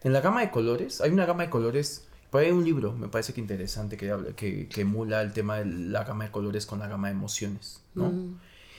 En 0.02 0.12
la 0.12 0.20
gama 0.20 0.40
de 0.42 0.52
colores, 0.52 1.00
hay 1.00 1.10
una 1.10 1.26
gama 1.26 1.42
de 1.42 1.50
colores, 1.50 2.06
hay 2.32 2.50
un 2.50 2.64
libro, 2.64 2.92
me 2.92 3.08
parece 3.08 3.32
que 3.32 3.40
interesante, 3.40 3.96
que, 3.96 4.10
habla, 4.10 4.32
que, 4.34 4.68
que 4.68 4.82
emula 4.82 5.22
el 5.22 5.32
tema 5.32 5.56
de 5.56 5.64
la 5.64 6.04
gama 6.04 6.24
de 6.24 6.30
colores 6.30 6.66
con 6.66 6.78
la 6.78 6.86
gama 6.86 7.08
de 7.08 7.14
emociones, 7.14 7.82
¿no? 7.94 8.12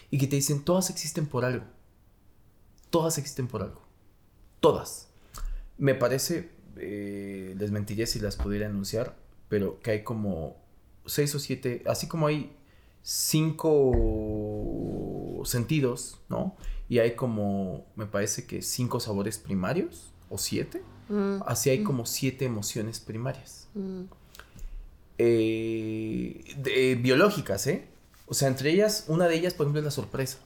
Y 0.10 0.18
que 0.18 0.28
te 0.28 0.38
dicen, 0.38 0.64
todas 0.64 0.90
existen 0.90 1.26
por 1.26 1.44
algo. 1.44 1.66
Todas 2.90 3.18
existen 3.18 3.48
por 3.48 3.64
algo. 3.64 3.82
Todas. 4.60 5.10
Me 5.78 5.96
parece 5.96 6.52
eh, 6.80 7.56
les 7.58 7.72
mentiría 7.72 8.06
si 8.08 8.20
las 8.20 8.36
pudiera 8.36 8.68
anunciar, 8.68 9.16
pero 9.50 9.80
que 9.80 9.92
hay 9.92 10.04
como 10.04 10.58
seis 11.06 11.34
o 11.36 11.40
siete, 11.40 11.84
así 11.86 12.08
como 12.08 12.28
hay 12.28 12.52
cinco 13.02 13.92
sentidos, 15.46 16.20
¿no? 16.30 16.56
Y 16.90 17.00
hay 17.00 17.16
como, 17.16 17.86
me 17.96 18.06
parece 18.06 18.46
que 18.46 18.62
cinco 18.62 19.00
sabores 19.00 19.38
primarios 19.38 20.12
o 20.30 20.38
siete. 20.38 20.82
Mm. 21.10 21.38
Así 21.46 21.70
hay 21.70 21.80
mm. 21.80 21.84
como 21.84 22.06
siete 22.06 22.46
emociones 22.46 23.00
primarias. 23.00 23.68
Mm. 23.74 24.04
Eh, 25.20 26.98
biológicas, 27.02 27.66
¿eh? 27.68 27.88
O 28.28 28.34
sea, 28.34 28.50
entre 28.50 28.72
ellas, 28.72 29.06
una 29.08 29.28
de 29.28 29.36
ellas, 29.36 29.54
por 29.54 29.66
ejemplo, 29.66 29.80
es 29.80 29.86
la 29.86 29.92
sorpresa. 29.92 30.40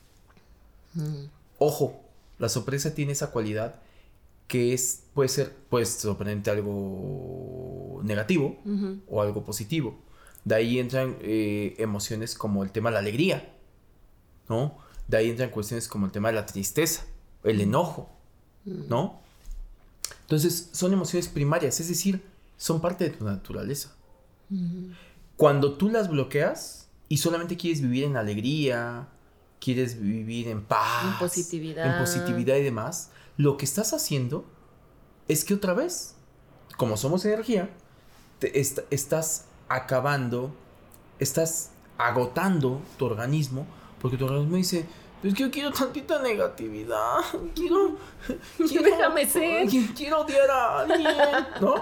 Ojo, 1.58 2.02
la 2.38 2.50
sorpresa 2.50 2.94
tiene 2.94 3.14
esa 3.14 3.32
cualidad 3.32 3.82
que 4.52 4.74
es, 4.74 5.04
puede 5.14 5.30
ser, 5.30 5.56
pues, 5.70 5.88
sorprendente 5.88 6.52
algo 6.52 8.02
negativo 8.04 8.60
o 9.08 9.22
algo 9.22 9.46
positivo. 9.46 9.98
De 10.44 10.56
ahí 10.56 10.78
entran 10.78 11.16
eh, 11.22 11.74
emociones 11.78 12.36
como 12.36 12.62
el 12.62 12.72
tema 12.72 12.90
de 12.90 12.96
la 12.96 13.00
alegría, 13.00 13.50
¿no? 14.50 14.78
De 15.08 15.16
ahí 15.16 15.30
entran 15.30 15.52
cuestiones 15.52 15.88
como 15.88 16.06
el 16.06 16.12
tema 16.12 16.28
de 16.28 16.34
la 16.34 16.46
tristeza, 16.46 17.06
el 17.46 17.62
enojo, 17.62 18.12
¿no? 18.66 19.22
Entonces, 20.24 20.68
son 20.74 20.92
emociones 20.92 21.30
primarias, 21.30 21.80
es 21.80 21.88
decir, 21.88 22.22
son 22.58 22.82
parte 22.82 23.06
de 23.06 23.12
tu 23.12 23.24
naturaleza. 23.24 23.96
Cuando 25.38 25.76
tú 25.78 25.88
las 25.88 26.10
bloqueas 26.10 26.90
y 27.08 27.16
solamente 27.16 27.56
quieres 27.56 27.82
vivir 27.82 28.04
en 28.04 28.18
alegría, 28.18 29.08
quieres 29.62 29.98
vivir 29.98 30.50
en 30.50 30.62
paz, 30.62 31.06
en 31.06 31.20
positividad, 31.20 31.86
en 31.86 32.04
positividad 32.04 32.58
y 32.58 32.64
demás, 32.64 33.12
lo 33.38 33.58
que 33.58 33.66
estás 33.66 33.94
haciendo 33.94 34.46
es 35.28 35.46
que 35.46 35.54
otra 35.54 35.74
vez, 35.74 36.16
como 36.78 36.98
somos 36.98 37.26
energía, 37.26 37.70
te 38.40 38.60
estás 38.60 39.46
acabando, 39.70 40.54
estás 41.20 41.72
agotando 41.98 42.82
tu 42.98 43.06
organismo, 43.06 43.66
porque 44.02 44.18
tu 44.18 44.26
organismo 44.26 44.58
dice, 44.58 44.86
pues 45.22 45.36
que 45.36 45.44
yo 45.44 45.52
quiero 45.52 45.72
tantita 45.72 46.22
negatividad, 46.22 47.20
quiero, 47.56 47.98
quiero 48.58 48.84
déjame 48.84 49.26
ser, 49.28 49.68
quiero 49.96 50.22
odiar 50.22 50.50
a 50.50 50.80
alguien, 50.80 51.48
¿no? 51.62 51.76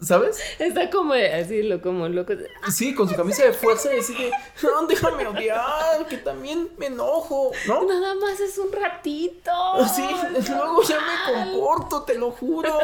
¿Sabes? 0.00 0.38
Está 0.58 0.90
como 0.90 1.14
así, 1.14 1.62
lo, 1.62 1.80
como 1.80 2.08
loco. 2.08 2.34
Sí, 2.70 2.94
con 2.94 3.08
su 3.08 3.14
camisa 3.14 3.44
de 3.44 3.52
fuerza 3.52 3.94
y 3.94 4.00
así 4.00 4.14
que, 4.14 4.30
no, 4.62 4.86
déjame 4.86 5.26
odiar, 5.26 6.06
que 6.08 6.18
también 6.18 6.68
me 6.76 6.86
enojo, 6.86 7.52
¿no? 7.66 7.86
Nada 7.86 8.14
más 8.16 8.38
es 8.40 8.58
un 8.58 8.72
ratito. 8.72 9.50
Sí, 9.94 10.02
luego 10.50 10.82
ya 10.82 10.98
me 11.00 11.34
comporto, 11.34 12.02
te 12.02 12.18
lo 12.18 12.32
juro. 12.32 12.78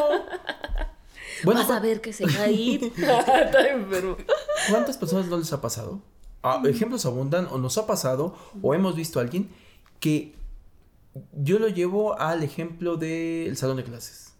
Bueno, 1.43 1.61
Vas 1.61 1.71
a 1.71 1.79
ver 1.79 2.01
que 2.01 2.13
se 2.13 2.25
va 2.25 2.43
a 2.43 2.49
ir. 2.49 2.83
Está 2.97 3.67
enfermo. 3.69 4.17
¿Cuántas 4.69 4.97
personas 4.97 5.27
no 5.27 5.37
les 5.37 5.51
ha 5.53 5.61
pasado? 5.61 5.99
Ah, 6.43 6.61
ejemplos 6.65 7.05
abundan, 7.05 7.47
o 7.51 7.57
nos 7.57 7.77
ha 7.77 7.85
pasado, 7.85 8.35
o 8.61 8.73
hemos 8.73 8.95
visto 8.95 9.19
a 9.19 9.23
alguien 9.23 9.49
que 9.99 10.33
yo 11.33 11.59
lo 11.59 11.67
llevo 11.67 12.19
al 12.19 12.41
ejemplo 12.41 12.97
del 12.97 13.55
salón 13.57 13.77
de 13.77 13.83
clases. 13.83 14.30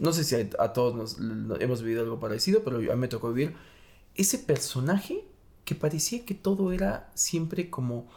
No 0.00 0.14
sé 0.14 0.24
si 0.24 0.34
a, 0.34 0.72
todos 0.72 1.18
nos, 1.20 1.60
hemos 1.60 1.82
vivido 1.82 2.02
algo 2.02 2.18
parecido, 2.18 2.62
pero 2.64 2.78
a 2.78 2.80
mí 2.80 2.96
me 2.96 3.06
tocó 3.06 3.32
vivir 3.32 3.54
ese 4.14 4.38
personaje 4.38 5.26
que 5.66 5.74
parecía 5.74 6.24
que 6.24 6.34
todo 6.34 6.72
era 6.72 7.10
siempre 7.14 7.68
como 7.68 8.08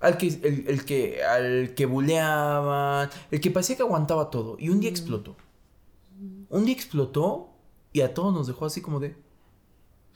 al 0.00 0.18
que 0.18 0.26
el, 0.26 0.84
que 0.84 1.22
al 1.22 1.74
que 1.76 1.86
buleaban, 1.86 3.08
el 3.30 3.40
que 3.40 3.52
parecía 3.52 3.76
que 3.76 3.82
aguantaba 3.82 4.30
todo 4.30 4.56
y 4.58 4.68
un 4.68 4.80
día 4.80 4.90
mm. 4.90 4.94
explotó. 4.94 5.36
Un 6.50 6.64
día 6.64 6.74
explotó 6.74 7.50
y 7.92 8.00
a 8.00 8.14
todos 8.14 8.34
nos 8.34 8.48
dejó 8.48 8.66
así 8.66 8.80
como 8.80 8.98
de 8.98 9.16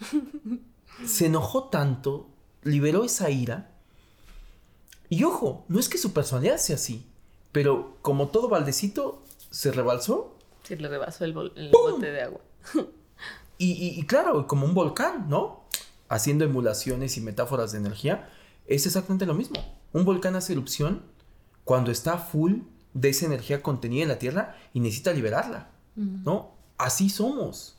se 1.07 1.27
enojó 1.27 1.69
tanto, 1.69 2.31
liberó 2.65 3.05
esa 3.05 3.31
ira. 3.31 3.71
Y 5.09 5.23
ojo, 5.23 5.65
no 5.69 5.79
es 5.79 5.89
que 5.89 5.99
su 5.99 6.13
personalidad 6.13 6.57
sea 6.57 6.75
así, 6.75 7.07
pero 7.53 7.97
como 8.03 8.29
todo 8.29 8.49
baldecito 8.49 9.23
se 9.51 9.71
rebalsó 9.71 10.32
se 10.63 10.77
le 10.77 10.89
rebasó 10.89 11.25
el, 11.25 11.33
bote 11.33 12.11
de 12.11 12.23
agua. 12.23 12.41
y, 13.59 14.05
claro, 14.07 14.47
como 14.47 14.67
un 14.67 14.75
volcán, 14.75 15.29
¿no? 15.29 15.65
Haciendo 16.09 16.45
emulaciones 16.45 17.17
y 17.17 17.21
metáforas 17.21 17.73
de 17.73 17.79
energía, 17.79 18.29
es 18.67 18.87
exactamente 18.87 19.27
lo 19.27 19.35
mismo. 19.35 19.57
Un 19.93 20.05
volcán 20.05 20.37
hace 20.37 20.53
erupción 20.53 21.03
cuando 21.65 21.91
está 21.91 22.19
full 22.19 22.61
de 22.95 23.09
esa 23.09 23.27
energía 23.27 23.63
contenida 23.63 24.03
en 24.03 24.09
la 24.09 24.19
Tierra 24.19 24.57
y 24.75 24.81
necesita 24.81 25.13
liberarla, 25.13 25.71
¿no? 25.95 26.53
Así 26.79 27.09
somos. 27.09 27.79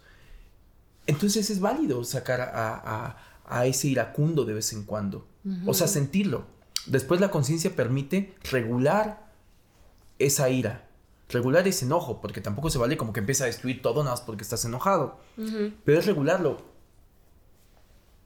Entonces 1.06 1.50
es 1.50 1.60
válido 1.60 2.04
sacar 2.04 2.42
a, 2.42 3.66
ese 3.66 3.88
iracundo 3.88 4.46
de 4.46 4.54
vez 4.54 4.74
en 4.74 4.84
cuando. 4.84 5.28
O 5.66 5.74
sea, 5.74 5.88
sentirlo. 5.88 6.46
Después 6.88 7.22
la 7.22 7.30
conciencia 7.32 7.76
permite 7.76 8.36
regular 8.50 9.32
esa 10.20 10.50
ira 10.50 10.88
regular 11.34 11.68
ese 11.68 11.86
enojo, 11.86 12.22
porque 12.22 12.42
tampoco 12.42 12.70
se 12.70 12.78
vale 12.78 12.98
como 12.98 13.12
que 13.12 13.20
empieza 13.20 13.44
a 13.44 13.48
destruir 13.48 13.82
todo 13.82 14.04
nada 14.04 14.16
más 14.16 14.22
porque 14.22 14.44
estás 14.44 14.64
enojado. 14.66 15.20
Pero 15.84 16.00
es 16.00 16.06
regularlo. 16.06 16.62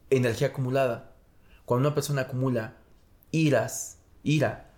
Energía 0.10 0.50
acumulada. 0.50 1.16
Cuando 1.66 1.88
una 1.88 1.96
persona 1.96 2.22
acumula 2.22 2.78
iras, 3.32 3.98
ira, 4.24 4.72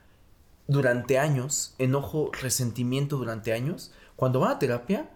durante 0.68 1.18
años, 1.20 1.76
enojo, 1.78 2.32
resentimiento 2.42 3.18
durante 3.18 3.54
años, 3.54 3.92
cuando 4.16 4.40
va 4.40 4.52
a 4.52 4.60
terapia, 4.60 5.10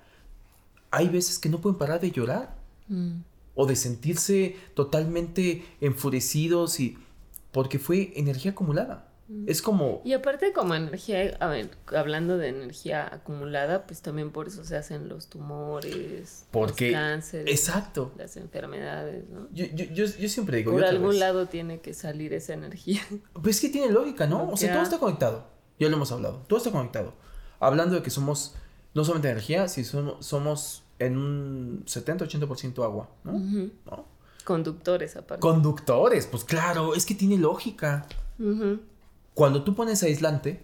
hay 0.91 1.07
veces 1.09 1.39
que 1.39 1.49
no 1.49 1.61
pueden 1.61 1.77
parar 1.77 1.99
de 1.99 2.11
llorar. 2.11 2.57
Mm. 2.87 3.21
O 3.55 3.67
de 3.67 3.75
sentirse 3.75 4.57
totalmente 4.73 5.63
enfurecidos 5.79 6.79
y... 6.79 6.97
Porque 7.51 7.77
fue 7.77 8.11
energía 8.15 8.51
acumulada. 8.51 9.12
Es 9.47 9.61
como... 9.61 10.01
Y 10.03 10.13
aparte 10.13 10.51
como 10.51 10.75
energía, 10.75 11.37
a 11.39 11.47
ver, 11.47 11.69
hablando 11.95 12.37
de 12.37 12.49
energía 12.49 13.09
acumulada, 13.11 13.87
pues 13.87 14.01
también 14.01 14.31
por 14.31 14.47
eso 14.47 14.63
se 14.65 14.75
hacen 14.75 15.07
los 15.07 15.27
tumores, 15.27 16.45
Porque, 16.51 16.91
los 16.91 16.99
cánceres, 16.99 17.49
exacto. 17.49 18.11
las 18.17 18.35
enfermedades, 18.37 19.29
¿no? 19.29 19.47
Yo, 19.51 19.65
yo, 19.73 19.85
yo, 19.85 20.29
siempre 20.29 20.57
digo... 20.57 20.73
Por 20.73 20.83
algún 20.83 21.19
lado 21.19 21.47
tiene 21.47 21.79
que 21.79 21.93
salir 21.93 22.33
esa 22.33 22.53
energía. 22.53 23.01
Pues 23.33 23.55
es 23.55 23.61
que 23.61 23.69
tiene 23.69 23.91
lógica, 23.91 24.27
¿no? 24.27 24.49
O 24.49 24.57
sea, 24.57 24.73
todo 24.73 24.83
está 24.83 24.99
conectado. 24.99 25.47
Ya 25.79 25.89
lo 25.89 25.95
hemos 25.95 26.11
hablado. 26.11 26.43
Todo 26.47 26.57
está 26.57 26.71
conectado. 26.71 27.13
Hablando 27.59 27.95
de 27.95 28.03
que 28.03 28.09
somos 28.09 28.55
no 28.93 29.03
solamente 29.03 29.29
energía, 29.29 29.67
sino 29.67 30.21
somos 30.21 30.83
en 30.99 31.17
un 31.17 31.83
70-80% 31.85 32.83
agua, 32.83 33.09
¿no? 33.23 33.33
¿no? 33.85 34.05
Conductores 34.43 35.15
aparte. 35.15 35.41
Conductores, 35.41 36.27
pues 36.27 36.43
claro, 36.43 36.93
es 36.95 37.05
que 37.05 37.15
tiene 37.15 37.37
lógica. 37.37 38.05
Cuando 39.33 39.63
tú 39.63 39.75
pones 39.75 40.03
aislante, 40.03 40.61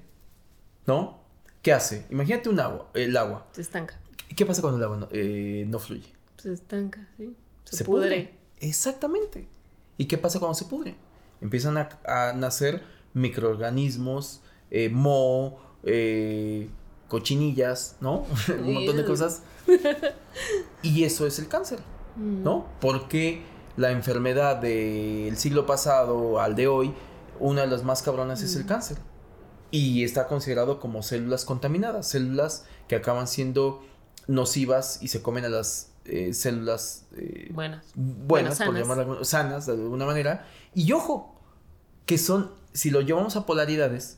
¿no? 0.86 1.20
¿Qué 1.62 1.74
hace? 1.74 2.06
Imagínate 2.10 2.50
un 2.50 2.60
agua, 2.60 2.90
el 2.94 3.16
agua. 3.18 3.48
Se 3.52 3.62
estanca. 3.62 4.00
¿Qué 4.36 4.46
pasa 4.46 4.62
cuando 4.62 4.78
el 4.78 4.84
agua 4.84 4.98
no, 4.98 5.08
eh, 5.12 5.70
fluye? 5.80 6.14
Se 6.38 6.54
estanca, 6.54 7.08
sí. 7.18 7.36
Se, 7.66 7.84
pudre. 7.84 8.34
Exactamente. 8.60 9.48
¿Y 9.98 10.06
qué 10.06 10.18
pasa 10.18 10.40
cuando 10.40 10.56
se 10.56 10.66
pudre? 10.66 10.96
Empiezan 11.42 11.78
a, 11.78 12.34
nacer 12.34 12.84
microorganismos, 13.14 14.42
eh, 14.72 14.90
moho, 14.90 15.60
eh, 15.84 16.70
cochinillas, 17.08 17.98
¿no? 18.00 18.26
un 18.60 18.74
montón 18.74 18.98
de 18.98 19.06
cosas. 19.06 19.44
y 20.82 21.04
eso 21.04 21.28
es 21.28 21.40
el 21.40 21.48
cáncer, 21.48 21.80
mm. 22.16 22.44
¿no? 22.44 22.66
Porque 22.80 23.42
la 23.78 23.92
enfermedad 23.92 24.58
del 24.58 25.38
siglo 25.38 25.66
pasado 25.66 26.40
al 26.40 26.56
de 26.56 26.68
hoy 26.68 26.94
una 27.40 27.62
de 27.62 27.68
las 27.68 27.84
más 27.84 28.02
cabronas 28.02 28.42
es 28.42 28.56
el 28.56 28.66
cáncer. 28.66 28.98
Y 29.72 30.04
está 30.04 30.28
considerado 30.28 30.80
como 30.80 31.04
células 31.04 31.46
contaminadas, 31.46 32.08
células 32.08 32.66
que 32.88 32.96
acaban 32.96 33.28
siendo 33.28 33.82
nocivas 34.28 35.00
y 35.02 35.10
se 35.10 35.22
comen 35.22 35.46
a 35.46 35.50
las 35.50 35.92
eh, 36.06 36.34
células 36.34 37.06
eh, 37.16 37.50
buenas, 37.52 37.86
buenas 37.96 38.58
por 38.60 38.76
llamarlas 38.76 39.28
sanas 39.28 39.68
de 39.68 39.74
alguna 39.74 40.06
manera. 40.06 40.48
Y 40.74 40.92
ojo, 40.92 41.40
que 42.06 42.18
son, 42.18 42.52
si 42.74 42.90
lo 42.90 43.02
llevamos 43.02 43.36
a 43.36 43.46
polaridades, 43.46 44.18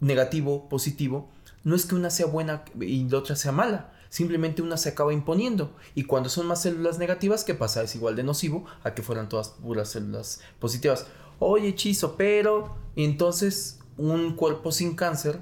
negativo, 0.00 0.68
positivo, 0.68 1.30
no 1.64 1.76
es 1.76 1.86
que 1.86 1.94
una 1.94 2.10
sea 2.10 2.26
buena 2.26 2.64
y 2.80 3.08
la 3.08 3.18
otra 3.18 3.36
sea 3.36 3.52
mala. 3.52 3.92
Simplemente 4.08 4.62
una 4.62 4.78
se 4.78 4.88
acaba 4.88 5.12
imponiendo. 5.12 5.76
Y 5.94 6.04
cuando 6.04 6.30
son 6.30 6.46
más 6.46 6.62
células 6.62 6.98
negativas, 6.98 7.44
¿qué 7.44 7.54
pasa? 7.54 7.82
Es 7.82 7.94
igual 7.94 8.16
de 8.16 8.22
nocivo 8.22 8.64
a 8.82 8.94
que 8.94 9.02
fueran 9.02 9.28
todas 9.28 9.50
puras 9.50 9.90
células 9.90 10.40
positivas 10.58 11.06
oye, 11.38 11.68
hechizo, 11.68 12.16
pero 12.16 12.76
entonces 12.96 13.80
un 13.96 14.34
cuerpo 14.34 14.72
sin 14.72 14.94
cáncer 14.94 15.40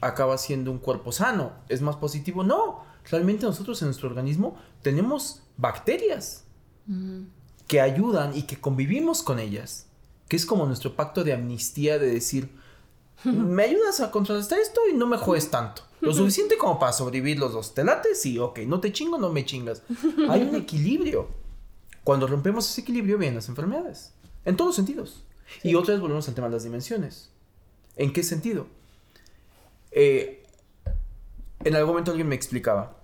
acaba 0.00 0.38
siendo 0.38 0.70
un 0.70 0.78
cuerpo 0.78 1.12
sano, 1.12 1.52
es 1.68 1.80
más 1.80 1.96
positivo. 1.96 2.44
No, 2.44 2.84
realmente 3.10 3.46
nosotros 3.46 3.80
en 3.82 3.88
nuestro 3.88 4.08
organismo 4.08 4.56
tenemos 4.82 5.42
bacterias 5.56 6.44
que 7.66 7.80
ayudan 7.80 8.36
y 8.36 8.42
que 8.42 8.60
convivimos 8.60 9.22
con 9.22 9.38
ellas, 9.38 9.86
que 10.28 10.36
es 10.36 10.46
como 10.46 10.66
nuestro 10.66 10.94
pacto 10.94 11.24
de 11.24 11.32
amnistía 11.32 11.98
de 11.98 12.12
decir, 12.12 12.50
me 13.24 13.64
ayudas 13.64 14.00
a 14.00 14.10
contrarrestar 14.10 14.58
esto 14.58 14.80
y 14.92 14.96
no 14.96 15.06
me 15.06 15.16
juegues 15.16 15.50
tanto. 15.50 15.82
Lo 16.00 16.12
suficiente 16.12 16.56
como 16.58 16.78
para 16.78 16.92
sobrevivir 16.92 17.38
los 17.38 17.52
dos. 17.52 17.74
¿Te 17.74 17.82
late? 17.82 18.14
Sí, 18.14 18.38
ok. 18.38 18.60
No 18.60 18.80
te 18.80 18.92
chingo, 18.92 19.18
no 19.18 19.32
me 19.32 19.44
chingas. 19.44 19.82
Hay 20.28 20.42
un 20.42 20.54
equilibrio. 20.54 21.28
Cuando 22.04 22.26
rompemos 22.26 22.70
ese 22.70 22.82
equilibrio 22.82 23.18
vienen 23.18 23.36
las 23.36 23.48
enfermedades. 23.48 24.12
En 24.44 24.56
todos 24.56 24.76
sentidos. 24.76 25.24
Y 25.62 25.74
otra 25.74 25.94
vez 25.94 26.00
volvemos 26.00 26.28
al 26.28 26.34
tema 26.34 26.48
de 26.48 26.54
las 26.54 26.64
dimensiones. 26.64 27.30
¿En 27.96 28.12
qué 28.12 28.22
sentido? 28.22 28.66
Eh, 29.90 30.44
en 31.64 31.74
algún 31.74 31.90
momento 31.90 32.10
alguien 32.10 32.28
me 32.28 32.34
explicaba 32.34 32.96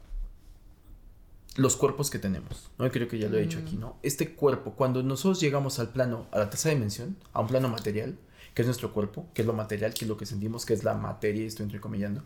los 1.56 1.76
cuerpos 1.76 2.10
que 2.10 2.18
tenemos, 2.18 2.70
¿no? 2.78 2.90
creo 2.90 3.08
que 3.08 3.18
ya 3.18 3.28
lo 3.28 3.36
he 3.36 3.42
dicho 3.42 3.58
aquí, 3.58 3.76
¿no? 3.76 3.98
Este 4.02 4.34
cuerpo, 4.34 4.72
cuando 4.72 5.02
nosotros 5.02 5.40
llegamos 5.40 5.78
al 5.78 5.90
plano, 5.90 6.26
a 6.30 6.38
la 6.38 6.50
tercera 6.50 6.74
dimensión, 6.74 7.16
a 7.32 7.40
un 7.40 7.46
plano 7.48 7.68
material, 7.68 8.16
que 8.54 8.62
es 8.62 8.66
nuestro 8.66 8.92
cuerpo, 8.92 9.26
que 9.34 9.42
es 9.42 9.46
lo 9.46 9.52
material, 9.52 9.92
que 9.92 10.04
es 10.04 10.08
lo 10.08 10.16
que 10.16 10.24
sentimos, 10.24 10.64
que 10.64 10.72
es 10.74 10.84
la 10.84 10.94
materia, 10.94 11.46
estoy 11.46 11.64
entrecomillando, 11.64 12.22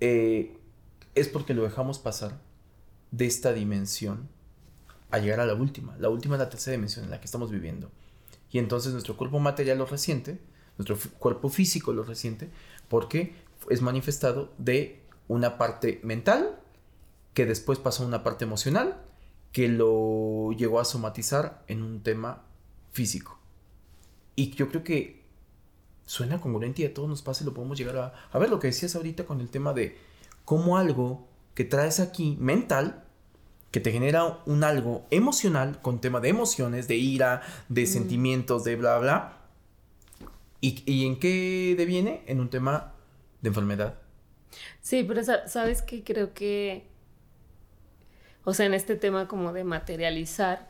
eh, 0.00 0.56
es 1.14 1.28
porque 1.28 1.54
lo 1.54 1.62
dejamos 1.62 1.98
pasar 1.98 2.40
de 3.10 3.26
esta 3.26 3.52
dimensión 3.52 4.28
a 5.10 5.18
llegar 5.18 5.40
a 5.40 5.46
la 5.46 5.54
última. 5.54 5.96
La 5.98 6.08
última 6.08 6.34
es 6.34 6.40
la 6.40 6.50
tercera 6.50 6.76
dimensión 6.76 7.04
en 7.04 7.10
la 7.10 7.20
que 7.20 7.26
estamos 7.26 7.50
viviendo. 7.50 7.90
Y 8.50 8.58
entonces 8.58 8.92
nuestro 8.92 9.16
cuerpo 9.16 9.38
material 9.38 9.78
lo 9.78 9.86
resiente, 9.86 10.40
nuestro 10.78 10.96
cuerpo 11.18 11.48
físico 11.48 11.92
lo 11.92 12.04
resiente, 12.04 12.48
porque 12.88 13.34
es 13.68 13.82
manifestado 13.82 14.52
de 14.58 15.02
una 15.26 15.58
parte 15.58 16.00
mental 16.02 16.58
que 17.34 17.46
después 17.46 17.78
pasó 17.78 18.04
a 18.04 18.06
una 18.06 18.22
parte 18.22 18.44
emocional 18.44 19.02
que 19.52 19.68
lo 19.68 20.52
llegó 20.52 20.80
a 20.80 20.84
somatizar 20.84 21.62
en 21.68 21.82
un 21.82 22.02
tema 22.02 22.44
físico. 22.92 23.38
Y 24.36 24.50
yo 24.52 24.68
creo 24.68 24.84
que 24.84 25.24
suena 26.06 26.40
congruente 26.40 26.82
y 26.82 26.84
a 26.86 26.94
todos 26.94 27.08
nos 27.08 27.22
pasa 27.22 27.42
y 27.42 27.46
lo 27.46 27.54
podemos 27.54 27.76
llegar 27.76 27.96
a, 27.98 28.14
a 28.32 28.38
ver 28.38 28.48
lo 28.50 28.58
que 28.58 28.68
decías 28.68 28.96
ahorita 28.96 29.26
con 29.26 29.40
el 29.40 29.50
tema 29.50 29.72
de 29.74 29.98
cómo 30.44 30.78
algo 30.78 31.26
que 31.54 31.64
traes 31.64 32.00
aquí 32.00 32.36
mental 32.40 33.04
que 33.70 33.80
te 33.80 33.92
genera 33.92 34.38
un 34.46 34.64
algo 34.64 35.06
emocional 35.10 35.80
con 35.82 36.00
tema 36.00 36.20
de 36.20 36.30
emociones, 36.30 36.88
de 36.88 36.96
ira, 36.96 37.42
de 37.68 37.86
sentimientos, 37.86 38.64
de 38.64 38.76
bla, 38.76 38.98
bla. 38.98 39.38
¿Y, 40.60 40.82
¿Y, 40.90 41.06
en 41.06 41.18
qué 41.18 41.74
deviene? 41.76 42.22
En 42.26 42.40
un 42.40 42.48
tema 42.48 42.94
de 43.42 43.48
enfermedad. 43.48 43.94
Sí, 44.80 45.04
pero 45.04 45.22
sabes 45.22 45.82
que 45.82 46.02
creo 46.02 46.32
que, 46.34 46.86
o 48.44 48.54
sea, 48.54 48.66
en 48.66 48.74
este 48.74 48.96
tema 48.96 49.28
como 49.28 49.52
de 49.52 49.64
materializar, 49.64 50.68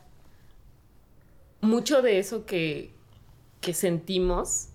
mucho 1.61 2.03
de 2.03 2.19
eso 2.19 2.45
que, 2.45 2.93
que 3.61 3.75
sentimos, 3.75 4.69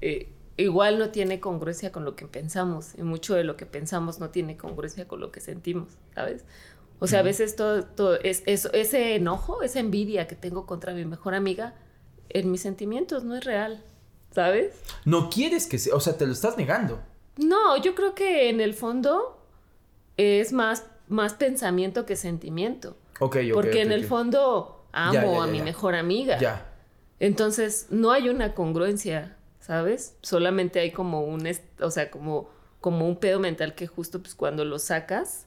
eh, 0.00 0.32
igual 0.56 0.98
no 0.98 1.10
tiene 1.10 1.40
congruencia 1.40 1.92
con 1.92 2.04
lo 2.04 2.16
que 2.16 2.26
pensamos, 2.26 2.94
y 2.96 3.02
mucho 3.02 3.34
de 3.34 3.44
lo 3.44 3.56
que 3.56 3.66
pensamos 3.66 4.20
no 4.20 4.30
tiene 4.30 4.56
congruencia 4.56 5.06
con 5.06 5.20
lo 5.20 5.30
que 5.32 5.40
sentimos, 5.40 5.98
¿sabes? 6.14 6.44
O 6.98 7.06
sea, 7.06 7.20
a 7.20 7.22
veces 7.22 7.56
todo, 7.56 7.84
todo 7.84 8.18
es, 8.22 8.42
ese 8.46 9.14
enojo, 9.16 9.62
esa 9.62 9.80
envidia 9.80 10.26
que 10.26 10.34
tengo 10.34 10.66
contra 10.66 10.94
mi 10.94 11.04
mejor 11.04 11.34
amiga, 11.34 11.74
en 12.30 12.50
mis 12.50 12.62
sentimientos 12.62 13.24
no 13.24 13.36
es 13.36 13.44
real, 13.44 13.82
¿sabes? 14.30 14.74
No 15.04 15.28
quieres 15.28 15.66
que 15.66 15.78
sea, 15.78 15.94
o 15.94 16.00
sea, 16.00 16.16
te 16.16 16.26
lo 16.26 16.32
estás 16.32 16.56
negando. 16.56 17.00
No, 17.36 17.76
yo 17.76 17.94
creo 17.94 18.14
que 18.14 18.48
en 18.48 18.60
el 18.60 18.72
fondo 18.72 19.38
es 20.16 20.52
más, 20.52 20.84
más 21.08 21.34
pensamiento 21.34 22.06
que 22.06 22.16
sentimiento. 22.16 22.96
Ok, 23.20 23.36
ok. 23.36 23.54
Porque 23.54 23.82
en 23.82 23.92
el 23.92 24.04
fondo 24.04 24.86
amo 24.92 25.42
a 25.42 25.46
mi 25.46 25.60
mejor 25.60 25.94
amiga. 25.94 26.38
Ya. 26.38 26.72
Entonces, 27.20 27.86
no 27.90 28.10
hay 28.10 28.28
una 28.28 28.54
congruencia, 28.54 29.36
¿sabes? 29.60 30.16
Solamente 30.22 30.80
hay 30.80 30.92
como 30.92 31.24
un, 31.24 31.46
o 31.80 31.90
sea, 31.90 32.10
como, 32.10 32.48
como 32.80 33.06
un 33.06 33.16
pedo 33.16 33.38
mental 33.40 33.74
que 33.74 33.86
justo 33.86 34.20
pues 34.20 34.34
cuando 34.34 34.64
lo 34.64 34.78
sacas, 34.78 35.45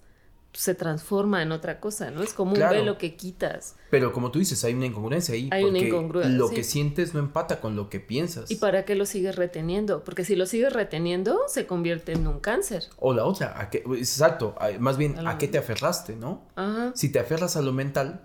se 0.53 0.73
transforma 0.73 1.41
en 1.43 1.51
otra 1.51 1.79
cosa, 1.79 2.09
¿no? 2.11 2.23
Es 2.23 2.33
como 2.33 2.53
un 2.53 2.59
velo 2.59 2.97
que 2.97 3.15
quitas. 3.15 3.75
Pero 3.91 4.11
como 4.11 4.31
tú 4.31 4.39
dices, 4.39 4.63
hay 4.63 4.73
una 4.73 4.87
incongruencia 4.87 5.35
ahí. 5.35 5.47
Hay 5.51 5.63
una 5.63 5.79
incongruencia. 5.79 6.35
Lo 6.35 6.49
que 6.49 6.63
sientes 6.63 7.13
no 7.13 7.19
empata 7.19 7.61
con 7.61 7.75
lo 7.75 7.89
que 7.89 7.99
piensas. 7.99 8.49
¿Y 8.49 8.55
para 8.55 8.83
qué 8.83 8.95
lo 8.95 9.05
sigues 9.05 9.35
reteniendo? 9.35 10.03
Porque 10.03 10.25
si 10.25 10.35
lo 10.35 10.45
sigues 10.45 10.73
reteniendo, 10.73 11.39
se 11.47 11.67
convierte 11.67 12.13
en 12.13 12.27
un 12.27 12.39
cáncer. 12.39 12.85
O 12.97 13.13
la 13.13 13.25
otra, 13.25 13.59
¿a 13.59 13.69
qué? 13.69 13.83
exacto, 13.97 14.55
más 14.79 14.97
bien, 14.97 15.27
¿a, 15.27 15.37
qué 15.37 15.47
te 15.47 15.57
aferraste, 15.57 16.15
no? 16.15 16.47
Ajá. 16.55 16.91
Si 16.95 17.09
te 17.09 17.19
aferras 17.19 17.55
a 17.55 17.61
lo 17.61 17.71
mental, 17.71 18.21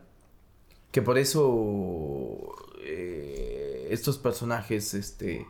que 0.90 1.02
por 1.02 1.18
eso 1.18 2.38
eh, 2.84 3.88
estos 3.90 4.16
personajes, 4.18 4.94
este, 4.94 5.46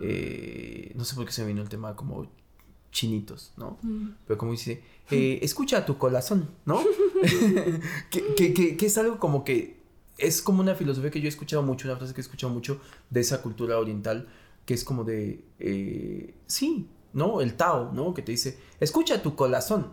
eh, 0.00 0.92
no 0.94 1.04
sé 1.04 1.14
por 1.16 1.26
qué 1.26 1.32
se 1.32 1.42
me 1.42 1.48
vino 1.48 1.62
el 1.62 1.68
tema 1.68 1.94
como 1.96 2.30
chinitos, 2.94 3.52
¿no? 3.56 3.78
Pero 4.26 4.38
como 4.38 4.52
dice, 4.52 4.82
eh, 5.10 5.40
escucha 5.42 5.78
a 5.78 5.84
tu 5.84 5.98
corazón, 5.98 6.48
¿no? 6.64 6.80
que, 8.10 8.76
es 8.80 8.96
algo 8.96 9.18
como 9.18 9.44
que 9.44 9.82
es 10.16 10.40
como 10.40 10.60
una 10.60 10.74
filosofía 10.74 11.10
que 11.10 11.20
yo 11.20 11.26
he 11.26 11.28
escuchado 11.28 11.62
mucho, 11.62 11.88
una 11.88 11.98
frase 11.98 12.14
que 12.14 12.20
he 12.20 12.22
escuchado 12.22 12.52
mucho 12.52 12.80
de 13.10 13.20
esa 13.20 13.42
cultura 13.42 13.78
oriental, 13.78 14.28
que 14.64 14.72
es 14.72 14.84
como 14.84 15.02
de, 15.04 15.44
eh, 15.58 16.34
sí, 16.46 16.88
¿no? 17.12 17.40
El 17.40 17.54
Tao, 17.54 17.92
¿no? 17.92 18.14
Que 18.14 18.22
te 18.22 18.32
dice, 18.32 18.58
escucha 18.78 19.16
a 19.16 19.22
tu 19.22 19.34
corazón, 19.34 19.88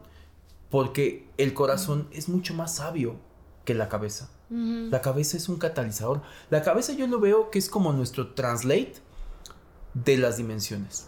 porque 0.69 1.27
el 1.37 1.53
corazón 1.55 2.07
es 2.11 2.29
mucho 2.29 2.53
más 2.53 2.75
sabio 2.75 3.15
que 3.65 3.73
la 3.73 3.89
cabeza. 3.89 4.29
La 4.49 4.99
cabeza 4.99 5.37
es 5.37 5.47
un 5.47 5.55
catalizador. 5.55 6.21
La 6.49 6.61
cabeza 6.61 6.91
yo 6.91 7.07
lo 7.07 7.21
veo 7.21 7.49
que 7.51 7.57
es 7.57 7.69
como 7.69 7.93
nuestro 7.93 8.33
translate 8.33 8.95
de 9.93 10.17
las 10.17 10.35
dimensiones. 10.35 11.07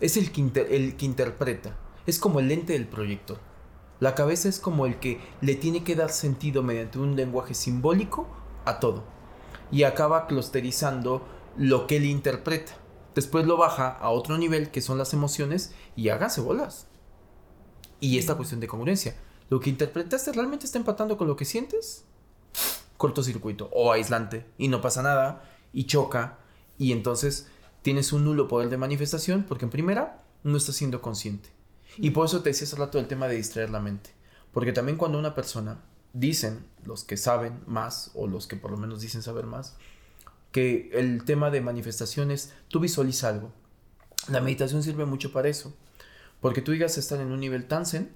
Es 0.00 0.16
el 0.16 0.30
que, 0.30 0.42
el 0.70 0.96
que 0.96 1.06
interpreta. 1.06 1.76
Es 2.06 2.18
como 2.18 2.40
el 2.40 2.48
lente 2.48 2.74
del 2.74 2.86
proyector. 2.86 3.38
La 3.98 4.14
cabeza 4.14 4.48
es 4.48 4.60
como 4.60 4.86
el 4.86 4.98
que 4.98 5.20
le 5.40 5.54
tiene 5.54 5.82
que 5.82 5.96
dar 5.96 6.10
sentido 6.10 6.62
mediante 6.62 6.98
un 6.98 7.16
lenguaje 7.16 7.54
simbólico 7.54 8.28
a 8.64 8.78
todo. 8.78 9.04
Y 9.70 9.84
acaba 9.84 10.26
clusterizando 10.26 11.26
lo 11.56 11.86
que 11.86 11.96
él 11.96 12.04
interpreta. 12.04 12.72
Después 13.14 13.46
lo 13.46 13.56
baja 13.56 13.88
a 13.88 14.10
otro 14.10 14.36
nivel 14.36 14.70
que 14.70 14.82
son 14.82 14.98
las 14.98 15.14
emociones 15.14 15.74
y 15.96 16.10
hágase 16.10 16.42
bolas. 16.42 16.88
Y 17.98 18.18
esta 18.18 18.34
cuestión 18.34 18.60
de 18.60 18.68
congruencia. 18.68 19.16
Lo 19.48 19.60
que 19.60 19.70
interpretaste 19.70 20.32
realmente 20.32 20.66
está 20.66 20.78
empatando 20.78 21.16
con 21.16 21.26
lo 21.26 21.36
que 21.36 21.46
sientes. 21.46 22.04
Cortocircuito 22.98 23.70
o 23.72 23.92
aislante. 23.92 24.46
Y 24.58 24.68
no 24.68 24.82
pasa 24.82 25.02
nada. 25.02 25.42
Y 25.72 25.84
choca. 25.84 26.38
Y 26.76 26.92
entonces 26.92 27.48
tienes 27.86 28.12
un 28.12 28.24
nulo 28.24 28.48
poder 28.48 28.68
de 28.68 28.78
manifestación 28.78 29.44
porque 29.44 29.64
en 29.64 29.70
primera 29.70 30.20
no 30.42 30.56
estás 30.56 30.74
siendo 30.74 31.00
consciente. 31.00 31.50
Y 31.98 32.10
por 32.10 32.26
eso 32.26 32.42
te 32.42 32.48
decía 32.48 32.66
hace 32.66 32.74
rato 32.74 32.98
el 32.98 33.06
tema 33.06 33.28
de 33.28 33.36
distraer 33.36 33.70
la 33.70 33.78
mente. 33.78 34.10
Porque 34.50 34.72
también 34.72 34.98
cuando 34.98 35.20
una 35.20 35.36
persona, 35.36 35.78
dicen 36.12 36.66
los 36.84 37.04
que 37.04 37.16
saben 37.16 37.60
más 37.68 38.10
o 38.14 38.26
los 38.26 38.48
que 38.48 38.56
por 38.56 38.72
lo 38.72 38.76
menos 38.76 39.02
dicen 39.02 39.22
saber 39.22 39.46
más, 39.46 39.76
que 40.50 40.90
el 40.94 41.24
tema 41.24 41.52
de 41.52 41.60
manifestaciones, 41.60 42.52
tú 42.66 42.80
visualizas 42.80 43.34
algo. 43.34 43.52
La 44.26 44.40
meditación 44.40 44.82
sirve 44.82 45.04
mucho 45.04 45.30
para 45.30 45.46
eso. 45.46 45.72
Porque 46.40 46.62
tú 46.62 46.72
a 46.72 46.86
estar 46.86 47.20
en 47.20 47.30
un 47.30 47.38
nivel 47.38 47.68
tan 47.68 47.86
zen 47.86 48.10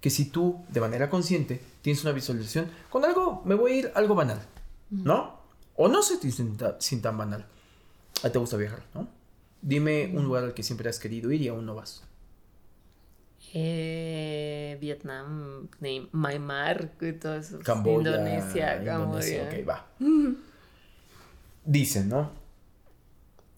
que 0.00 0.10
si 0.10 0.24
tú 0.24 0.64
de 0.70 0.80
manera 0.80 1.08
consciente 1.08 1.60
tienes 1.82 2.02
una 2.02 2.10
visualización 2.10 2.68
con 2.90 3.04
algo, 3.04 3.42
me 3.44 3.54
voy 3.54 3.70
a 3.70 3.76
ir 3.76 3.92
algo 3.94 4.16
banal, 4.16 4.44
¿no? 4.90 5.38
O 5.76 5.86
no 5.86 6.02
se 6.02 6.16
te 6.16 6.32
sin 6.32 7.00
tan 7.00 7.16
banal 7.16 7.46
a 8.24 8.30
te 8.30 8.38
gusta 8.38 8.56
viajar, 8.56 8.82
¿no? 8.94 9.06
Dime 9.60 10.10
un 10.14 10.24
lugar 10.24 10.44
al 10.44 10.54
que 10.54 10.62
siempre 10.62 10.88
has 10.88 10.98
querido 10.98 11.30
ir 11.30 11.42
y 11.42 11.48
aún 11.48 11.66
no 11.66 11.74
vas. 11.74 12.02
Eh, 13.52 14.78
Vietnam, 14.80 15.68
Myanmar, 15.80 16.90
y 17.00 17.12
todo 17.12 17.36
eso. 17.36 17.60
Camboya, 17.62 18.10
Indonesia, 18.10 18.82
Camboya. 18.84 19.44
ok, 19.44 19.68
va. 19.68 19.86
Dicen, 21.64 22.08
¿no? 22.08 22.30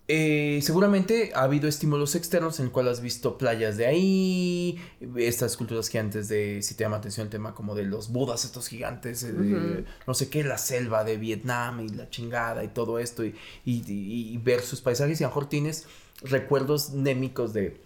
Eh, 0.08 0.60
seguramente 0.62 1.32
ha 1.34 1.42
habido 1.42 1.68
estímulos 1.68 2.14
externos 2.14 2.60
en 2.60 2.66
el 2.66 2.72
cual 2.72 2.86
has 2.86 3.00
visto 3.00 3.36
playas 3.38 3.76
de 3.76 3.86
ahí, 3.86 4.80
estas 5.16 5.56
culturas 5.56 5.88
gigantes 5.88 6.28
de, 6.28 6.62
si 6.62 6.76
te 6.76 6.84
llama 6.84 6.98
atención 6.98 7.26
el 7.26 7.30
tema 7.30 7.56
como 7.56 7.74
de 7.74 7.82
los 7.82 8.12
budas, 8.12 8.44
estos 8.44 8.68
gigantes, 8.68 9.24
eh, 9.24 9.84
no 10.06 10.14
sé 10.14 10.30
qué, 10.30 10.44
la 10.44 10.58
selva 10.58 11.02
de 11.02 11.16
Vietnam 11.16 11.80
y 11.80 11.88
la 11.88 12.08
chingada 12.08 12.62
y 12.62 12.68
todo 12.68 13.00
esto, 13.00 13.24
y, 13.24 14.40
ver 14.44 14.60
sus 14.60 14.80
paisajes 14.80 15.20
y 15.20 15.24
a 15.24 15.26
lo 15.26 15.30
mejor 15.30 15.48
tienes 15.48 15.86
recuerdos 16.22 16.90
némicos 16.90 17.52
de, 17.52 17.80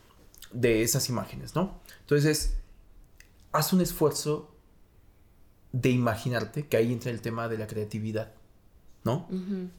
de 0.53 0.83
esas 0.83 1.09
imágenes, 1.09 1.55
¿no? 1.55 1.81
Entonces, 2.01 2.55
haz 3.51 3.73
un 3.73 3.81
esfuerzo 3.81 4.55
de 5.73 5.89
imaginarte, 5.89 6.67
que 6.67 6.77
ahí 6.77 6.93
entra 6.93 7.11
el 7.11 7.23
tema 7.23 7.49
de 7.49 7.57
la 7.57 7.67
creatividad. 7.67 8.35
¿No? 9.05 9.29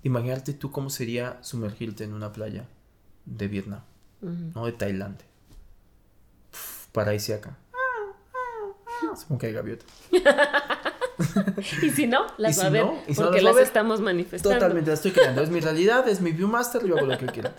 Imagínate 0.03 0.53
tú 0.53 0.71
cómo 0.71 0.89
sería 0.89 1.37
sumergirte 1.41 2.03
en 2.03 2.13
una 2.13 2.31
playa 2.31 2.65
de 3.25 3.47
Vietnam, 3.47 3.81
¿no? 4.21 4.65
De 4.65 4.71
Tailandia. 4.71 5.25
Para 6.91 7.11
acá. 7.11 7.57
Supongo 9.15 9.39
que 9.39 9.47
hay 9.47 9.53
gaviota. 9.53 9.85
y 11.81 11.89
si 11.89 12.07
no, 12.07 12.27
las 12.37 12.59
va 12.59 12.67
a 12.67 12.69
ver. 12.69 12.85
porque 13.15 13.41
las, 13.41 13.57
estamos 13.57 13.99
manifestando. 13.99 14.57
Totalmente, 14.57 14.89
las 14.89 14.99
estoy 14.99 15.11
creando. 15.11 15.41
Es 15.41 15.49
mi 15.49 15.59
realidad, 15.59 16.07
es 16.07 16.21
mi 16.21 16.31
Viewmaster, 16.31 16.85
yo 16.85 16.97
hago 16.97 17.07
lo 17.07 17.17
que 17.17 17.25
quiera. 17.27 17.53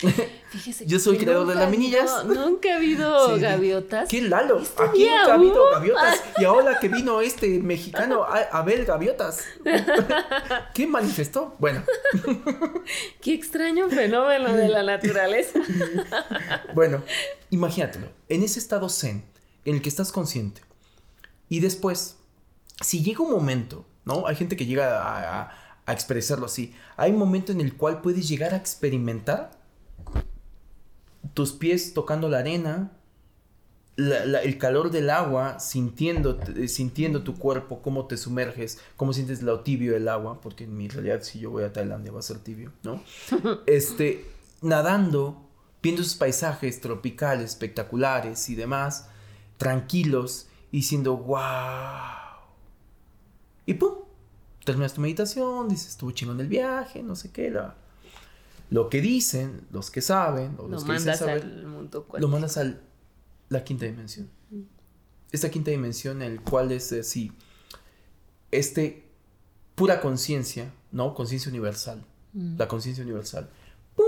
Fíjese 0.50 0.86
Yo 0.86 0.98
soy 0.98 1.18
creador 1.18 1.46
de 1.46 1.54
laminillas. 1.56 2.10
habido- 2.10 2.46
Nunca 2.46 2.72
ha 2.72 2.76
habido 2.76 3.34
Sí. 3.34 3.40
gaviotas. 3.40 4.08
¿Qué 4.08 4.22
Lalo? 4.22 4.60
Este 4.60 4.82
Aquí 4.82 4.98
día 4.98 5.18
nunca 5.18 5.32
ha 5.32 5.34
habido 5.34 5.70
gaviotas. 5.72 6.22
Y 6.38 6.44
ahora 6.44 6.78
que 6.78 6.88
vino 6.88 7.20
este 7.20 7.58
mexicano 7.62 8.22
a, 8.24 8.36
a 8.38 8.62
ver 8.62 8.84
gaviotas. 8.84 9.44
¿Qué 10.74 10.86
manifestó? 10.86 11.56
Bueno, 11.58 11.82
Qué 13.20 13.34
extraño 13.34 13.88
fenómeno 13.90 14.52
de 14.54 14.68
la 14.68 14.82
naturaleza. 14.82 15.58
bueno, 16.74 17.02
imagínatelo. 17.50 18.08
En 18.28 18.42
ese 18.42 18.58
estado 18.58 18.88
zen, 18.88 19.24
en 19.64 19.76
el 19.76 19.82
que 19.82 19.88
estás 19.88 20.12
consciente. 20.12 20.62
Y 21.48 21.60
después, 21.60 22.16
si 22.80 23.02
llega 23.02 23.22
un 23.22 23.30
momento, 23.30 23.84
¿no? 24.04 24.26
Hay 24.26 24.36
gente 24.36 24.56
que 24.56 24.66
llega 24.66 25.02
a, 25.02 25.40
a- 25.42 25.52
a 25.86 25.92
expresarlo 25.92 26.44
así. 26.46 26.74
Hay 26.98 27.12
un 27.12 27.18
momento 27.18 27.50
en 27.50 27.62
el 27.62 27.74
cual 27.74 28.02
puedes 28.02 28.28
llegar 28.28 28.52
a 28.52 28.58
experimentar 28.58 29.50
tus 31.34 31.52
pies 31.52 31.94
tocando 31.94 32.28
la 32.28 32.38
arena, 32.38 32.92
la- 33.96 34.24
la- 34.24 34.42
el 34.42 34.58
calor 34.58 34.90
del 34.92 35.10
agua, 35.10 35.58
sintiendo, 35.58 36.38
eh, 36.56 36.68
sintiendo 36.68 37.22
tu 37.24 37.34
cuerpo, 37.36 37.82
cómo 37.82 38.06
te 38.06 38.16
sumerges, 38.16 38.78
cómo 38.96 39.12
sientes 39.12 39.42
lo 39.42 39.60
tibio 39.60 39.92
del 39.94 40.08
agua, 40.08 40.40
porque 40.40 40.64
en 40.64 40.76
mi 40.76 40.86
realidad 40.88 41.22
si 41.22 41.40
yo 41.40 41.50
voy 41.50 41.64
a 41.64 41.72
Tailandia 41.72 42.12
va 42.12 42.20
a 42.20 42.22
ser 42.22 42.38
tibio, 42.38 42.72
¿no? 42.84 43.02
Este, 43.66 44.24
nadando, 44.62 45.48
viendo 45.82 46.02
esos 46.02 46.14
paisajes 46.14 46.80
tropicales, 46.80 47.50
espectaculares 47.50 48.48
y 48.48 48.54
demás, 48.54 49.08
tranquilos, 49.56 50.46
y 50.70 50.76
diciendo, 50.78 51.16
wow. 51.16 51.40
Y 53.66 53.74
pum, 53.74 53.94
terminas 54.64 54.94
tu 54.94 55.00
meditación, 55.00 55.68
dices, 55.68 55.88
estuvo 55.88 56.10
chingón 56.12 56.38
el 56.40 56.46
viaje, 56.46 57.02
no 57.02 57.16
sé 57.16 57.32
qué, 57.32 57.50
la- 57.50 57.74
lo 58.70 58.88
que 58.90 59.00
dicen, 59.00 59.66
los 59.70 59.90
que 59.90 60.00
saben, 60.02 60.54
o 60.58 60.62
Lo 60.62 60.68
los 60.68 60.84
que 60.84 60.92
dicen 60.92 61.06
mandas 61.06 61.18
saber, 61.18 61.42
al 61.42 61.66
mundo 61.66 61.98
lo 62.00 62.06
cuántico. 62.06 62.28
mandas 62.30 62.56
a 62.58 62.74
la 63.48 63.64
quinta 63.64 63.86
dimensión. 63.86 64.28
Esta 65.32 65.50
quinta 65.50 65.70
dimensión 65.70 66.22
en 66.22 66.32
el 66.32 66.40
cual 66.40 66.72
es 66.72 66.92
así, 66.92 67.32
este 68.50 69.04
pura 69.74 70.00
conciencia, 70.00 70.72
¿no? 70.90 71.14
Conciencia 71.14 71.50
universal, 71.50 72.04
Mm. 72.32 72.56
la 72.58 72.68
conciencia 72.68 73.02
universal. 73.04 73.48
¡Pum! 73.94 74.04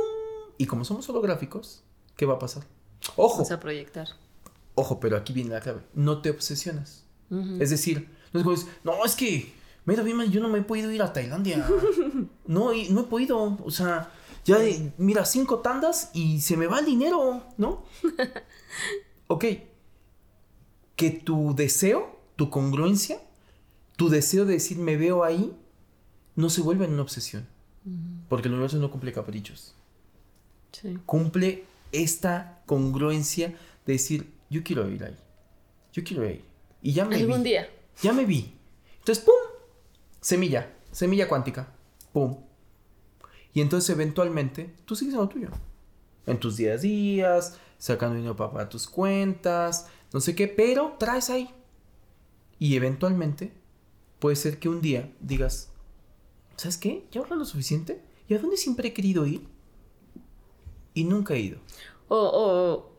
Y 0.59 0.67
como 0.67 0.85
somos 0.85 1.09
holográficos, 1.09 1.83
¿qué 2.17 2.27
va 2.27 2.35
a 2.35 2.39
pasar? 2.39 2.65
Ojo, 3.17 3.37
Vamos 3.37 3.51
a 3.51 3.61
proyectar. 3.61 4.09
ojo, 4.75 5.01
pero 5.01 5.17
aquí 5.17 5.33
viene 5.33 5.51
la 5.51 5.61
clave, 5.61 5.81
no 5.95 6.21
te 6.23 6.31
obsesionas. 6.31 7.05
Es 7.61 7.71
decir, 7.71 8.09
no 8.33 8.53
es 8.53 8.67
no, 8.83 9.05
es 9.05 9.15
que, 9.15 9.53
mira, 9.85 10.03
yo 10.27 10.41
no 10.41 10.49
me 10.49 10.59
he 10.59 10.63
podido 10.63 10.91
ir 10.91 11.01
a 11.03 11.13
Tailandia. 11.13 11.65
No, 12.47 12.73
no 12.91 13.01
he 13.01 13.05
podido, 13.05 13.57
o 13.65 13.71
sea, 13.71 14.11
ya, 14.45 14.59
mira, 14.99 15.25
cinco 15.25 15.59
tandas 15.61 16.11
y 16.15 16.41
se 16.41 16.57
me 16.57 16.67
va 16.67 16.81
el 16.81 16.87
dinero, 16.87 17.45
¿no? 17.57 17.85
ok, 19.27 19.45
que 20.97 21.11
tu 21.11 21.55
deseo, 21.55 22.19
tu 22.37 22.51
congruencia, 22.51 23.21
tu 23.97 24.09
deseo 24.09 24.45
de 24.45 24.55
decir 24.55 24.79
me 24.79 24.97
veo 24.97 25.25
ahí, 25.25 25.57
no 26.37 26.51
se 26.51 26.63
vuelva 26.63 26.85
en 26.85 26.93
una 26.95 27.03
obsesión. 27.03 27.47
Porque 28.29 28.49
el 28.49 28.55
universo 28.55 28.77
no 28.79 28.91
cumple 28.91 29.13
caprichos. 29.13 29.75
Sí. 30.73 30.99
Cumple 31.07 31.65
esta 31.93 32.63
congruencia 32.67 33.49
de 33.87 33.93
decir, 33.95 34.31
yo 34.51 34.63
quiero 34.63 34.89
ir 34.91 35.05
ahí. 35.05 35.17
Yo 35.93 36.05
quiero 36.05 36.29
ir. 36.29 36.45
Y 36.83 36.93
ya 36.93 37.05
me 37.05 37.17
Algún 37.17 37.43
vi. 37.43 37.51
día. 37.51 37.69
Ya 38.03 38.13
me 38.13 38.25
vi. 38.25 38.55
Entonces, 38.99 39.25
¡pum! 39.25 39.35
Semilla. 40.21 40.71
Semilla 40.93 41.29
cuántica. 41.29 41.73
¡Pum! 42.13 42.37
Y 43.53 43.61
entonces 43.61 43.91
eventualmente 43.91 44.75
tú 44.85 44.95
sigues 44.97 45.15
en 45.15 45.21
lo 45.21 45.29
tuyo. 45.29 45.49
En 46.27 46.39
tus 46.39 46.57
días 46.57 46.79
a 46.79 46.83
días, 46.83 47.59
sacando 47.79 48.17
dinero 48.17 48.37
para 48.37 48.51
pagar 48.53 48.69
tus 48.69 48.87
cuentas, 48.87 49.87
no 50.13 50.21
sé 50.21 50.35
qué, 50.35 50.47
pero 50.49 50.97
traes 50.99 51.31
ahí. 51.31 51.51
Y 52.59 52.77
eventualmente 52.77 53.53
puede 54.19 54.37
ser 54.37 54.59
que 54.59 54.69
un 54.69 54.81
día 54.81 55.11
digas, 55.21 55.71
¿sabes 56.57 56.77
qué? 56.79 57.07
Ya 57.11 57.21
ahorré 57.21 57.37
lo 57.37 57.45
suficiente. 57.45 58.03
¿Y 58.29 58.35
a 58.35 58.39
dónde 58.39 58.57
siempre 58.57 58.89
he 58.89 58.93
querido 58.93 59.27
ir? 59.27 59.49
Y 60.95 61.05
nunca 61.05 61.35
he 61.35 61.41
ido. 61.41 61.59
O, 62.09 62.17
o, 62.19 62.91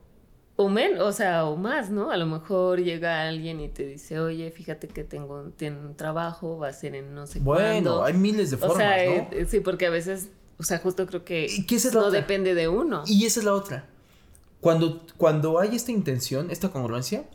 o, 0.63 0.69
men- 0.69 0.99
o 0.99 1.11
sea, 1.11 1.45
o 1.45 1.55
más, 1.57 1.89
¿no? 1.89 2.09
A 2.11 2.17
lo 2.17 2.25
mejor 2.25 2.79
llega 2.81 3.27
alguien 3.27 3.59
y 3.59 3.69
te 3.69 3.85
dice, 3.85 4.19
oye, 4.19 4.49
fíjate 4.51 4.87
que 4.87 5.03
tengo 5.03 5.43
tiene 5.55 5.79
un 5.79 5.95
trabajo, 5.95 6.57
va 6.57 6.69
a 6.69 6.73
ser 6.73 6.95
en 6.95 7.13
no 7.13 7.27
sé 7.27 7.39
Bueno, 7.39 7.67
cuándo. 7.97 8.03
hay 8.03 8.13
miles 8.13 8.51
de 8.51 8.57
formas, 8.57 8.75
o 8.75 8.79
sea, 8.79 9.05
¿no? 9.05 9.11
eh, 9.31 9.45
sí, 9.47 9.59
porque 9.59 9.85
a 9.85 9.89
veces, 9.89 10.29
o 10.61 10.63
sea, 10.63 10.77
justo 10.79 11.05
creo 11.07 11.25
que 11.25 11.47
¿Y 11.49 11.65
qué 11.65 11.75
esa 11.75 11.87
es 11.89 11.93
la 11.95 12.01
no 12.01 12.07
otra? 12.07 12.19
depende 12.21 12.53
de 12.53 12.67
uno. 12.67 13.03
Y 13.07 13.25
esa 13.25 13.39
es 13.39 13.45
la 13.45 13.53
otra. 13.53 13.87
Cuando, 14.59 15.05
cuando 15.17 15.59
hay 15.59 15.75
esta 15.75 15.91
intención, 15.91 16.51
esta 16.51 16.69
congruencia, 16.69 17.27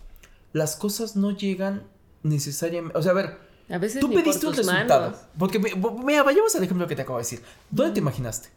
las 0.52 0.76
cosas 0.76 1.16
no 1.16 1.32
llegan 1.32 1.82
necesariamente. 2.22 2.96
O 2.96 3.02
sea, 3.02 3.10
a 3.10 3.14
ver, 3.14 3.38
A 3.68 3.78
veces 3.78 4.00
tú 4.00 4.12
pediste 4.12 4.46
un 4.46 4.54
resultado. 4.54 5.10
manos. 5.10 5.20
Porque, 5.38 5.58
mira, 5.58 6.22
vayamos 6.22 6.54
al 6.54 6.62
ejemplo 6.62 6.86
que 6.86 6.94
te 6.94 7.02
acabo 7.02 7.18
de 7.18 7.24
decir. 7.24 7.42
¿Dónde 7.70 7.94
te 7.94 7.98
imaginaste? 8.00 8.48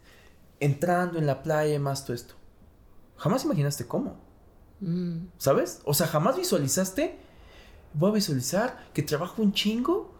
Entrando 0.60 1.18
en 1.18 1.26
la 1.26 1.42
playa 1.42 1.78
más 1.80 2.04
todo 2.04 2.14
esto. 2.14 2.34
Jamás 3.16 3.44
imaginaste 3.44 3.86
cómo. 3.86 4.16
Mm. 4.80 5.26
¿Sabes? 5.36 5.80
O 5.84 5.92
sea, 5.94 6.06
jamás 6.06 6.36
visualizaste. 6.36 7.18
Voy 7.94 8.10
a 8.10 8.14
visualizar 8.14 8.86
que 8.94 9.02
trabajo 9.02 9.42
un 9.42 9.52
chingo. 9.52 10.14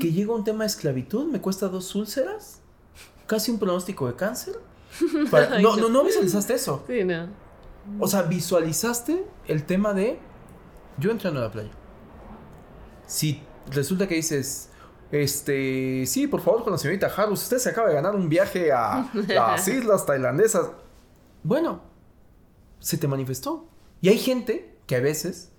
Que 0.00 0.10
llega 0.12 0.32
un 0.32 0.42
tema 0.44 0.64
de 0.64 0.68
esclavitud. 0.68 1.26
Me 1.30 1.40
cuesta 1.40 1.68
dos 1.68 1.94
úlceras. 1.94 2.60
Casi 3.26 3.50
un 3.50 3.58
pronóstico 3.58 4.06
de 4.06 4.14
cáncer. 4.14 4.54
para- 5.30 5.56
Ay, 5.56 5.62
no, 5.62 5.76
no. 5.76 5.88
no, 5.88 6.04
visualizaste 6.04 6.54
eso. 6.54 6.84
Sí, 6.86 7.04
no. 7.04 7.28
O 8.00 8.06
sea, 8.08 8.22
visualizaste 8.22 9.24
el 9.46 9.64
tema 9.64 9.92
de 9.92 10.18
yo 10.98 11.10
entrando 11.10 11.40
a 11.40 11.44
la 11.44 11.50
playa. 11.52 11.70
Si 13.06 13.42
resulta 13.70 14.06
que 14.08 14.14
dices, 14.14 14.70
este, 15.10 16.04
sí, 16.06 16.26
por 16.26 16.40
favor, 16.40 16.62
con 16.64 16.72
la 16.72 16.78
señorita 16.78 17.06
Harus, 17.14 17.42
usted 17.42 17.58
se 17.58 17.68
acaba 17.70 17.88
de 17.88 17.94
ganar 17.94 18.14
un 18.16 18.28
viaje 18.28 18.72
a 18.72 19.10
las 19.28 19.68
islas 19.68 20.06
tailandesas. 20.06 20.68
Bueno, 21.42 21.82
se 22.78 22.96
te 22.96 23.06
manifestó. 23.08 23.68
Y 24.00 24.08
hay 24.08 24.18
gente 24.18 24.76
que 24.86 24.96
a 24.96 25.00
veces, 25.00 25.50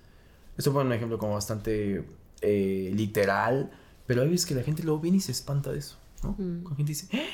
esto 0.56 0.72
fue 0.72 0.82
un 0.82 0.92
ejemplo 0.92 1.18
como 1.18 1.34
bastante 1.34 2.04
eh, 2.40 2.90
literal, 2.94 3.70
pero 4.06 4.22
hay 4.22 4.28
veces 4.28 4.46
que 4.46 4.54
la 4.54 4.62
gente 4.62 4.82
luego 4.82 5.00
viene 5.00 5.18
y 5.18 5.20
se 5.20 5.32
espanta 5.32 5.70
de 5.72 5.78
eso, 5.78 5.96
¿no? 6.22 6.34
Mm. 6.38 6.66
Gente 6.76 6.84
dice, 6.92 7.08
"Eh, 7.16 7.28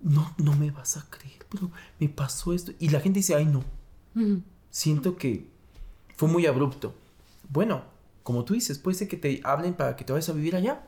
no, 0.00 0.34
no 0.38 0.54
me 0.54 0.70
vas 0.70 0.96
a 0.96 1.06
creer, 1.08 1.46
pero 1.50 1.70
me 1.98 2.08
pasó 2.08 2.52
esto. 2.52 2.72
Y 2.78 2.90
la 2.90 3.00
gente 3.00 3.20
dice, 3.20 3.34
ay, 3.34 3.46
no, 3.46 3.64
siento 4.70 5.16
que 5.16 5.48
fue 6.16 6.28
muy 6.28 6.46
abrupto. 6.46 6.94
Bueno, 7.48 7.84
como 8.22 8.44
tú 8.44 8.54
dices, 8.54 8.78
puede 8.78 8.96
ser 8.96 9.08
que 9.08 9.16
te 9.16 9.40
hablen 9.44 9.74
para 9.74 9.96
que 9.96 10.04
te 10.04 10.12
vayas 10.12 10.28
a 10.28 10.32
vivir 10.32 10.56
allá. 10.56 10.86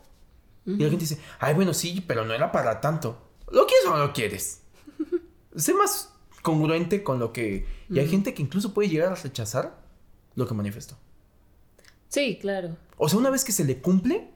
Y 0.66 0.76
la 0.76 0.90
gente 0.90 1.04
dice, 1.04 1.18
ay, 1.38 1.54
bueno, 1.54 1.72
sí, 1.72 2.04
pero 2.06 2.26
no 2.26 2.34
era 2.34 2.52
para 2.52 2.80
tanto. 2.80 3.18
¿Lo 3.50 3.66
quieres 3.66 3.86
o 3.86 3.90
no 3.90 4.06
lo 4.06 4.12
quieres? 4.12 4.60
sé 5.56 5.72
más 5.72 6.12
congruente 6.42 7.02
con 7.02 7.18
lo 7.18 7.32
que... 7.32 7.66
Y 7.88 7.98
hay 7.98 8.08
gente 8.08 8.34
que 8.34 8.42
incluso 8.42 8.74
puede 8.74 8.90
llegar 8.90 9.12
a 9.12 9.14
rechazar 9.14 9.82
lo 10.34 10.46
que 10.46 10.52
manifestó. 10.52 10.98
Sí, 12.08 12.38
claro. 12.40 12.76
O 12.98 13.08
sea, 13.08 13.18
una 13.18 13.30
vez 13.30 13.44
que 13.44 13.52
se 13.52 13.64
le 13.64 13.80
cumple, 13.80 14.30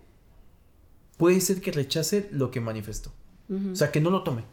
puede 1.19 1.41
ser 1.41 1.61
que 1.61 1.71
rechace 1.73 2.29
lo 2.33 2.51
que 2.51 2.61
manifestó. 2.61 3.13
O 3.51 3.75
sea, 3.75 3.91
que 3.91 4.01
no 4.01 4.11
lo 4.11 4.23
tome. 4.23 4.45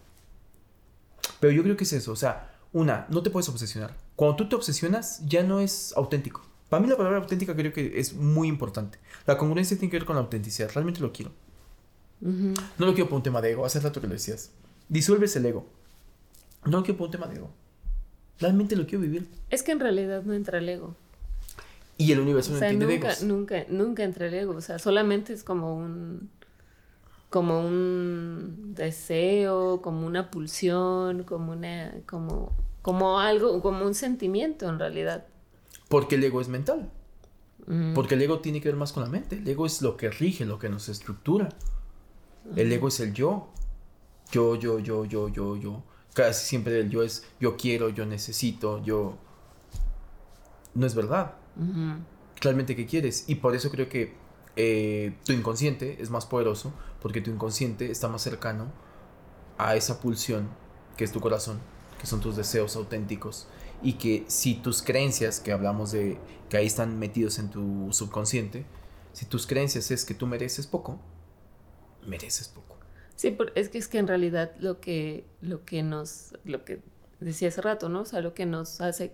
Pero 1.39 1.53
yo 1.53 1.63
creo 1.63 1.77
que 1.77 1.83
es 1.83 1.93
eso. 1.93 2.11
O 2.11 2.15
sea, 2.15 2.51
una, 2.73 3.07
no 3.09 3.23
te 3.23 3.29
puedes 3.29 3.49
obsesionar. 3.49 3.95
Cuando 4.15 4.35
tú 4.37 4.49
te 4.49 4.55
obsesionas, 4.55 5.21
ya 5.25 5.43
no 5.43 5.59
es 5.59 5.93
auténtico. 5.95 6.41
Para 6.69 6.81
mí 6.83 6.89
la 6.89 6.97
palabra 6.97 7.19
auténtica 7.19 7.55
creo 7.55 7.73
que 7.73 7.99
es 7.99 8.13
muy 8.13 8.47
importante. 8.47 8.99
La 9.25 9.37
congruencia 9.37 9.77
tiene 9.77 9.89
que 9.91 9.97
ver 9.97 10.05
con 10.05 10.15
la 10.15 10.21
autenticidad. 10.21 10.69
Realmente 10.73 10.99
lo 11.01 11.11
quiero. 11.11 11.31
Ujú. 12.21 12.53
No 12.77 12.85
lo 12.85 12.93
quiero 12.93 13.09
por 13.09 13.17
un 13.17 13.23
tema 13.23 13.41
de 13.41 13.51
ego. 13.51 13.65
Hace 13.65 13.79
rato 13.79 14.01
que 14.01 14.07
lo 14.07 14.13
decías. 14.13 14.51
Disuelves 14.87 15.35
el 15.35 15.45
ego. 15.45 15.65
No 16.65 16.77
lo 16.77 16.83
quiero 16.83 16.97
por 16.97 17.05
un 17.07 17.11
tema 17.11 17.27
de 17.27 17.37
ego. 17.37 17.49
Realmente 18.39 18.75
lo 18.75 18.85
quiero 18.85 19.01
vivir. 19.01 19.27
Es 19.49 19.63
que 19.63 19.71
en 19.71 19.79
realidad 19.79 20.23
no 20.23 20.33
entra 20.33 20.59
el 20.59 20.69
ego. 20.69 20.95
Y 21.97 22.11
el 22.11 22.19
universo 22.19 22.51
O 22.51 22.53
no 22.53 22.59
sea, 22.59 22.69
entiende 22.69 22.85
de 22.93 22.99
nunca, 22.99 23.11
egos. 23.13 23.23
nunca, 23.23 23.65
nunca 23.69 24.03
entra 24.03 24.27
el 24.27 24.33
ego. 24.33 24.55
O 24.55 24.61
sea, 24.61 24.79
solamente 24.79 25.33
es 25.33 25.43
como 25.43 25.75
un 25.75 26.29
como 27.29 27.59
un 27.59 28.73
deseo, 28.75 29.81
como 29.81 30.07
una 30.07 30.31
pulsión, 30.31 31.23
como 31.23 31.51
una, 31.51 31.93
como, 32.07 32.55
como 32.81 33.19
algo, 33.19 33.61
como 33.61 33.85
un 33.85 33.93
sentimiento 33.93 34.67
en 34.67 34.79
realidad. 34.79 35.27
Porque 35.89 36.15
el 36.15 36.23
ego 36.23 36.41
es 36.41 36.47
mental. 36.47 36.91
Mm. 37.67 37.93
Porque 37.93 38.15
el 38.15 38.21
ego 38.21 38.39
tiene 38.39 38.61
que 38.61 38.69
ver 38.69 38.75
más 38.75 38.93
con 38.93 39.03
la 39.03 39.09
mente. 39.09 39.37
El 39.37 39.47
ego 39.47 39.65
es 39.65 39.81
lo 39.81 39.95
que 39.95 40.09
rige, 40.09 40.45
lo 40.45 40.57
que 40.57 40.69
nos 40.69 40.89
estructura. 40.89 41.49
El 42.55 42.71
ego 42.71 42.87
es 42.87 42.99
el 42.99 43.13
yo. 43.13 43.49
Yo, 44.31 44.55
yo, 44.55 44.79
yo, 44.79 45.05
yo, 45.05 45.29
yo, 45.29 45.55
yo. 45.55 45.83
Casi 46.13 46.47
siempre 46.47 46.79
el 46.79 46.89
yo 46.89 47.03
es 47.03 47.25
yo 47.39 47.57
quiero, 47.57 47.89
yo 47.89 48.05
necesito, 48.05 48.83
yo. 48.83 49.17
No 50.73 50.85
es 50.85 50.95
verdad. 50.95 51.35
Realmente 52.41 52.75
qué 52.75 52.87
quieres. 52.87 53.25
Y 53.27 53.35
por 53.35 53.55
eso 53.55 53.69
creo 53.69 53.87
que 53.87 54.15
eh, 54.55 55.13
tu 55.25 55.33
inconsciente 55.33 56.01
es 56.01 56.09
más 56.09 56.25
poderoso. 56.25 56.73
Porque 57.01 57.21
tu 57.21 57.31
inconsciente 57.31 57.91
está 57.91 58.07
más 58.07 58.21
cercano 58.21 58.71
a 59.57 59.75
esa 59.75 59.99
pulsión 59.99 60.49
que 60.97 61.03
es 61.03 61.11
tu 61.11 61.19
corazón. 61.19 61.59
que 61.99 62.07
son 62.07 62.21
tus 62.21 62.35
deseos 62.35 62.75
auténticos, 62.75 63.47
y 63.81 63.93
que 63.93 64.25
si 64.27 64.55
tus 64.55 64.81
creencias, 64.81 65.39
que 65.39 65.51
hablamos 65.51 65.91
de 65.91 66.17
que 66.49 66.57
ahí 66.57 66.65
están 66.65 66.97
metidos 66.97 67.39
en 67.39 67.49
tu 67.49 67.89
subconsciente, 67.91 68.65
si 69.13 69.25
tus 69.25 69.45
creencias 69.45 69.91
es 69.91 70.05
que 70.05 70.13
tú 70.13 70.27
mereces 70.27 70.67
poco, 70.67 70.99
mereces 72.05 72.47
poco. 72.47 72.77
Sí, 73.15 73.37
es 73.55 73.69
que 73.69 73.77
es 73.77 73.87
que 73.87 73.97
en 73.97 74.07
realidad 74.07 74.53
lo 74.59 74.79
que, 74.79 75.25
lo 75.41 75.65
que 75.65 75.83
nos, 75.83 76.33
lo 76.45 76.63
que 76.63 76.81
decía 77.19 77.49
hace 77.49 77.61
rato, 77.61 77.89
¿no? 77.89 78.01
O 78.01 78.05
sea, 78.05 78.21
lo 78.21 78.33
que 78.33 78.45
nos 78.45 78.79
hace 78.81 79.13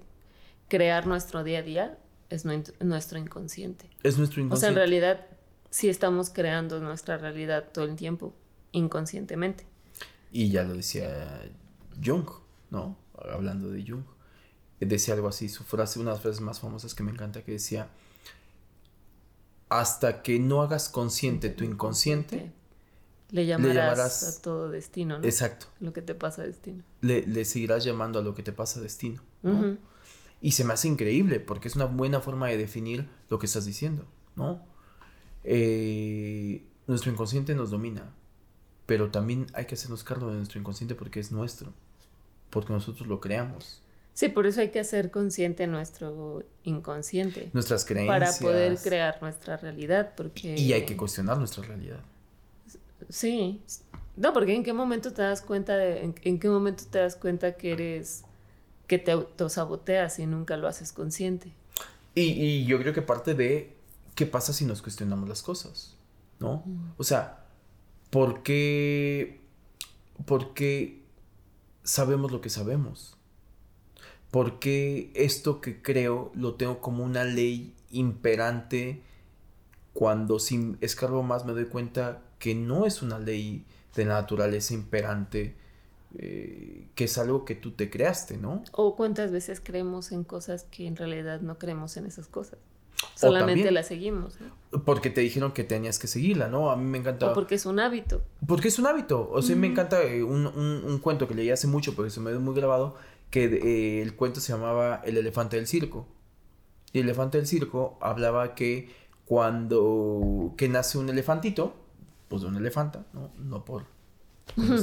crear 0.68 1.08
nuestro 1.08 1.44
día 1.44 1.60
a 1.60 1.64
día 1.64 1.98
es 2.30 2.46
nuestro 2.46 3.18
inconsciente. 3.18 3.90
Es 4.04 4.18
nuestro 4.18 4.42
inconsciente. 4.42 4.56
O 4.56 4.60
sea, 4.60 4.70
en 4.70 4.76
realidad 4.76 5.28
sí 5.76 5.90
estamos 5.90 6.30
creando 6.30 6.80
nuestra 6.80 7.18
realidad 7.18 7.66
todo 7.74 7.84
el 7.84 7.98
tiempo, 7.98 8.34
inconscientemente. 8.72 9.66
Y 10.32 10.50
ya 10.50 10.64
lo 10.64 10.74
decía 10.74 11.52
Jung, 12.02 12.30
¿no? 12.70 12.98
Hablando 13.30 13.70
de 13.70 13.84
Jung. 13.86 14.06
Decía 14.80 15.16
algo 15.16 15.28
así, 15.28 15.50
su 15.50 15.66
frase, 15.66 16.00
una 16.00 16.12
de 16.12 16.16
las 16.16 16.22
frases 16.22 16.40
más 16.40 16.62
famosas 16.62 16.96
que 16.96 17.04
me 17.04 17.12
encanta, 17.12 17.44
que 17.44 17.52
decía, 17.52 17.90
hasta 19.68 20.22
que 20.22 20.40
no 20.40 20.62
hagas 20.62 20.88
consciente 20.88 21.50
tu 21.50 21.66
inconsciente, 21.66 22.54
le 23.32 23.46
llamarás, 23.46 24.24
a 24.24 24.42
todo 24.42 24.70
destino, 24.70 25.20
¿no? 25.20 25.26
Exacto. 25.26 25.66
Lo 25.82 25.92
que 25.92 26.02
te 26.02 26.16
pasa 26.16 26.44
a 26.44 26.46
destino. 26.46 26.84
Le, 27.02 27.44
seguirás 27.44 27.84
llamando 27.84 28.20
a 28.20 28.22
lo 28.22 28.34
que 28.34 28.44
te 28.44 28.54
pasa 28.54 28.80
a 28.80 28.84
destino. 28.84 29.22
¿no? 29.44 29.78
Y 30.40 30.54
se 30.54 30.64
me 30.64 30.72
hace 30.72 30.88
increíble 30.88 31.42
porque 31.42 31.68
es 31.68 31.76
una 31.76 31.86
buena 31.86 32.22
forma 32.22 32.48
de 32.48 32.56
definir 32.56 33.10
lo 33.30 33.40
que 33.40 33.46
estás 33.48 33.66
diciendo, 33.66 34.06
¿no? 34.38 34.74
Eh, 35.48 36.64
nuestro 36.88 37.12
inconsciente 37.12 37.54
nos 37.54 37.70
domina, 37.70 38.12
pero 38.86 39.12
también 39.12 39.46
hay 39.54 39.66
que 39.66 39.76
hacernos 39.76 40.04
cargo 40.04 40.30
de 40.30 40.38
nuestro 40.38 40.60
inconsciente 40.60 40.96
porque 40.96 41.20
es 41.20 41.32
nuestro, 41.32 41.72
porque 42.50 42.74
nosotros 42.74 43.08
lo 43.08 43.22
creamos. 43.22 43.82
Sí, 44.14 44.30
por 44.30 44.48
eso 44.48 44.62
hay 44.62 44.70
que 44.70 44.80
hacer 44.80 45.12
consciente 45.12 45.68
nuestro 45.68 46.44
inconsciente. 46.64 47.50
Nuestras 47.54 47.86
creencias. 47.86 48.40
Para 48.40 48.40
poder 48.40 48.78
crear 48.78 49.22
nuestra 49.22 49.58
realidad, 49.58 50.14
porque... 50.16 50.56
Y 50.56 50.72
hay 50.72 50.86
que 50.86 50.96
cuestionar 50.96 51.38
nuestra 51.38 51.64
realidad. 51.64 52.00
Sí. 53.10 53.62
No, 54.16 54.32
porque 54.32 54.56
en 54.56 54.64
qué 54.64 54.72
momento 54.72 55.12
te 55.12 55.22
das 55.22 55.42
cuenta 55.42 55.76
de... 55.76 56.14
En, 56.24 56.40
qué 56.40 56.48
momento 56.48 56.86
te 56.90 57.00
das 57.00 57.18
cuenta 57.18 57.58
que 57.58 57.74
eres... 57.74 58.24
que 58.88 59.00
te 59.00 59.12
autosaboteas 59.12 60.18
y 60.20 60.26
nunca 60.26 60.56
lo 60.56 60.70
haces 60.70 60.94
consciente. 60.94 61.52
Y, 62.16 62.22
y 62.22 62.66
yo 62.66 62.80
creo 62.80 62.94
que 62.94 63.02
parte 63.02 63.34
de 63.34 63.75
qué 64.16 64.26
pasa 64.26 64.54
si 64.54 64.66
nos 64.66 64.82
cuestionamos 64.82 65.30
las 65.30 65.42
cosas, 65.42 65.96
¿no? 66.40 66.64
O 66.98 67.04
sea, 67.04 67.46
¿por 68.10 68.44
qué... 68.44 69.42
¿Por 70.26 70.54
qué 70.54 71.04
sabemos 71.84 72.32
lo 72.32 72.40
que 72.42 72.50
sabemos? 72.50 73.16
porque 74.36 75.14
esto 75.16 75.62
que 75.62 75.82
creo 75.82 76.30
lo 76.36 76.56
tengo 76.56 76.82
como 76.82 77.06
una 77.06 77.24
ley 77.24 77.74
imperante 77.90 79.02
cuando 79.94 80.40
sin 80.40 80.78
escarbo 80.82 81.24
más 81.24 81.46
me 81.46 81.54
doy 81.54 81.68
cuenta 81.68 82.22
que 82.38 82.54
no 82.54 82.86
es 82.86 83.02
una 83.02 83.18
ley 83.18 83.64
de 83.96 84.04
naturaleza 84.04 84.74
imperante, 84.74 85.56
eh, 86.18 86.90
que 86.96 87.06
es 87.06 87.18
algo 87.18 87.46
que 87.46 87.56
tú 87.56 87.72
te 87.72 87.90
creaste, 87.90 88.36
¿no? 88.36 88.62
O 88.74 88.98
cuántas 88.98 89.32
veces 89.32 89.62
creemos 89.64 90.12
en 90.12 90.26
cosas 90.26 90.66
que 90.66 90.86
en 90.86 90.98
realidad 90.98 91.40
no 91.40 91.58
creemos 91.58 91.96
en 91.96 92.06
esas 92.06 92.28
cosas. 92.28 92.60
Solamente 93.14 93.72
la 93.72 93.84
seguimos, 93.84 94.40
¿no? 94.42 94.82
Porque 94.84 95.10
te 95.10 95.22
dijeron 95.22 95.52
que 95.52 95.64
tenías 95.64 96.00
que 96.00 96.08
seguirla, 96.08 96.48
¿no? 96.48 96.72
A 96.72 96.76
mí 96.76 96.84
me 96.84 96.98
encanta... 96.98 97.32
O 97.32 97.34
porque 97.34 97.56
es 97.56 97.66
un 97.66 97.80
hábito. 97.80 98.24
Porque 98.48 98.68
es 98.68 98.80
un 98.80 98.88
hábito. 98.88 99.30
O 99.32 99.42
sea, 99.42 99.56
me 99.56 99.68
encanta 99.68 100.04
eh, 100.04 100.24
un, 100.24 100.48
un, 100.48 101.00
cuento 101.00 101.28
que 101.28 101.36
leí 101.36 101.50
hace 101.50 101.68
mucho 101.68 101.96
porque 101.96 102.10
se 102.10 102.20
me 102.20 102.32
dio 102.32 102.40
muy 102.40 102.56
grabado, 102.56 102.96
que 103.30 103.46
eh, 103.46 104.02
el 104.02 104.16
cuento 104.16 104.40
se 104.42 104.52
llamaba 104.52 105.02
El 105.06 105.18
elefante 105.18 105.56
del 105.56 105.68
circo. 105.68 106.08
Y 106.92 107.00
el 107.00 107.06
elefante 107.06 107.38
del 107.38 107.48
circo 107.48 107.98
hablaba 108.02 108.56
que 108.56 108.90
cuando 109.26 110.54
que 110.58 110.70
nace 110.70 110.98
un 110.98 111.10
elefantito, 111.10 111.76
pues 112.28 112.42
de 112.42 112.48
una 112.48 112.60
elefanta, 112.60 113.06
¿no? 113.14 113.32
No 113.38 113.66
por 113.66 113.86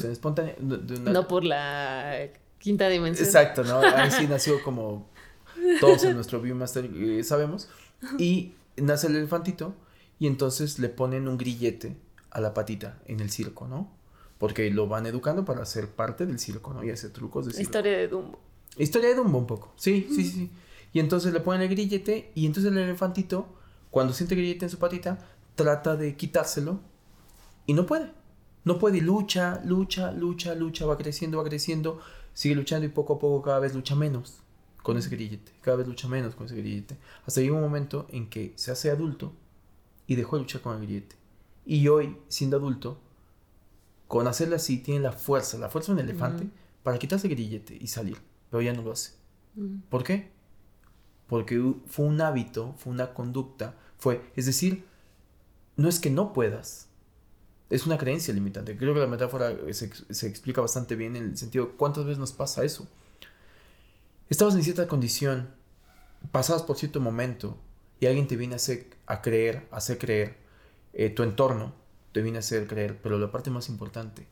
espontánea. 0.04 0.56
No 0.60 1.28
por 1.28 1.44
la 1.44 2.28
quinta 2.58 2.88
dimensión. 2.88 3.26
Exacto, 3.26 3.64
¿no? 3.64 3.80
Ahí 3.80 4.10
sí 4.10 4.26
nació 4.30 4.62
como 4.62 5.08
todos 5.80 6.04
en 6.04 6.14
nuestro 6.14 6.40
Viewmaster 6.40 6.88
eh, 6.94 7.24
sabemos. 7.24 7.68
Y 8.18 8.54
nace 8.76 9.06
el 9.06 9.16
elefantito 9.16 9.74
y 10.18 10.26
entonces 10.26 10.78
le 10.78 10.88
ponen 10.88 11.28
un 11.28 11.38
grillete 11.38 11.96
a 12.30 12.40
la 12.40 12.54
patita 12.54 13.00
en 13.06 13.20
el 13.20 13.30
circo, 13.30 13.68
¿no? 13.68 14.02
porque 14.42 14.68
lo 14.72 14.88
van 14.88 15.06
educando 15.06 15.44
para 15.44 15.64
ser 15.64 15.86
parte 15.86 16.26
del 16.26 16.40
circo, 16.40 16.74
¿no? 16.74 16.82
Y 16.82 16.90
hacer 16.90 17.12
trucos 17.12 17.46
de 17.46 17.52
circo. 17.52 17.62
Historia 17.62 17.92
de 17.96 18.08
Dumbo. 18.08 18.40
Historia 18.76 19.10
de 19.10 19.14
Dumbo 19.14 19.38
un 19.38 19.46
poco, 19.46 19.72
sí, 19.76 20.08
sí, 20.12 20.24
sí. 20.24 20.50
Y 20.92 20.98
entonces 20.98 21.32
le 21.32 21.38
ponen 21.38 21.62
el 21.62 21.68
grillete 21.68 22.32
y 22.34 22.46
entonces 22.46 22.72
el 22.72 22.78
elefantito, 22.78 23.46
cuando 23.92 24.12
siente 24.12 24.34
grillete 24.34 24.64
en 24.64 24.70
su 24.72 24.80
patita, 24.80 25.20
trata 25.54 25.94
de 25.94 26.16
quitárselo 26.16 26.80
y 27.66 27.74
no 27.74 27.86
puede. 27.86 28.10
No 28.64 28.80
puede 28.80 28.98
y 28.98 29.00
lucha, 29.00 29.62
lucha, 29.64 30.10
lucha, 30.10 30.56
lucha, 30.56 30.86
va 30.86 30.98
creciendo, 30.98 31.38
va 31.38 31.44
creciendo, 31.44 32.00
sigue 32.34 32.56
luchando 32.56 32.84
y 32.84 32.88
poco 32.88 33.12
a 33.12 33.18
poco 33.20 33.42
cada 33.42 33.60
vez 33.60 33.76
lucha 33.76 33.94
menos 33.94 34.41
con 34.82 34.96
ese 34.96 35.10
grillete, 35.10 35.52
cada 35.60 35.78
vez 35.78 35.86
lucha 35.86 36.08
menos 36.08 36.34
con 36.34 36.46
ese 36.46 36.56
grillete. 36.56 36.96
Hasta 37.26 37.40
llega 37.40 37.54
un 37.54 37.60
momento 37.60 38.06
en 38.10 38.28
que 38.28 38.52
se 38.56 38.70
hace 38.70 38.90
adulto 38.90 39.32
y 40.06 40.16
dejó 40.16 40.36
de 40.36 40.42
luchar 40.42 40.60
con 40.60 40.74
el 40.76 40.82
grillete. 40.82 41.16
Y 41.64 41.86
hoy, 41.88 42.16
siendo 42.28 42.56
adulto, 42.56 42.98
con 44.08 44.26
hacerlo 44.26 44.56
así 44.56 44.78
tiene 44.78 45.00
la 45.00 45.12
fuerza, 45.12 45.58
la 45.58 45.68
fuerza 45.68 45.94
de 45.94 46.02
un 46.02 46.08
elefante 46.08 46.48
para 46.82 46.98
quitarse 46.98 47.28
el 47.28 47.34
grillete 47.34 47.78
y 47.80 47.86
salir, 47.86 48.18
pero 48.50 48.60
ya 48.60 48.72
no 48.72 48.82
lo 48.82 48.92
hace. 48.92 49.12
¿Por 49.88 50.02
qué? 50.02 50.30
Porque 51.28 51.74
fue 51.86 52.06
un 52.06 52.20
hábito, 52.20 52.74
fue 52.76 52.92
una 52.92 53.14
conducta, 53.14 53.76
fue, 53.96 54.20
es 54.34 54.46
decir, 54.46 54.84
no 55.76 55.88
es 55.88 55.98
que 55.98 56.10
no 56.10 56.32
puedas, 56.32 56.88
es 57.70 57.86
una 57.86 57.96
creencia 57.96 58.34
limitante. 58.34 58.76
Creo 58.76 58.92
que 58.92 59.00
la 59.00 59.06
metáfora 59.06 59.56
se, 59.72 59.90
se 59.94 60.26
explica 60.26 60.60
bastante 60.60 60.96
bien 60.96 61.16
en 61.16 61.24
el 61.30 61.38
sentido, 61.38 61.72
¿cuántas 61.76 62.04
veces 62.04 62.18
nos 62.18 62.32
pasa 62.32 62.64
eso? 62.64 62.88
Estabas 64.32 64.54
en 64.54 64.62
cierta 64.62 64.88
condición, 64.88 65.50
pasabas 66.30 66.62
por 66.62 66.78
cierto 66.78 67.00
momento 67.00 67.58
y 68.00 68.06
alguien 68.06 68.26
te 68.26 68.36
viene 68.36 68.54
a 68.54 68.56
hacer 68.56 68.86
a 69.04 69.20
creer, 69.20 69.68
a 69.70 69.76
hacer 69.76 69.98
creer 69.98 70.38
eh, 70.94 71.10
tu 71.10 71.22
entorno 71.22 71.74
te 72.12 72.22
viene 72.22 72.38
a 72.38 72.40
hacer 72.40 72.66
creer, 72.66 72.98
pero 73.02 73.18
la 73.18 73.30
parte 73.30 73.50
más 73.50 73.68
importante, 73.68 74.26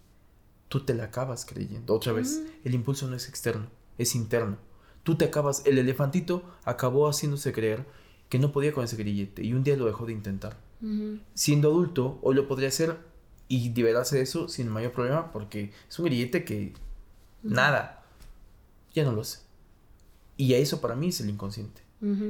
tú 0.68 0.86
te 0.86 0.94
la 0.94 1.04
acabas 1.04 1.44
creyendo. 1.44 1.94
Otra 1.94 2.14
vez, 2.14 2.40
el 2.64 2.72
impulso 2.72 3.08
no 3.08 3.14
es 3.14 3.28
externo, 3.28 3.66
es 3.98 4.14
interno. 4.14 4.56
Tú 5.02 5.16
te 5.16 5.26
acabas, 5.26 5.66
el 5.66 5.76
elefantito 5.76 6.44
acabó 6.64 7.06
haciéndose 7.06 7.52
creer 7.52 7.84
que 8.30 8.38
no 8.38 8.52
podía 8.52 8.72
con 8.72 8.84
ese 8.84 8.96
grillete 8.96 9.44
y 9.44 9.52
un 9.52 9.64
día 9.64 9.76
lo 9.76 9.84
dejó 9.84 10.06
de 10.06 10.14
intentar. 10.14 10.56
Siendo 11.34 11.68
adulto, 11.68 12.18
hoy 12.22 12.36
lo 12.36 12.48
podría 12.48 12.68
hacer 12.68 12.96
y 13.48 13.68
liberarse 13.74 14.16
de 14.16 14.22
eso 14.22 14.48
sin 14.48 14.70
mayor 14.70 14.92
problema 14.92 15.30
porque 15.30 15.74
es 15.86 15.98
un 15.98 16.06
grillete 16.06 16.42
que 16.46 16.72
nada, 17.42 18.02
ya 18.94 19.04
no 19.04 19.12
lo 19.12 19.24
sé. 19.24 19.49
Y 20.40 20.54
eso 20.54 20.80
para 20.80 20.96
mí 20.96 21.08
es 21.08 21.20
el 21.20 21.28
inconsciente. 21.28 21.82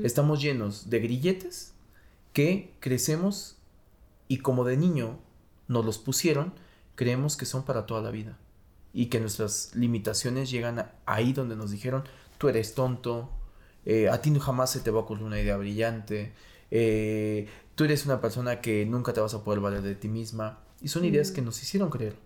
Estamos 0.02 0.42
llenos 0.42 0.90
de 0.90 0.98
grilletes 0.98 1.74
que 2.32 2.74
crecemos 2.80 3.58
y 4.26 4.38
como 4.38 4.64
de 4.64 4.76
niño 4.76 5.20
nos 5.68 5.84
los 5.86 5.98
pusieron, 5.98 6.52
creemos 6.96 7.36
que 7.36 7.46
son 7.46 7.62
para 7.62 7.86
toda 7.86 8.02
la 8.02 8.10
vida. 8.10 8.36
Y 8.92 9.06
que 9.06 9.20
nuestras 9.20 9.76
limitaciones 9.76 10.50
llegan 10.50 10.90
ahí 11.06 11.32
donde 11.32 11.54
nos 11.54 11.70
dijeron, 11.70 12.02
tú 12.36 12.48
eres 12.48 12.74
tonto, 12.74 13.30
eh, 13.84 14.08
a 14.08 14.20
ti 14.20 14.36
jamás 14.40 14.72
se 14.72 14.80
te 14.80 14.90
va 14.90 14.98
a 14.98 15.02
ocurrir 15.04 15.22
una 15.22 15.40
idea 15.40 15.56
brillante, 15.56 16.32
eh, 16.72 17.46
tú 17.76 17.84
eres 17.84 18.06
una 18.06 18.20
persona 18.20 18.60
que 18.60 18.86
nunca 18.86 19.12
te 19.12 19.20
vas 19.20 19.34
a 19.34 19.44
poder 19.44 19.60
valer 19.60 19.82
de 19.82 19.94
ti 19.94 20.08
misma. 20.08 20.58
Y 20.80 20.88
son 20.88 21.04
ideas 21.04 21.30
que 21.30 21.42
nos 21.42 21.62
hicieron 21.62 21.90
creer. 21.90 22.16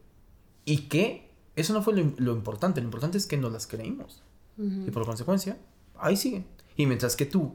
Y 0.65 0.89
que 0.89 1.31
eso 1.57 1.75
no 1.75 1.83
fue 1.83 1.93
lo, 1.93 2.33
importante, 2.33 2.81
lo 2.81 2.87
importante 2.87 3.19
es 3.19 3.27
que 3.27 3.37
nos 3.37 3.53
las 3.53 3.67
creímos. 3.67 4.23
Y 4.57 4.91
por 4.93 5.05
consecuencia, 5.05 5.59
ahí 5.99 6.17
siguen. 6.17 6.47
Y 6.77 6.87
mientras 6.87 7.17
que 7.17 7.27
tú 7.27 7.55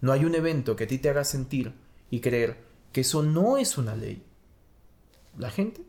no 0.00 0.12
hay 0.12 0.24
un 0.24 0.34
evento 0.34 0.76
que 0.76 0.84
a 0.84 0.86
ti 0.86 0.98
te 0.98 1.08
haga 1.08 1.24
sentir 1.24 1.72
y 2.10 2.20
creer 2.20 2.58
que 2.92 3.02
eso 3.02 3.22
no 3.22 3.56
es 3.56 3.78
una 3.78 3.96
ley, 3.96 4.22
la 5.38 5.50
gente. 5.50 5.82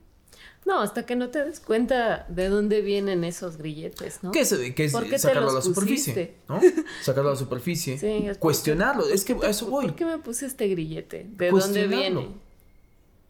No, 0.65 0.81
hasta 0.81 1.05
que 1.05 1.15
no 1.15 1.29
te 1.29 1.43
des 1.43 1.59
cuenta 1.59 2.25
de 2.27 2.49
dónde 2.49 2.81
vienen 2.81 3.23
esos 3.23 3.57
grilletes, 3.57 4.23
¿no? 4.23 4.31
¿Qué 4.31 4.39
es, 4.41 4.53
qué 4.75 4.85
es 4.85 5.21
sacarlo 5.21 5.51
a 5.51 5.53
la 5.53 5.61
superficie? 5.61 6.37
¿no? 6.49 6.59
Sacarlo 7.03 7.29
a 7.29 7.33
la 7.33 7.39
superficie. 7.39 7.99
sí, 7.99 8.25
cuestionarlo. 8.39 9.07
Es 9.07 9.23
que 9.23 9.37
a 9.43 9.49
eso 9.49 9.67
voy. 9.67 9.85
¿Por 9.85 9.95
qué 9.95 10.05
me 10.05 10.17
puse 10.17 10.47
este 10.47 10.67
grillete? 10.67 11.27
¿De 11.29 11.51
dónde 11.51 11.87
viene? 11.87 12.29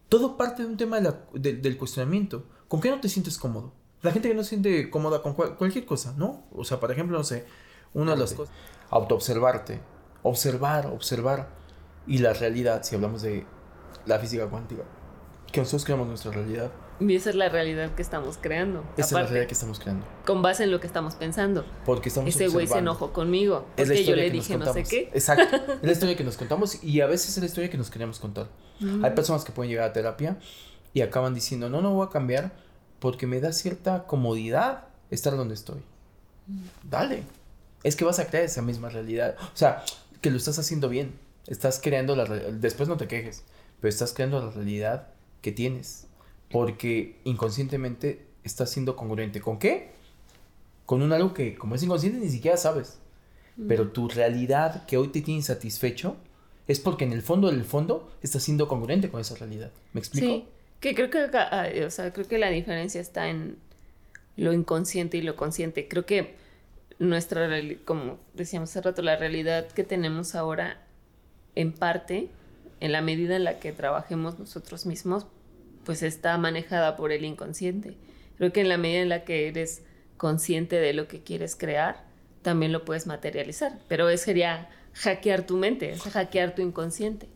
Todo 0.08 0.38
parte 0.38 0.62
de 0.62 0.68
un 0.68 0.76
tema 0.78 0.98
del 1.00 1.76
cuestionamiento. 1.76 2.44
¿Con 2.68 2.80
qué 2.80 2.90
no 2.90 3.00
te 3.00 3.08
sientes 3.08 3.36
cómodo? 3.36 3.74
La 4.02 4.12
gente 4.12 4.28
que 4.28 4.34
no 4.34 4.42
se 4.42 4.50
siente 4.50 4.88
cómoda 4.88 5.22
con 5.22 5.34
cualquier 5.34 5.84
cosa, 5.84 6.14
¿no? 6.16 6.46
O 6.52 6.64
sea, 6.64 6.80
por 6.80 6.90
ejemplo, 6.90 7.18
no 7.18 7.24
sé, 7.24 7.44
una 7.96 8.12
de 8.12 8.18
las 8.18 8.34
cosas. 8.34 8.54
Autoobservarte. 8.90 9.80
Observar, 10.22 10.86
observar. 10.86 11.48
Y 12.06 12.18
la 12.18 12.32
realidad, 12.32 12.82
si 12.82 12.94
hablamos 12.94 13.22
de 13.22 13.44
la 14.04 14.18
física 14.18 14.46
cuántica 14.46 14.84
que 15.52 15.60
nosotros 15.60 15.84
creamos 15.84 16.08
nuestra 16.08 16.32
realidad, 16.32 16.70
Y 16.98 17.14
esa 17.14 17.30
es 17.30 17.36
la 17.36 17.48
realidad 17.48 17.94
que 17.94 18.02
estamos 18.02 18.38
creando. 18.40 18.82
Esa 18.96 19.06
es 19.06 19.12
la 19.12 19.22
realidad 19.22 19.46
que 19.46 19.54
estamos 19.54 19.78
creando. 19.78 20.06
Con 20.24 20.42
base 20.42 20.64
en 20.64 20.70
lo 20.70 20.80
que 20.80 20.86
estamos 20.86 21.14
pensando. 21.14 21.64
Porque 21.84 22.08
estamos 22.08 22.28
Ese 22.28 22.48
güey 22.48 22.66
se 22.66 22.78
enojó 22.78 23.12
conmigo. 23.12 23.66
Es 23.76 23.88
porque 23.88 24.04
yo 24.04 24.16
le 24.16 24.30
dije 24.30 24.56
no 24.56 24.72
sé 24.72 24.82
qué. 24.84 25.10
Exacto. 25.12 25.56
es 25.82 25.82
la 25.82 25.92
historia 25.92 26.16
que 26.16 26.24
nos 26.24 26.36
contamos 26.36 26.82
y 26.82 27.00
a 27.00 27.06
veces 27.06 27.36
es 27.36 27.38
la 27.38 27.46
historia 27.46 27.70
que 27.70 27.78
nos 27.78 27.90
queríamos 27.90 28.18
contar. 28.18 28.48
Hay 29.02 29.10
personas 29.12 29.44
que 29.44 29.52
pueden 29.52 29.70
llegar 29.70 29.88
a 29.88 29.92
terapia 29.92 30.38
y 30.92 31.02
acaban 31.02 31.34
diciendo, 31.34 31.68
no, 31.68 31.80
no 31.80 31.92
voy 31.92 32.06
a 32.06 32.10
cambiar 32.10 32.52
porque 32.98 33.26
me 33.26 33.40
da 33.40 33.52
cierta 33.52 34.06
comodidad 34.06 34.88
estar 35.10 35.36
donde 35.36 35.54
estoy. 35.54 35.82
Dale. 36.82 37.22
Es 37.82 37.96
que 37.96 38.04
vas 38.04 38.18
a 38.18 38.26
crear 38.26 38.44
esa 38.44 38.62
misma 38.62 38.88
realidad. 38.88 39.36
O 39.40 39.56
sea, 39.56 39.84
que 40.20 40.30
lo 40.30 40.36
estás 40.36 40.58
haciendo 40.58 40.88
bien. 40.88 41.14
Estás 41.46 41.80
creando 41.82 42.16
la 42.16 42.24
Después 42.24 42.88
no 42.88 42.96
te 42.96 43.06
quejes, 43.06 43.44
pero 43.80 43.88
estás 43.88 44.12
creando 44.12 44.40
la 44.40 44.50
realidad 44.50 45.08
que 45.42 45.52
tienes 45.52 46.06
porque 46.50 47.18
inconscientemente 47.24 48.26
estás 48.44 48.70
siendo 48.70 48.96
congruente. 48.96 49.40
¿Con 49.40 49.58
qué? 49.58 49.92
Con 50.84 51.02
un 51.02 51.12
algo 51.12 51.34
que 51.34 51.56
como 51.56 51.74
es 51.74 51.82
inconsciente 51.82 52.18
ni 52.18 52.30
siquiera 52.30 52.56
sabes. 52.56 52.98
Pero 53.68 53.88
tu 53.88 54.08
realidad 54.08 54.84
que 54.86 54.98
hoy 54.98 55.08
te 55.08 55.22
tiene 55.22 55.38
insatisfecho 55.38 56.16
es 56.68 56.78
porque 56.78 57.04
en 57.04 57.12
el 57.12 57.22
fondo 57.22 57.48
del 57.48 57.64
fondo 57.64 58.12
estás 58.22 58.42
siendo 58.42 58.68
congruente 58.68 59.08
con 59.08 59.20
esa 59.20 59.34
realidad. 59.36 59.70
¿Me 59.94 60.00
explico? 60.00 60.26
Sí, 60.26 60.44
que 60.80 60.94
creo 60.94 61.10
que, 61.10 61.84
o 61.84 61.90
sea, 61.90 62.12
creo 62.12 62.28
que 62.28 62.36
la 62.36 62.50
diferencia 62.50 63.00
está 63.00 63.28
en 63.28 63.56
lo 64.36 64.52
inconsciente 64.52 65.16
y 65.16 65.22
lo 65.22 65.36
consciente. 65.36 65.88
Creo 65.88 66.04
que 66.04 66.34
nuestra, 66.98 67.48
como 67.84 68.18
decíamos 68.34 68.70
hace 68.70 68.80
rato, 68.80 69.02
la 69.02 69.16
realidad 69.16 69.66
que 69.68 69.84
tenemos 69.84 70.34
ahora, 70.34 70.82
en 71.54 71.72
parte, 71.72 72.28
en 72.80 72.92
la 72.92 73.02
medida 73.02 73.36
en 73.36 73.44
la 73.44 73.58
que 73.58 73.72
trabajemos 73.72 74.38
nosotros 74.38 74.86
mismos, 74.86 75.26
pues 75.84 76.02
está 76.02 76.36
manejada 76.38 76.96
por 76.96 77.12
el 77.12 77.24
inconsciente. 77.24 77.96
Creo 78.38 78.52
que 78.52 78.60
en 78.60 78.68
la 78.68 78.76
medida 78.76 79.00
en 79.00 79.08
la 79.08 79.24
que 79.24 79.48
eres 79.48 79.82
consciente 80.16 80.76
de 80.76 80.92
lo 80.92 81.08
que 81.08 81.22
quieres 81.22 81.56
crear, 81.56 82.04
también 82.42 82.72
lo 82.72 82.84
puedes 82.84 83.06
materializar. 83.06 83.78
Pero 83.88 84.08
eso 84.08 84.24
sería 84.24 84.68
hackear 84.94 85.46
tu 85.46 85.56
mente, 85.56 85.90
es 85.90 86.02
hackear 86.02 86.54
tu 86.54 86.62
inconsciente. 86.62 87.28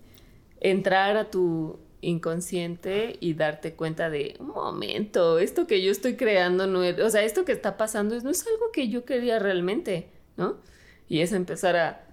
Entrar 0.60 1.16
a 1.16 1.30
tu 1.30 1.78
inconsciente 2.02 3.16
y 3.20 3.34
darte 3.34 3.74
cuenta 3.74 4.10
de, 4.10 4.36
un 4.40 4.48
momento, 4.48 5.38
esto 5.38 5.66
que 5.66 5.82
yo 5.82 5.90
estoy 5.90 6.16
creando 6.16 6.66
no 6.66 6.82
es, 6.82 6.98
o 7.00 7.10
sea, 7.10 7.22
esto 7.22 7.44
que 7.44 7.52
está 7.52 7.76
pasando 7.76 8.18
no 8.20 8.30
es 8.30 8.46
algo 8.46 8.72
que 8.72 8.88
yo 8.88 9.04
quería 9.04 9.38
realmente, 9.38 10.08
¿no? 10.36 10.56
Y 11.08 11.20
es 11.20 11.32
empezar 11.32 11.76
a 11.76 12.06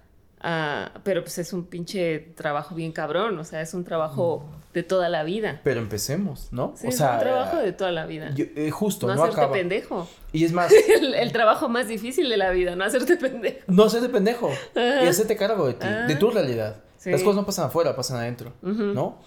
pero 1.02 1.22
pues 1.22 1.38
es 1.38 1.52
un 1.52 1.64
pinche 1.64 2.18
trabajo 2.36 2.74
bien 2.74 2.92
cabrón, 2.92 3.38
o 3.38 3.44
sea, 3.44 3.60
es 3.60 3.74
un 3.74 3.84
trabajo 3.84 4.44
mm. 4.44 4.72
de 4.74 4.82
toda 4.82 5.08
la 5.08 5.24
vida. 5.24 5.60
Pero 5.64 5.80
empecemos, 5.80 6.48
¿no? 6.52 6.66
o 6.66 6.76
sea, 6.76 6.90
es 6.90 7.00
un 7.00 7.18
trabajo 7.20 7.56
de 7.56 7.72
toda 7.72 7.92
la 7.92 8.06
vida. 8.06 8.32
Eh, 8.36 8.70
justo, 8.70 9.06
no, 9.06 9.14
no 9.14 9.24
hacerte 9.24 9.48
pendejo. 9.48 10.08
Y 10.32 10.44
es 10.44 10.52
más... 10.52 10.72
el, 11.14 11.32
trabajo 11.32 11.68
más 11.68 11.88
difícil 11.88 12.28
de 12.28 12.36
la 12.36 12.50
vida, 12.50 12.76
no 12.76 12.84
hacerte 12.84 13.16
pendejo. 13.16 13.60
No 13.66 13.84
hacerte 13.84 14.08
pendejo. 14.08 14.50
Y 14.76 15.06
hacerte 15.06 15.36
cargo 15.36 15.66
de 15.66 15.74
ti, 15.74 15.86
de 16.06 16.16
tu 16.16 16.30
realidad. 16.30 16.82
Las 17.04 17.22
cosas 17.22 17.36
no 17.36 17.46
pasan 17.46 17.66
afuera, 17.66 17.96
pasan 17.96 18.18
adentro, 18.18 18.52
¿no? 18.62 19.18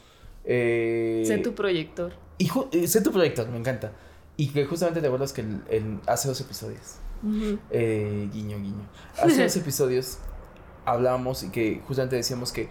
Eh... 0.46 1.24
Sé 1.26 1.38
tu 1.40 1.54
proyector. 1.54 2.14
Y 2.38 2.50
eh, 2.72 2.88
sé 2.88 3.02
tu 3.02 3.12
proyector, 3.12 3.48
me 3.50 3.58
encanta. 3.58 3.92
Y 4.38 4.48
que 4.48 4.66
justamente 4.66 5.02
te 5.02 5.08
acuerdas 5.08 5.34
que 5.34 5.46
hace 6.08 6.28
dos 6.28 6.42
episodios, 6.42 6.98
eh, 7.70 8.30
guiño, 8.34 8.58
guiño, 8.58 8.90
hace 9.22 9.44
dos 9.44 9.56
episodios 9.58 10.18
hablábamos 10.86 11.44
y 11.44 11.50
que 11.50 11.82
justamente 11.86 12.16
decíamos 12.16 12.52
que 12.52 12.70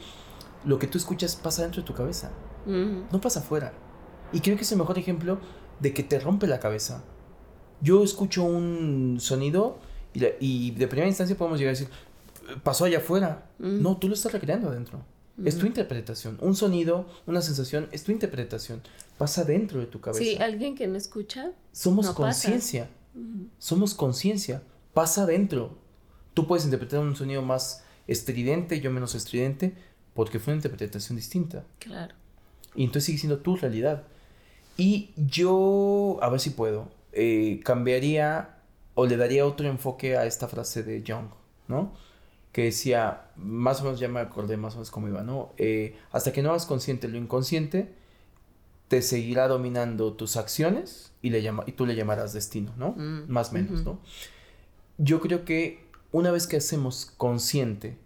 lo 0.64 0.78
que 0.78 0.86
tú 0.86 0.98
escuchas 0.98 1.36
pasa 1.36 1.62
dentro 1.62 1.82
de 1.82 1.86
tu 1.86 1.94
cabeza, 1.94 2.32
no 2.66 3.20
pasa 3.20 3.40
afuera. 3.40 3.72
Y 4.32 4.40
creo 4.40 4.56
que 4.56 4.62
es 4.62 4.72
el 4.72 4.78
mejor 4.78 4.98
ejemplo 4.98 5.38
de 5.80 5.94
que 5.94 6.02
te 6.02 6.18
rompe 6.18 6.46
la 6.46 6.60
cabeza. 6.60 7.02
Yo 7.80 8.04
escucho 8.04 8.44
un 8.44 9.18
sonido 9.20 9.78
y, 10.12 10.72
de 10.72 10.88
primera 10.88 11.08
instancia 11.08 11.36
podemos 11.36 11.58
llegar 11.58 11.74
a 11.74 11.78
decir, 11.78 11.88
pasó 12.62 12.84
allá 12.84 12.98
afuera. 12.98 13.50
No, 13.58 13.96
tú 13.96 14.08
lo 14.08 14.14
estás 14.14 14.32
recreando 14.32 14.68
adentro. 14.68 15.02
Es 15.44 15.58
tu 15.58 15.66
interpretación. 15.66 16.38
Un 16.40 16.54
sonido, 16.54 17.06
una 17.26 17.40
sensación, 17.40 17.88
es 17.92 18.04
tu 18.04 18.12
interpretación. 18.12 18.82
Pasa 19.18 19.44
dentro 19.44 19.80
de 19.80 19.86
tu 19.86 20.00
cabeza. 20.00 20.22
Sí, 20.22 20.36
alguien 20.36 20.74
que 20.74 20.86
no 20.86 20.96
escucha. 20.96 21.52
Somos 21.72 22.10
conciencia. 22.10 22.88
Somos 23.58 23.94
conciencia. 23.94 24.62
Pasa 24.92 25.26
dentro. 25.26 25.78
Tú 26.34 26.46
puedes 26.46 26.64
interpretar 26.64 27.00
un 27.00 27.16
sonido 27.16 27.42
más 27.42 27.84
estridente, 28.06 28.80
yo 28.80 28.90
menos 28.90 29.14
estridente, 29.14 29.74
porque 30.14 30.38
fue 30.38 30.52
una 30.52 30.58
interpretación 30.58 31.16
distinta. 31.16 31.64
Claro. 31.78 32.14
Y 32.74 32.84
entonces 32.84 33.04
sigue 33.04 33.18
siendo 33.18 33.38
tu 33.38 33.56
realidad. 33.56 34.04
Y 34.76 35.10
yo, 35.16 36.18
a 36.22 36.28
ver 36.28 36.40
si 36.40 36.50
puedo, 36.50 36.88
eh, 37.12 37.60
cambiaría 37.64 38.58
o 38.94 39.06
le 39.06 39.16
daría 39.16 39.46
otro 39.46 39.68
enfoque 39.68 40.16
a 40.16 40.26
esta 40.26 40.48
frase 40.48 40.82
de 40.82 41.02
Jung, 41.06 41.28
¿no? 41.68 41.92
Que 42.52 42.64
decía, 42.64 43.30
más 43.36 43.80
o 43.80 43.84
menos 43.84 44.00
ya 44.00 44.08
me 44.08 44.20
acordé 44.20 44.56
más 44.56 44.74
o 44.74 44.76
menos 44.76 44.90
cómo 44.90 45.08
iba, 45.08 45.22
¿no? 45.22 45.52
Eh, 45.56 45.96
hasta 46.10 46.32
que 46.32 46.42
no 46.42 46.50
hagas 46.50 46.66
consciente 46.66 47.08
lo 47.08 47.16
inconsciente, 47.16 47.94
te 48.88 49.02
seguirá 49.02 49.46
dominando 49.46 50.14
tus 50.14 50.36
acciones 50.36 51.12
y, 51.22 51.30
le 51.30 51.42
llama, 51.42 51.62
y 51.66 51.72
tú 51.72 51.86
le 51.86 51.94
llamarás 51.94 52.32
destino, 52.32 52.72
¿no? 52.76 52.92
Mm, 52.96 53.28
más 53.28 53.50
o 53.50 53.52
menos, 53.52 53.84
¿no? 53.84 54.00
Yo 54.98 55.20
creo 55.20 55.44
que 55.44 55.86
una 56.12 56.32
vez 56.32 56.48
que 56.48 56.56
hacemos 56.56 57.12
consciente 57.16 57.96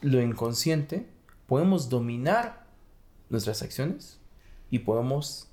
lo 0.00 0.22
inconsciente, 0.22 1.06
podemos 1.46 1.90
dominar 1.90 2.64
nuestras 3.28 3.62
acciones 3.62 4.18
y 4.70 4.80
podemos 4.80 5.48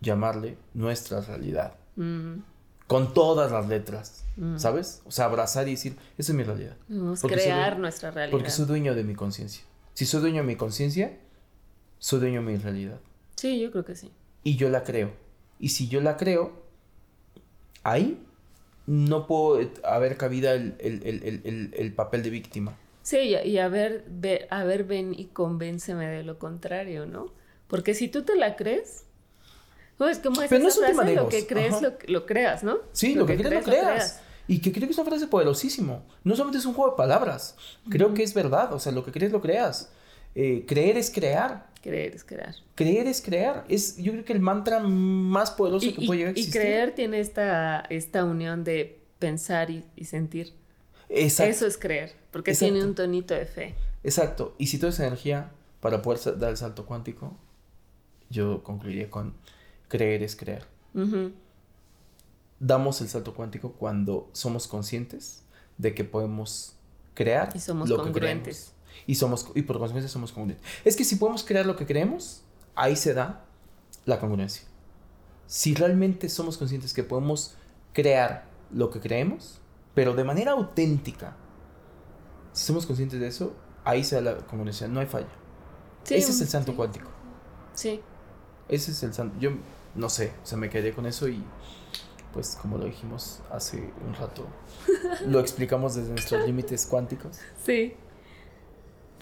llamarle 0.00 0.56
nuestra 0.72 1.20
realidad. 1.20 1.74
Mm. 1.96 2.38
Con 2.86 3.14
todas 3.14 3.50
las 3.52 3.68
letras, 3.68 4.24
mm. 4.36 4.58
¿sabes? 4.58 5.02
O 5.06 5.10
sea, 5.10 5.26
abrazar 5.26 5.68
y 5.68 5.72
decir, 5.72 5.96
esa 6.18 6.32
es 6.32 6.36
mi 6.36 6.42
realidad. 6.42 6.76
crear 7.22 7.78
nuestra 7.78 8.10
realidad. 8.10 8.36
Porque 8.36 8.50
soy 8.50 8.66
dueño 8.66 8.94
de 8.94 9.04
mi 9.04 9.14
conciencia. 9.14 9.64
Si 9.94 10.06
soy 10.06 10.20
dueño 10.20 10.38
de 10.38 10.46
mi 10.46 10.56
conciencia, 10.56 11.18
soy 11.98 12.20
dueño 12.20 12.40
de 12.40 12.46
mi 12.46 12.56
realidad. 12.56 13.00
Sí, 13.36 13.60
yo 13.60 13.70
creo 13.70 13.84
que 13.84 13.94
sí. 13.94 14.10
Y 14.44 14.56
yo 14.56 14.68
la 14.68 14.84
creo. 14.84 15.12
Y 15.58 15.70
si 15.70 15.88
yo 15.88 16.00
la 16.00 16.16
creo, 16.16 16.52
ahí 17.84 18.20
no 18.86 19.26
puedo 19.26 19.70
haber 19.84 20.16
cabida 20.16 20.54
el, 20.54 21.92
papel 21.96 22.22
de 22.22 22.30
víctima. 22.30 22.76
Sí, 23.02 23.36
y 23.44 23.58
a 23.58 23.68
ver, 23.68 24.04
a 24.50 24.64
ver, 24.64 24.84
ven 24.84 25.14
y 25.16 25.26
convénceme 25.26 26.06
de 26.06 26.22
lo 26.22 26.38
contrario, 26.38 27.06
¿no? 27.06 27.32
Porque 27.68 27.94
si 27.94 28.08
tú 28.08 28.22
te 28.22 28.36
la 28.36 28.56
crees, 28.56 29.06
pues 30.06 30.18
como 30.18 30.42
es 30.42 30.48
Pero 30.48 30.68
esa 30.68 30.92
frase, 30.92 31.14
lo 31.14 31.28
que 31.28 31.46
crees, 31.46 31.74
lo, 32.08 32.26
creas, 32.26 32.62
¿no? 32.62 32.78
Sí, 32.92 33.14
lo, 33.14 33.26
que, 33.26 33.36
crees, 33.36 33.66
lo 33.66 33.72
creas. 33.72 34.20
Y 34.48 34.60
que 34.60 34.72
creo 34.72 34.86
que 34.86 34.92
es 34.92 34.98
una 34.98 35.08
frase 35.08 35.26
poderosísimo. 35.26 36.04
No 36.24 36.34
solamente 36.34 36.58
es 36.58 36.66
un 36.66 36.74
juego 36.74 36.92
de 36.92 36.96
palabras, 36.96 37.56
creo 37.88 38.12
que 38.14 38.22
es 38.22 38.34
verdad, 38.34 38.72
o 38.72 38.78
sea, 38.78 38.92
lo 38.92 39.04
que 39.04 39.12
crees, 39.12 39.32
lo 39.32 39.40
creas. 39.40 39.90
Eh, 40.34 40.64
creer 40.66 40.96
es 40.96 41.10
crear. 41.10 41.70
Creer 41.82 42.14
es 42.14 42.24
crear. 42.24 42.54
Creer 42.74 43.06
es 43.06 43.20
crear. 43.20 43.64
Es, 43.68 43.96
yo 43.96 44.12
creo 44.12 44.24
que 44.24 44.32
el 44.32 44.40
mantra 44.40 44.80
más 44.80 45.50
poderoso 45.50 45.86
que 45.94 46.06
puede 46.06 46.18
llegar 46.18 46.28
a 46.28 46.30
existir. 46.30 46.60
Y 46.60 46.64
creer 46.64 46.94
tiene 46.94 47.20
esta, 47.20 47.80
esta 47.90 48.24
unión 48.24 48.64
de 48.64 49.00
pensar 49.18 49.70
y, 49.70 49.84
sentir. 50.04 50.52
Exacto. 51.08 51.50
Eso 51.50 51.66
es 51.66 51.78
creer, 51.78 52.12
porque 52.30 52.54
tiene 52.54 52.82
un 52.82 52.94
tonito 52.94 53.34
de 53.34 53.46
fe. 53.46 53.74
Exacto. 54.02 54.54
Y 54.58 54.68
si 54.68 54.78
toda 54.78 54.90
esa 54.90 55.06
energía 55.06 55.50
para 55.80 56.02
poder 56.02 56.38
dar 56.38 56.50
el 56.50 56.56
salto 56.56 56.86
cuántico, 56.86 57.36
yo 58.30 58.62
concluiría 58.62 59.10
con 59.10 59.34
creer 59.92 60.22
es 60.22 60.36
crear. 60.36 60.66
Damos 62.58 63.02
el 63.02 63.08
salto 63.08 63.34
cuántico 63.34 63.72
cuando 63.72 64.30
somos 64.32 64.66
conscientes 64.66 65.42
de 65.76 65.94
que 65.94 66.02
podemos 66.02 66.76
crear 67.12 67.50
y 67.54 67.60
somos 67.60 67.90
lo 67.90 67.98
congruentes 67.98 68.72
y, 69.06 69.16
somos, 69.16 69.50
y 69.54 69.62
por 69.62 69.78
consecuencia 69.78 70.08
somos 70.08 70.32
congruentes. 70.32 70.66
Es 70.86 70.96
que 70.96 71.04
si 71.04 71.16
podemos 71.16 71.44
crear 71.44 71.66
lo 71.66 71.76
que 71.76 71.84
creemos, 71.84 72.42
ahí 72.74 72.96
se 72.96 73.12
da 73.12 73.44
la 74.06 74.18
congruencia. 74.18 74.62
Si 75.46 75.74
realmente 75.74 76.30
somos 76.30 76.56
conscientes 76.56 76.94
que 76.94 77.02
podemos 77.02 77.54
crear 77.92 78.46
lo 78.72 78.88
que 78.88 78.98
creemos, 78.98 79.60
pero 79.94 80.14
de 80.14 80.24
manera 80.24 80.52
auténtica, 80.52 81.36
si 82.54 82.64
somos 82.64 82.86
conscientes 82.86 83.20
de 83.20 83.26
eso, 83.26 83.54
ahí 83.84 84.04
se 84.04 84.14
da 84.14 84.22
la 84.22 84.36
congruencia, 84.46 84.88
no 84.88 85.00
hay 85.00 85.06
falla. 85.06 85.28
Ese 86.08 86.30
es 86.30 86.40
el 86.40 86.48
santo 86.48 86.74
cuántico. 86.74 87.10
Sí. 87.74 88.00
Ese 88.68 88.92
es 88.92 89.02
el 89.02 89.12
santo. 89.12 89.38
Yo 89.38 89.50
no 89.94 90.08
sé, 90.08 90.32
o 90.42 90.46
sea, 90.46 90.58
me 90.58 90.70
quedé 90.70 90.92
con 90.92 91.06
eso 91.06 91.28
y 91.28 91.42
pues 92.32 92.56
como 92.60 92.78
lo 92.78 92.86
dijimos 92.86 93.42
hace 93.50 93.78
un 94.06 94.14
rato, 94.14 94.46
lo 95.26 95.40
explicamos 95.40 95.94
desde 95.94 96.10
nuestros 96.10 96.46
límites 96.46 96.86
cuánticos. 96.86 97.38
Sí. 97.62 97.94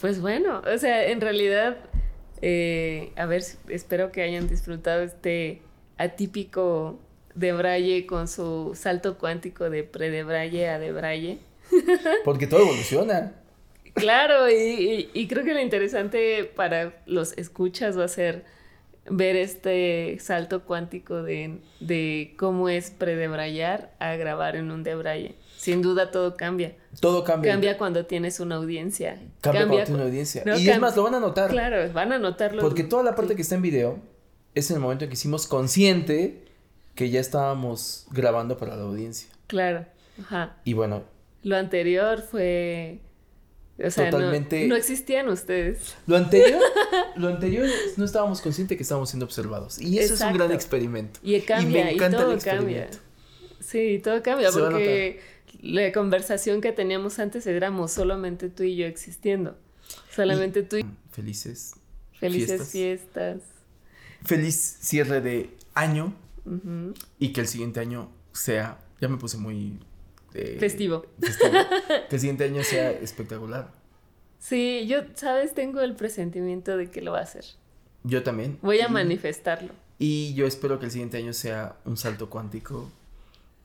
Pues 0.00 0.20
bueno, 0.20 0.62
o 0.72 0.78
sea, 0.78 1.06
en 1.08 1.20
realidad, 1.20 1.76
eh, 2.40 3.12
a 3.16 3.26
ver, 3.26 3.42
espero 3.68 4.12
que 4.12 4.22
hayan 4.22 4.48
disfrutado 4.48 5.02
este 5.02 5.60
atípico 5.98 6.98
de 7.34 7.52
Braille 7.52 8.06
con 8.06 8.28
su 8.28 8.72
salto 8.74 9.18
cuántico 9.18 9.68
de 9.68 9.84
pre 9.84 10.22
Braille 10.24 10.68
a 10.68 10.78
de 10.78 10.92
Braille. 10.92 11.38
Porque 12.24 12.46
todo 12.46 12.60
evoluciona. 12.60 13.34
Claro, 13.94 14.48
y, 14.48 15.26
creo 15.28 15.44
que 15.44 15.52
lo 15.52 15.60
interesante 15.60 16.44
para 16.44 17.02
los 17.06 17.36
escuchas 17.36 17.98
va 17.98 18.04
a 18.04 18.08
ser 18.08 18.44
ver 19.08 19.36
este 19.36 20.18
salto 20.20 20.64
cuántico 20.64 21.22
de, 21.22 21.58
de 21.80 22.34
cómo 22.38 22.68
es 22.68 22.90
predebrayar 22.90 23.94
a 23.98 24.14
grabar 24.16 24.56
en 24.56 24.70
un 24.70 24.82
debraye. 24.82 25.36
Sin 25.56 25.82
duda 25.82 26.10
todo 26.10 26.36
cambia. 26.36 26.74
Todo 27.00 27.22
cambia. 27.22 27.52
Cambia 27.52 27.78
cuando 27.78 28.06
tienes 28.06 28.40
una 28.40 28.56
audiencia. 28.56 29.20
Cambia, 29.40 29.62
cuando 29.62 29.74
tienes 29.74 29.90
una 29.90 30.04
audiencia. 30.04 30.42
y 30.58 30.68
es 30.68 30.80
más, 30.80 30.96
lo 30.96 31.02
van 31.02 31.14
a 31.14 31.20
notar. 31.20 31.50
Claro, 31.50 31.92
van 31.92 32.12
a 32.12 32.18
notarlo. 32.18 32.62
Porque 32.62 32.82
toda 32.82 33.02
la 33.02 33.14
parte 33.14 33.36
que 33.36 33.42
está 33.42 33.56
en 33.56 33.62
video 33.62 33.98
es 34.54 34.70
en 34.70 34.76
el 34.76 34.82
momento 34.82 35.04
en 35.04 35.10
que 35.10 35.14
hicimos 35.14 35.46
consciente 35.46 36.44
que 36.94 37.10
ya 37.10 37.20
estábamos 37.20 38.06
grabando 38.10 38.56
para 38.56 38.74
la 38.76 38.82
audiencia. 38.82 39.28
Claro. 39.46 39.84
Ajá. 40.20 40.56
Y 40.64 40.72
bueno. 40.72 41.04
Lo 41.42 41.56
anterior 41.56 42.22
fue 42.22 43.00
o 43.84 43.90
sea, 43.90 44.10
Totalmente. 44.10 44.66
No, 44.66 44.76
existían 44.76 45.28
ustedes. 45.28 45.94
Lo 46.06 46.16
anterior, 46.16 46.60
lo 47.16 47.28
anterior 47.28 47.66
no 47.96 48.04
estábamos 48.04 48.40
conscientes 48.40 48.76
que 48.76 48.82
estábamos 48.82 49.10
siendo 49.10 49.26
observados. 49.26 49.80
Y 49.80 49.98
eso 49.98 50.14
es 50.14 50.20
un 50.20 50.34
gran 50.34 50.52
experimento. 50.52 51.20
Y 51.22 51.40
cambia, 51.40 51.92
y, 51.92 51.96
todo 51.96 52.38
cambia. 52.38 52.88
Sí, 53.60 54.00
todo 54.02 54.22
cambia, 54.22 54.50
porque 54.50 55.20
la 55.62 55.92
conversación 55.92 56.60
que 56.60 56.72
teníamos 56.72 57.18
antes 57.18 57.46
éramos 57.46 57.92
solamente 57.92 58.48
tú 58.48 58.62
y 58.62 58.76
yo 58.76 58.86
existiendo. 58.86 59.56
Solamente 60.10 60.62
tú 60.62 60.76
y 60.76 60.86
Felices. 61.10 61.74
Felices 62.18 62.70
fiestas. 62.70 63.40
Feliz 64.24 64.78
cierre 64.80 65.20
de 65.20 65.50
año. 65.74 66.14
Y 67.18 67.32
que 67.32 67.40
el 67.40 67.46
siguiente 67.46 67.80
año 67.80 68.10
sea. 68.32 68.78
Ya 69.00 69.08
me 69.08 69.16
puse 69.16 69.38
muy 69.38 69.78
festivo. 70.32 71.06
Que 72.08 72.16
el 72.16 72.20
siguiente 72.20 72.44
año 72.44 72.62
sea 72.62 72.90
espectacular. 72.90 73.72
Sí, 74.38 74.86
yo, 74.86 75.02
sabes, 75.14 75.54
tengo 75.54 75.80
el 75.80 75.94
presentimiento 75.94 76.76
de 76.76 76.90
que 76.90 77.02
lo 77.02 77.12
va 77.12 77.18
a 77.18 77.22
hacer. 77.22 77.44
Yo 78.04 78.22
también. 78.22 78.58
Voy 78.62 78.80
a 78.80 78.88
manifestarlo. 78.88 79.72
Y 79.98 80.32
yo 80.34 80.46
espero 80.46 80.78
que 80.78 80.86
el 80.86 80.90
siguiente 80.90 81.18
año 81.18 81.32
sea 81.34 81.76
un 81.84 81.96
salto 81.96 82.30
cuántico 82.30 82.90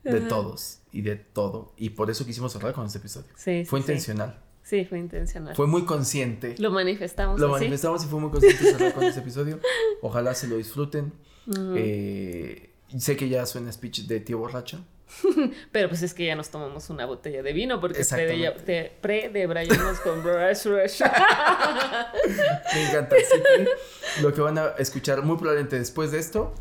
de 0.04 0.22
todos 0.22 0.80
y 0.92 1.02
de 1.02 1.16
todo. 1.16 1.74
Y 1.78 1.92
por 1.92 2.10
eso 2.10 2.26
quisimos 2.26 2.52
cerrar 2.52 2.74
con 2.74 2.86
este 2.86 3.00
episodio. 3.00 3.30
Sí. 3.36 3.64
Fue 3.66 3.80
intencional. 3.80 4.40
Sí, 4.62 4.84
fue 4.84 5.00
intencional. 5.00 5.56
Fue 5.56 5.68
muy 5.68 5.86
consciente. 5.86 6.56
Lo 6.58 6.72
manifestamos. 6.72 7.40
Lo 7.40 7.50
manifestamos 7.50 8.04
y 8.04 8.08
fue 8.08 8.20
muy 8.20 8.32
consciente 8.32 8.64
cerrar 8.64 8.94
con 8.94 9.04
este 9.04 9.22
episodio. 9.22 9.60
Ojalá 10.02 10.34
se 10.34 10.48
lo 10.48 10.58
disfruten. 10.58 11.14
Eh, 11.76 12.72
sé 12.98 13.16
que 13.16 13.30
ya 13.30 13.46
suena 13.46 13.72
speech 13.72 14.08
de 14.08 14.20
tío 14.20 14.40
borracho. 14.40 14.84
Pero 15.72 15.90
pues 15.90 16.02
es 16.02 16.14
que 16.14 16.26
ya 16.26 16.36
nos 16.36 16.50
tomamos 16.50 16.90
una 16.90 17.06
botella 17.06 17.44
de 17.44 17.54
vino 17.54 17.80
porque 17.80 18.04
pre-debrayamos 19.02 20.00
con 20.00 20.24
Brush 20.24 20.66
Rush. 20.66 21.02
Me 22.74 22.90
encanta. 22.90 23.16
lo 24.22 24.34
que 24.34 24.42
van 24.42 24.58
a 24.58 24.68
escuchar 24.78 25.22
muy 25.22 25.38
probablemente 25.38 25.78
después 25.78 26.12
de 26.12 26.20
esto 26.20 26.54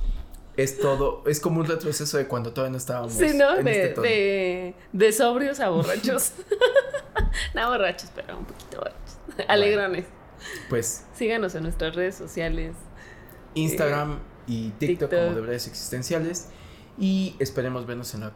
es 0.57 0.79
todo, 0.79 1.25
es 1.27 1.41
como 1.41 1.61
un 1.61 1.67
retroceso 1.67 2.17
de 2.17 2.29
cuando 2.29 2.53
todavía 2.53 2.73
no 2.73 2.79
estábamos. 2.79 3.13
Sí, 3.13 3.33
¿no? 3.35 3.57
de, 3.57 3.87
este 3.89 4.01
de, 4.01 4.75
de, 4.93 5.13
sobrios 5.13 5.59
a 5.61 5.69
borrachos. 5.71 6.33
no 7.55 7.71
borrachos, 7.71 8.11
pero 8.15 8.39
un 8.39 8.45
poquito 8.45 8.79
borrachos. 8.79 9.49
Alegrones. 9.49 10.07
Pues. 10.69 11.05
Síganos 11.15 11.55
en 11.55 11.65
nuestras 11.65 11.97
redes 11.97 12.15
sociales. 12.15 12.75
Instagram 13.55 14.21
y 14.47 14.71
TikTok, 14.71 15.11
TikTok. 15.11 15.11
como 15.11 15.35
Debrayes 15.35 15.67
Existenciales. 15.67 16.49
Y 16.99 17.35
esperemos 17.39 17.87
vernos 17.87 18.15
en 18.15 18.21
la 18.21 18.33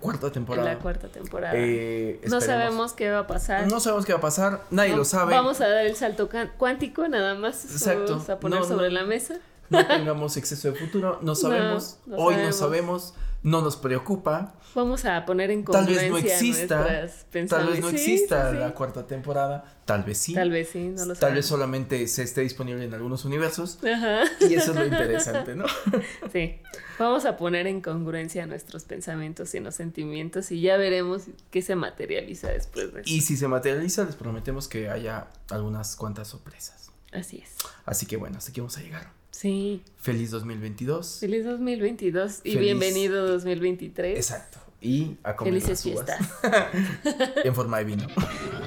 cuarta 0.00 0.32
temporada. 0.32 0.70
En 0.70 0.76
la 0.76 0.82
cuarta 0.82 1.08
temporada. 1.08 1.52
Eh, 1.56 2.20
no 2.28 2.40
sabemos 2.40 2.92
qué 2.92 3.10
va 3.10 3.20
a 3.20 3.26
pasar. 3.26 3.68
No 3.68 3.80
sabemos 3.80 4.06
qué 4.06 4.12
va 4.12 4.18
a 4.18 4.22
pasar, 4.22 4.64
nadie 4.70 4.96
lo 4.96 5.04
sabe. 5.04 5.34
Vamos 5.34 5.60
a 5.60 5.68
dar 5.68 5.86
el 5.86 5.94
salto 5.94 6.28
cuántico, 6.58 7.06
nada 7.08 7.34
más. 7.34 7.64
Exacto. 7.64 8.12
Vamos 8.12 8.28
a 8.28 8.40
poner 8.40 8.64
sobre 8.64 8.90
la 8.90 9.04
mesa. 9.04 9.38
No 9.68 9.86
tengamos 9.86 10.36
exceso 10.36 10.72
de 10.72 10.78
futuro, 10.78 11.20
no 11.22 11.34
sabemos. 11.36 11.98
Hoy 12.16 12.36
no 12.36 12.52
sabemos, 12.52 13.14
no 13.42 13.62
nos 13.62 13.76
preocupa. 13.76 14.54
Vamos 14.74 15.04
a 15.04 15.24
poner 15.24 15.50
en 15.50 15.64
Tal 15.64 15.86
vez 15.86 16.10
no 16.10 16.18
exista. 16.18 17.08
Tal 17.48 17.66
vez 17.68 17.80
no 17.80 17.88
exista 17.88 18.52
la 18.52 18.72
cuarta 18.72 19.06
temporada. 19.06 19.64
Tal 19.84 20.04
vez 20.04 20.18
sí. 20.18 20.34
Tal 20.34 20.50
vez 20.50 20.68
sí, 20.68 20.88
no 20.88 21.04
lo 21.06 21.14
Tal 21.14 21.34
vez 21.34 21.46
solamente 21.46 22.06
se 22.06 22.22
esté 22.22 22.42
disponible 22.42 22.84
en 22.84 22.94
algunos 22.94 23.24
universos. 23.24 23.78
Ajá. 23.82 24.22
Y 24.40 24.54
eso 24.54 24.70
es 24.70 24.76
lo 24.76 24.86
interesante, 24.86 25.54
¿no? 25.54 25.64
Sí. 26.32 26.60
Vamos 26.98 27.24
a 27.24 27.36
poner 27.36 27.66
en 27.66 27.80
congruencia 27.80 28.46
nuestros 28.46 28.84
pensamientos 28.84 29.54
y 29.54 29.60
los 29.60 29.74
sentimientos 29.74 30.52
y 30.52 30.60
ya 30.60 30.76
veremos 30.76 31.24
qué 31.50 31.62
se 31.62 31.74
materializa 31.74 32.48
después 32.48 32.92
de 32.92 33.00
eso. 33.00 33.10
Y 33.10 33.22
si 33.22 33.36
se 33.36 33.48
materializa, 33.48 34.04
les 34.04 34.16
prometemos 34.16 34.68
que 34.68 34.90
haya 34.90 35.28
algunas 35.48 35.96
cuantas 35.96 36.28
sorpresas. 36.28 36.90
Así 37.10 37.38
es. 37.38 37.56
Así 37.86 38.06
que 38.06 38.16
bueno, 38.16 38.38
hasta 38.38 38.50
aquí 38.50 38.60
vamos 38.60 38.76
a 38.76 38.82
llegar. 38.82 39.19
Sí. 39.40 39.82
Feliz 39.96 40.30
2022. 40.32 41.20
Feliz 41.20 41.46
2022 41.46 42.40
y 42.44 42.58
bienvenido 42.58 43.26
2023. 43.26 44.14
Exacto. 44.14 44.58
Y 44.82 45.16
a 45.22 45.34
comer 45.34 45.54
Felices 45.54 45.82
fiestas. 45.82 46.20
en 47.44 47.54
forma 47.54 47.78
de 47.78 47.84
vino. 47.84 48.06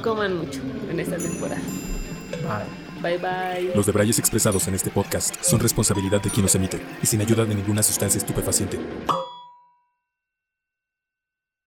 Coman 0.02 0.36
mucho 0.36 0.62
en 0.90 1.00
esta 1.00 1.18
temporada. 1.18 1.62
Bye. 2.42 3.04
Bye 3.04 3.18
bye. 3.20 3.76
Los 3.76 3.86
debrayes 3.86 4.18
expresados 4.18 4.68
en 4.68 4.74
este 4.74 4.90
podcast 4.90 5.36
son 5.44 5.60
responsabilidad 5.60 6.24
de 6.24 6.32
quien 6.32 6.42
los 6.42 6.56
emite 6.56 6.82
y 7.04 7.06
sin 7.06 7.22
ayuda 7.22 7.46
de 7.46 7.54
ninguna 7.54 7.84
sustancia 7.84 8.18
estupefaciente. 8.18 8.80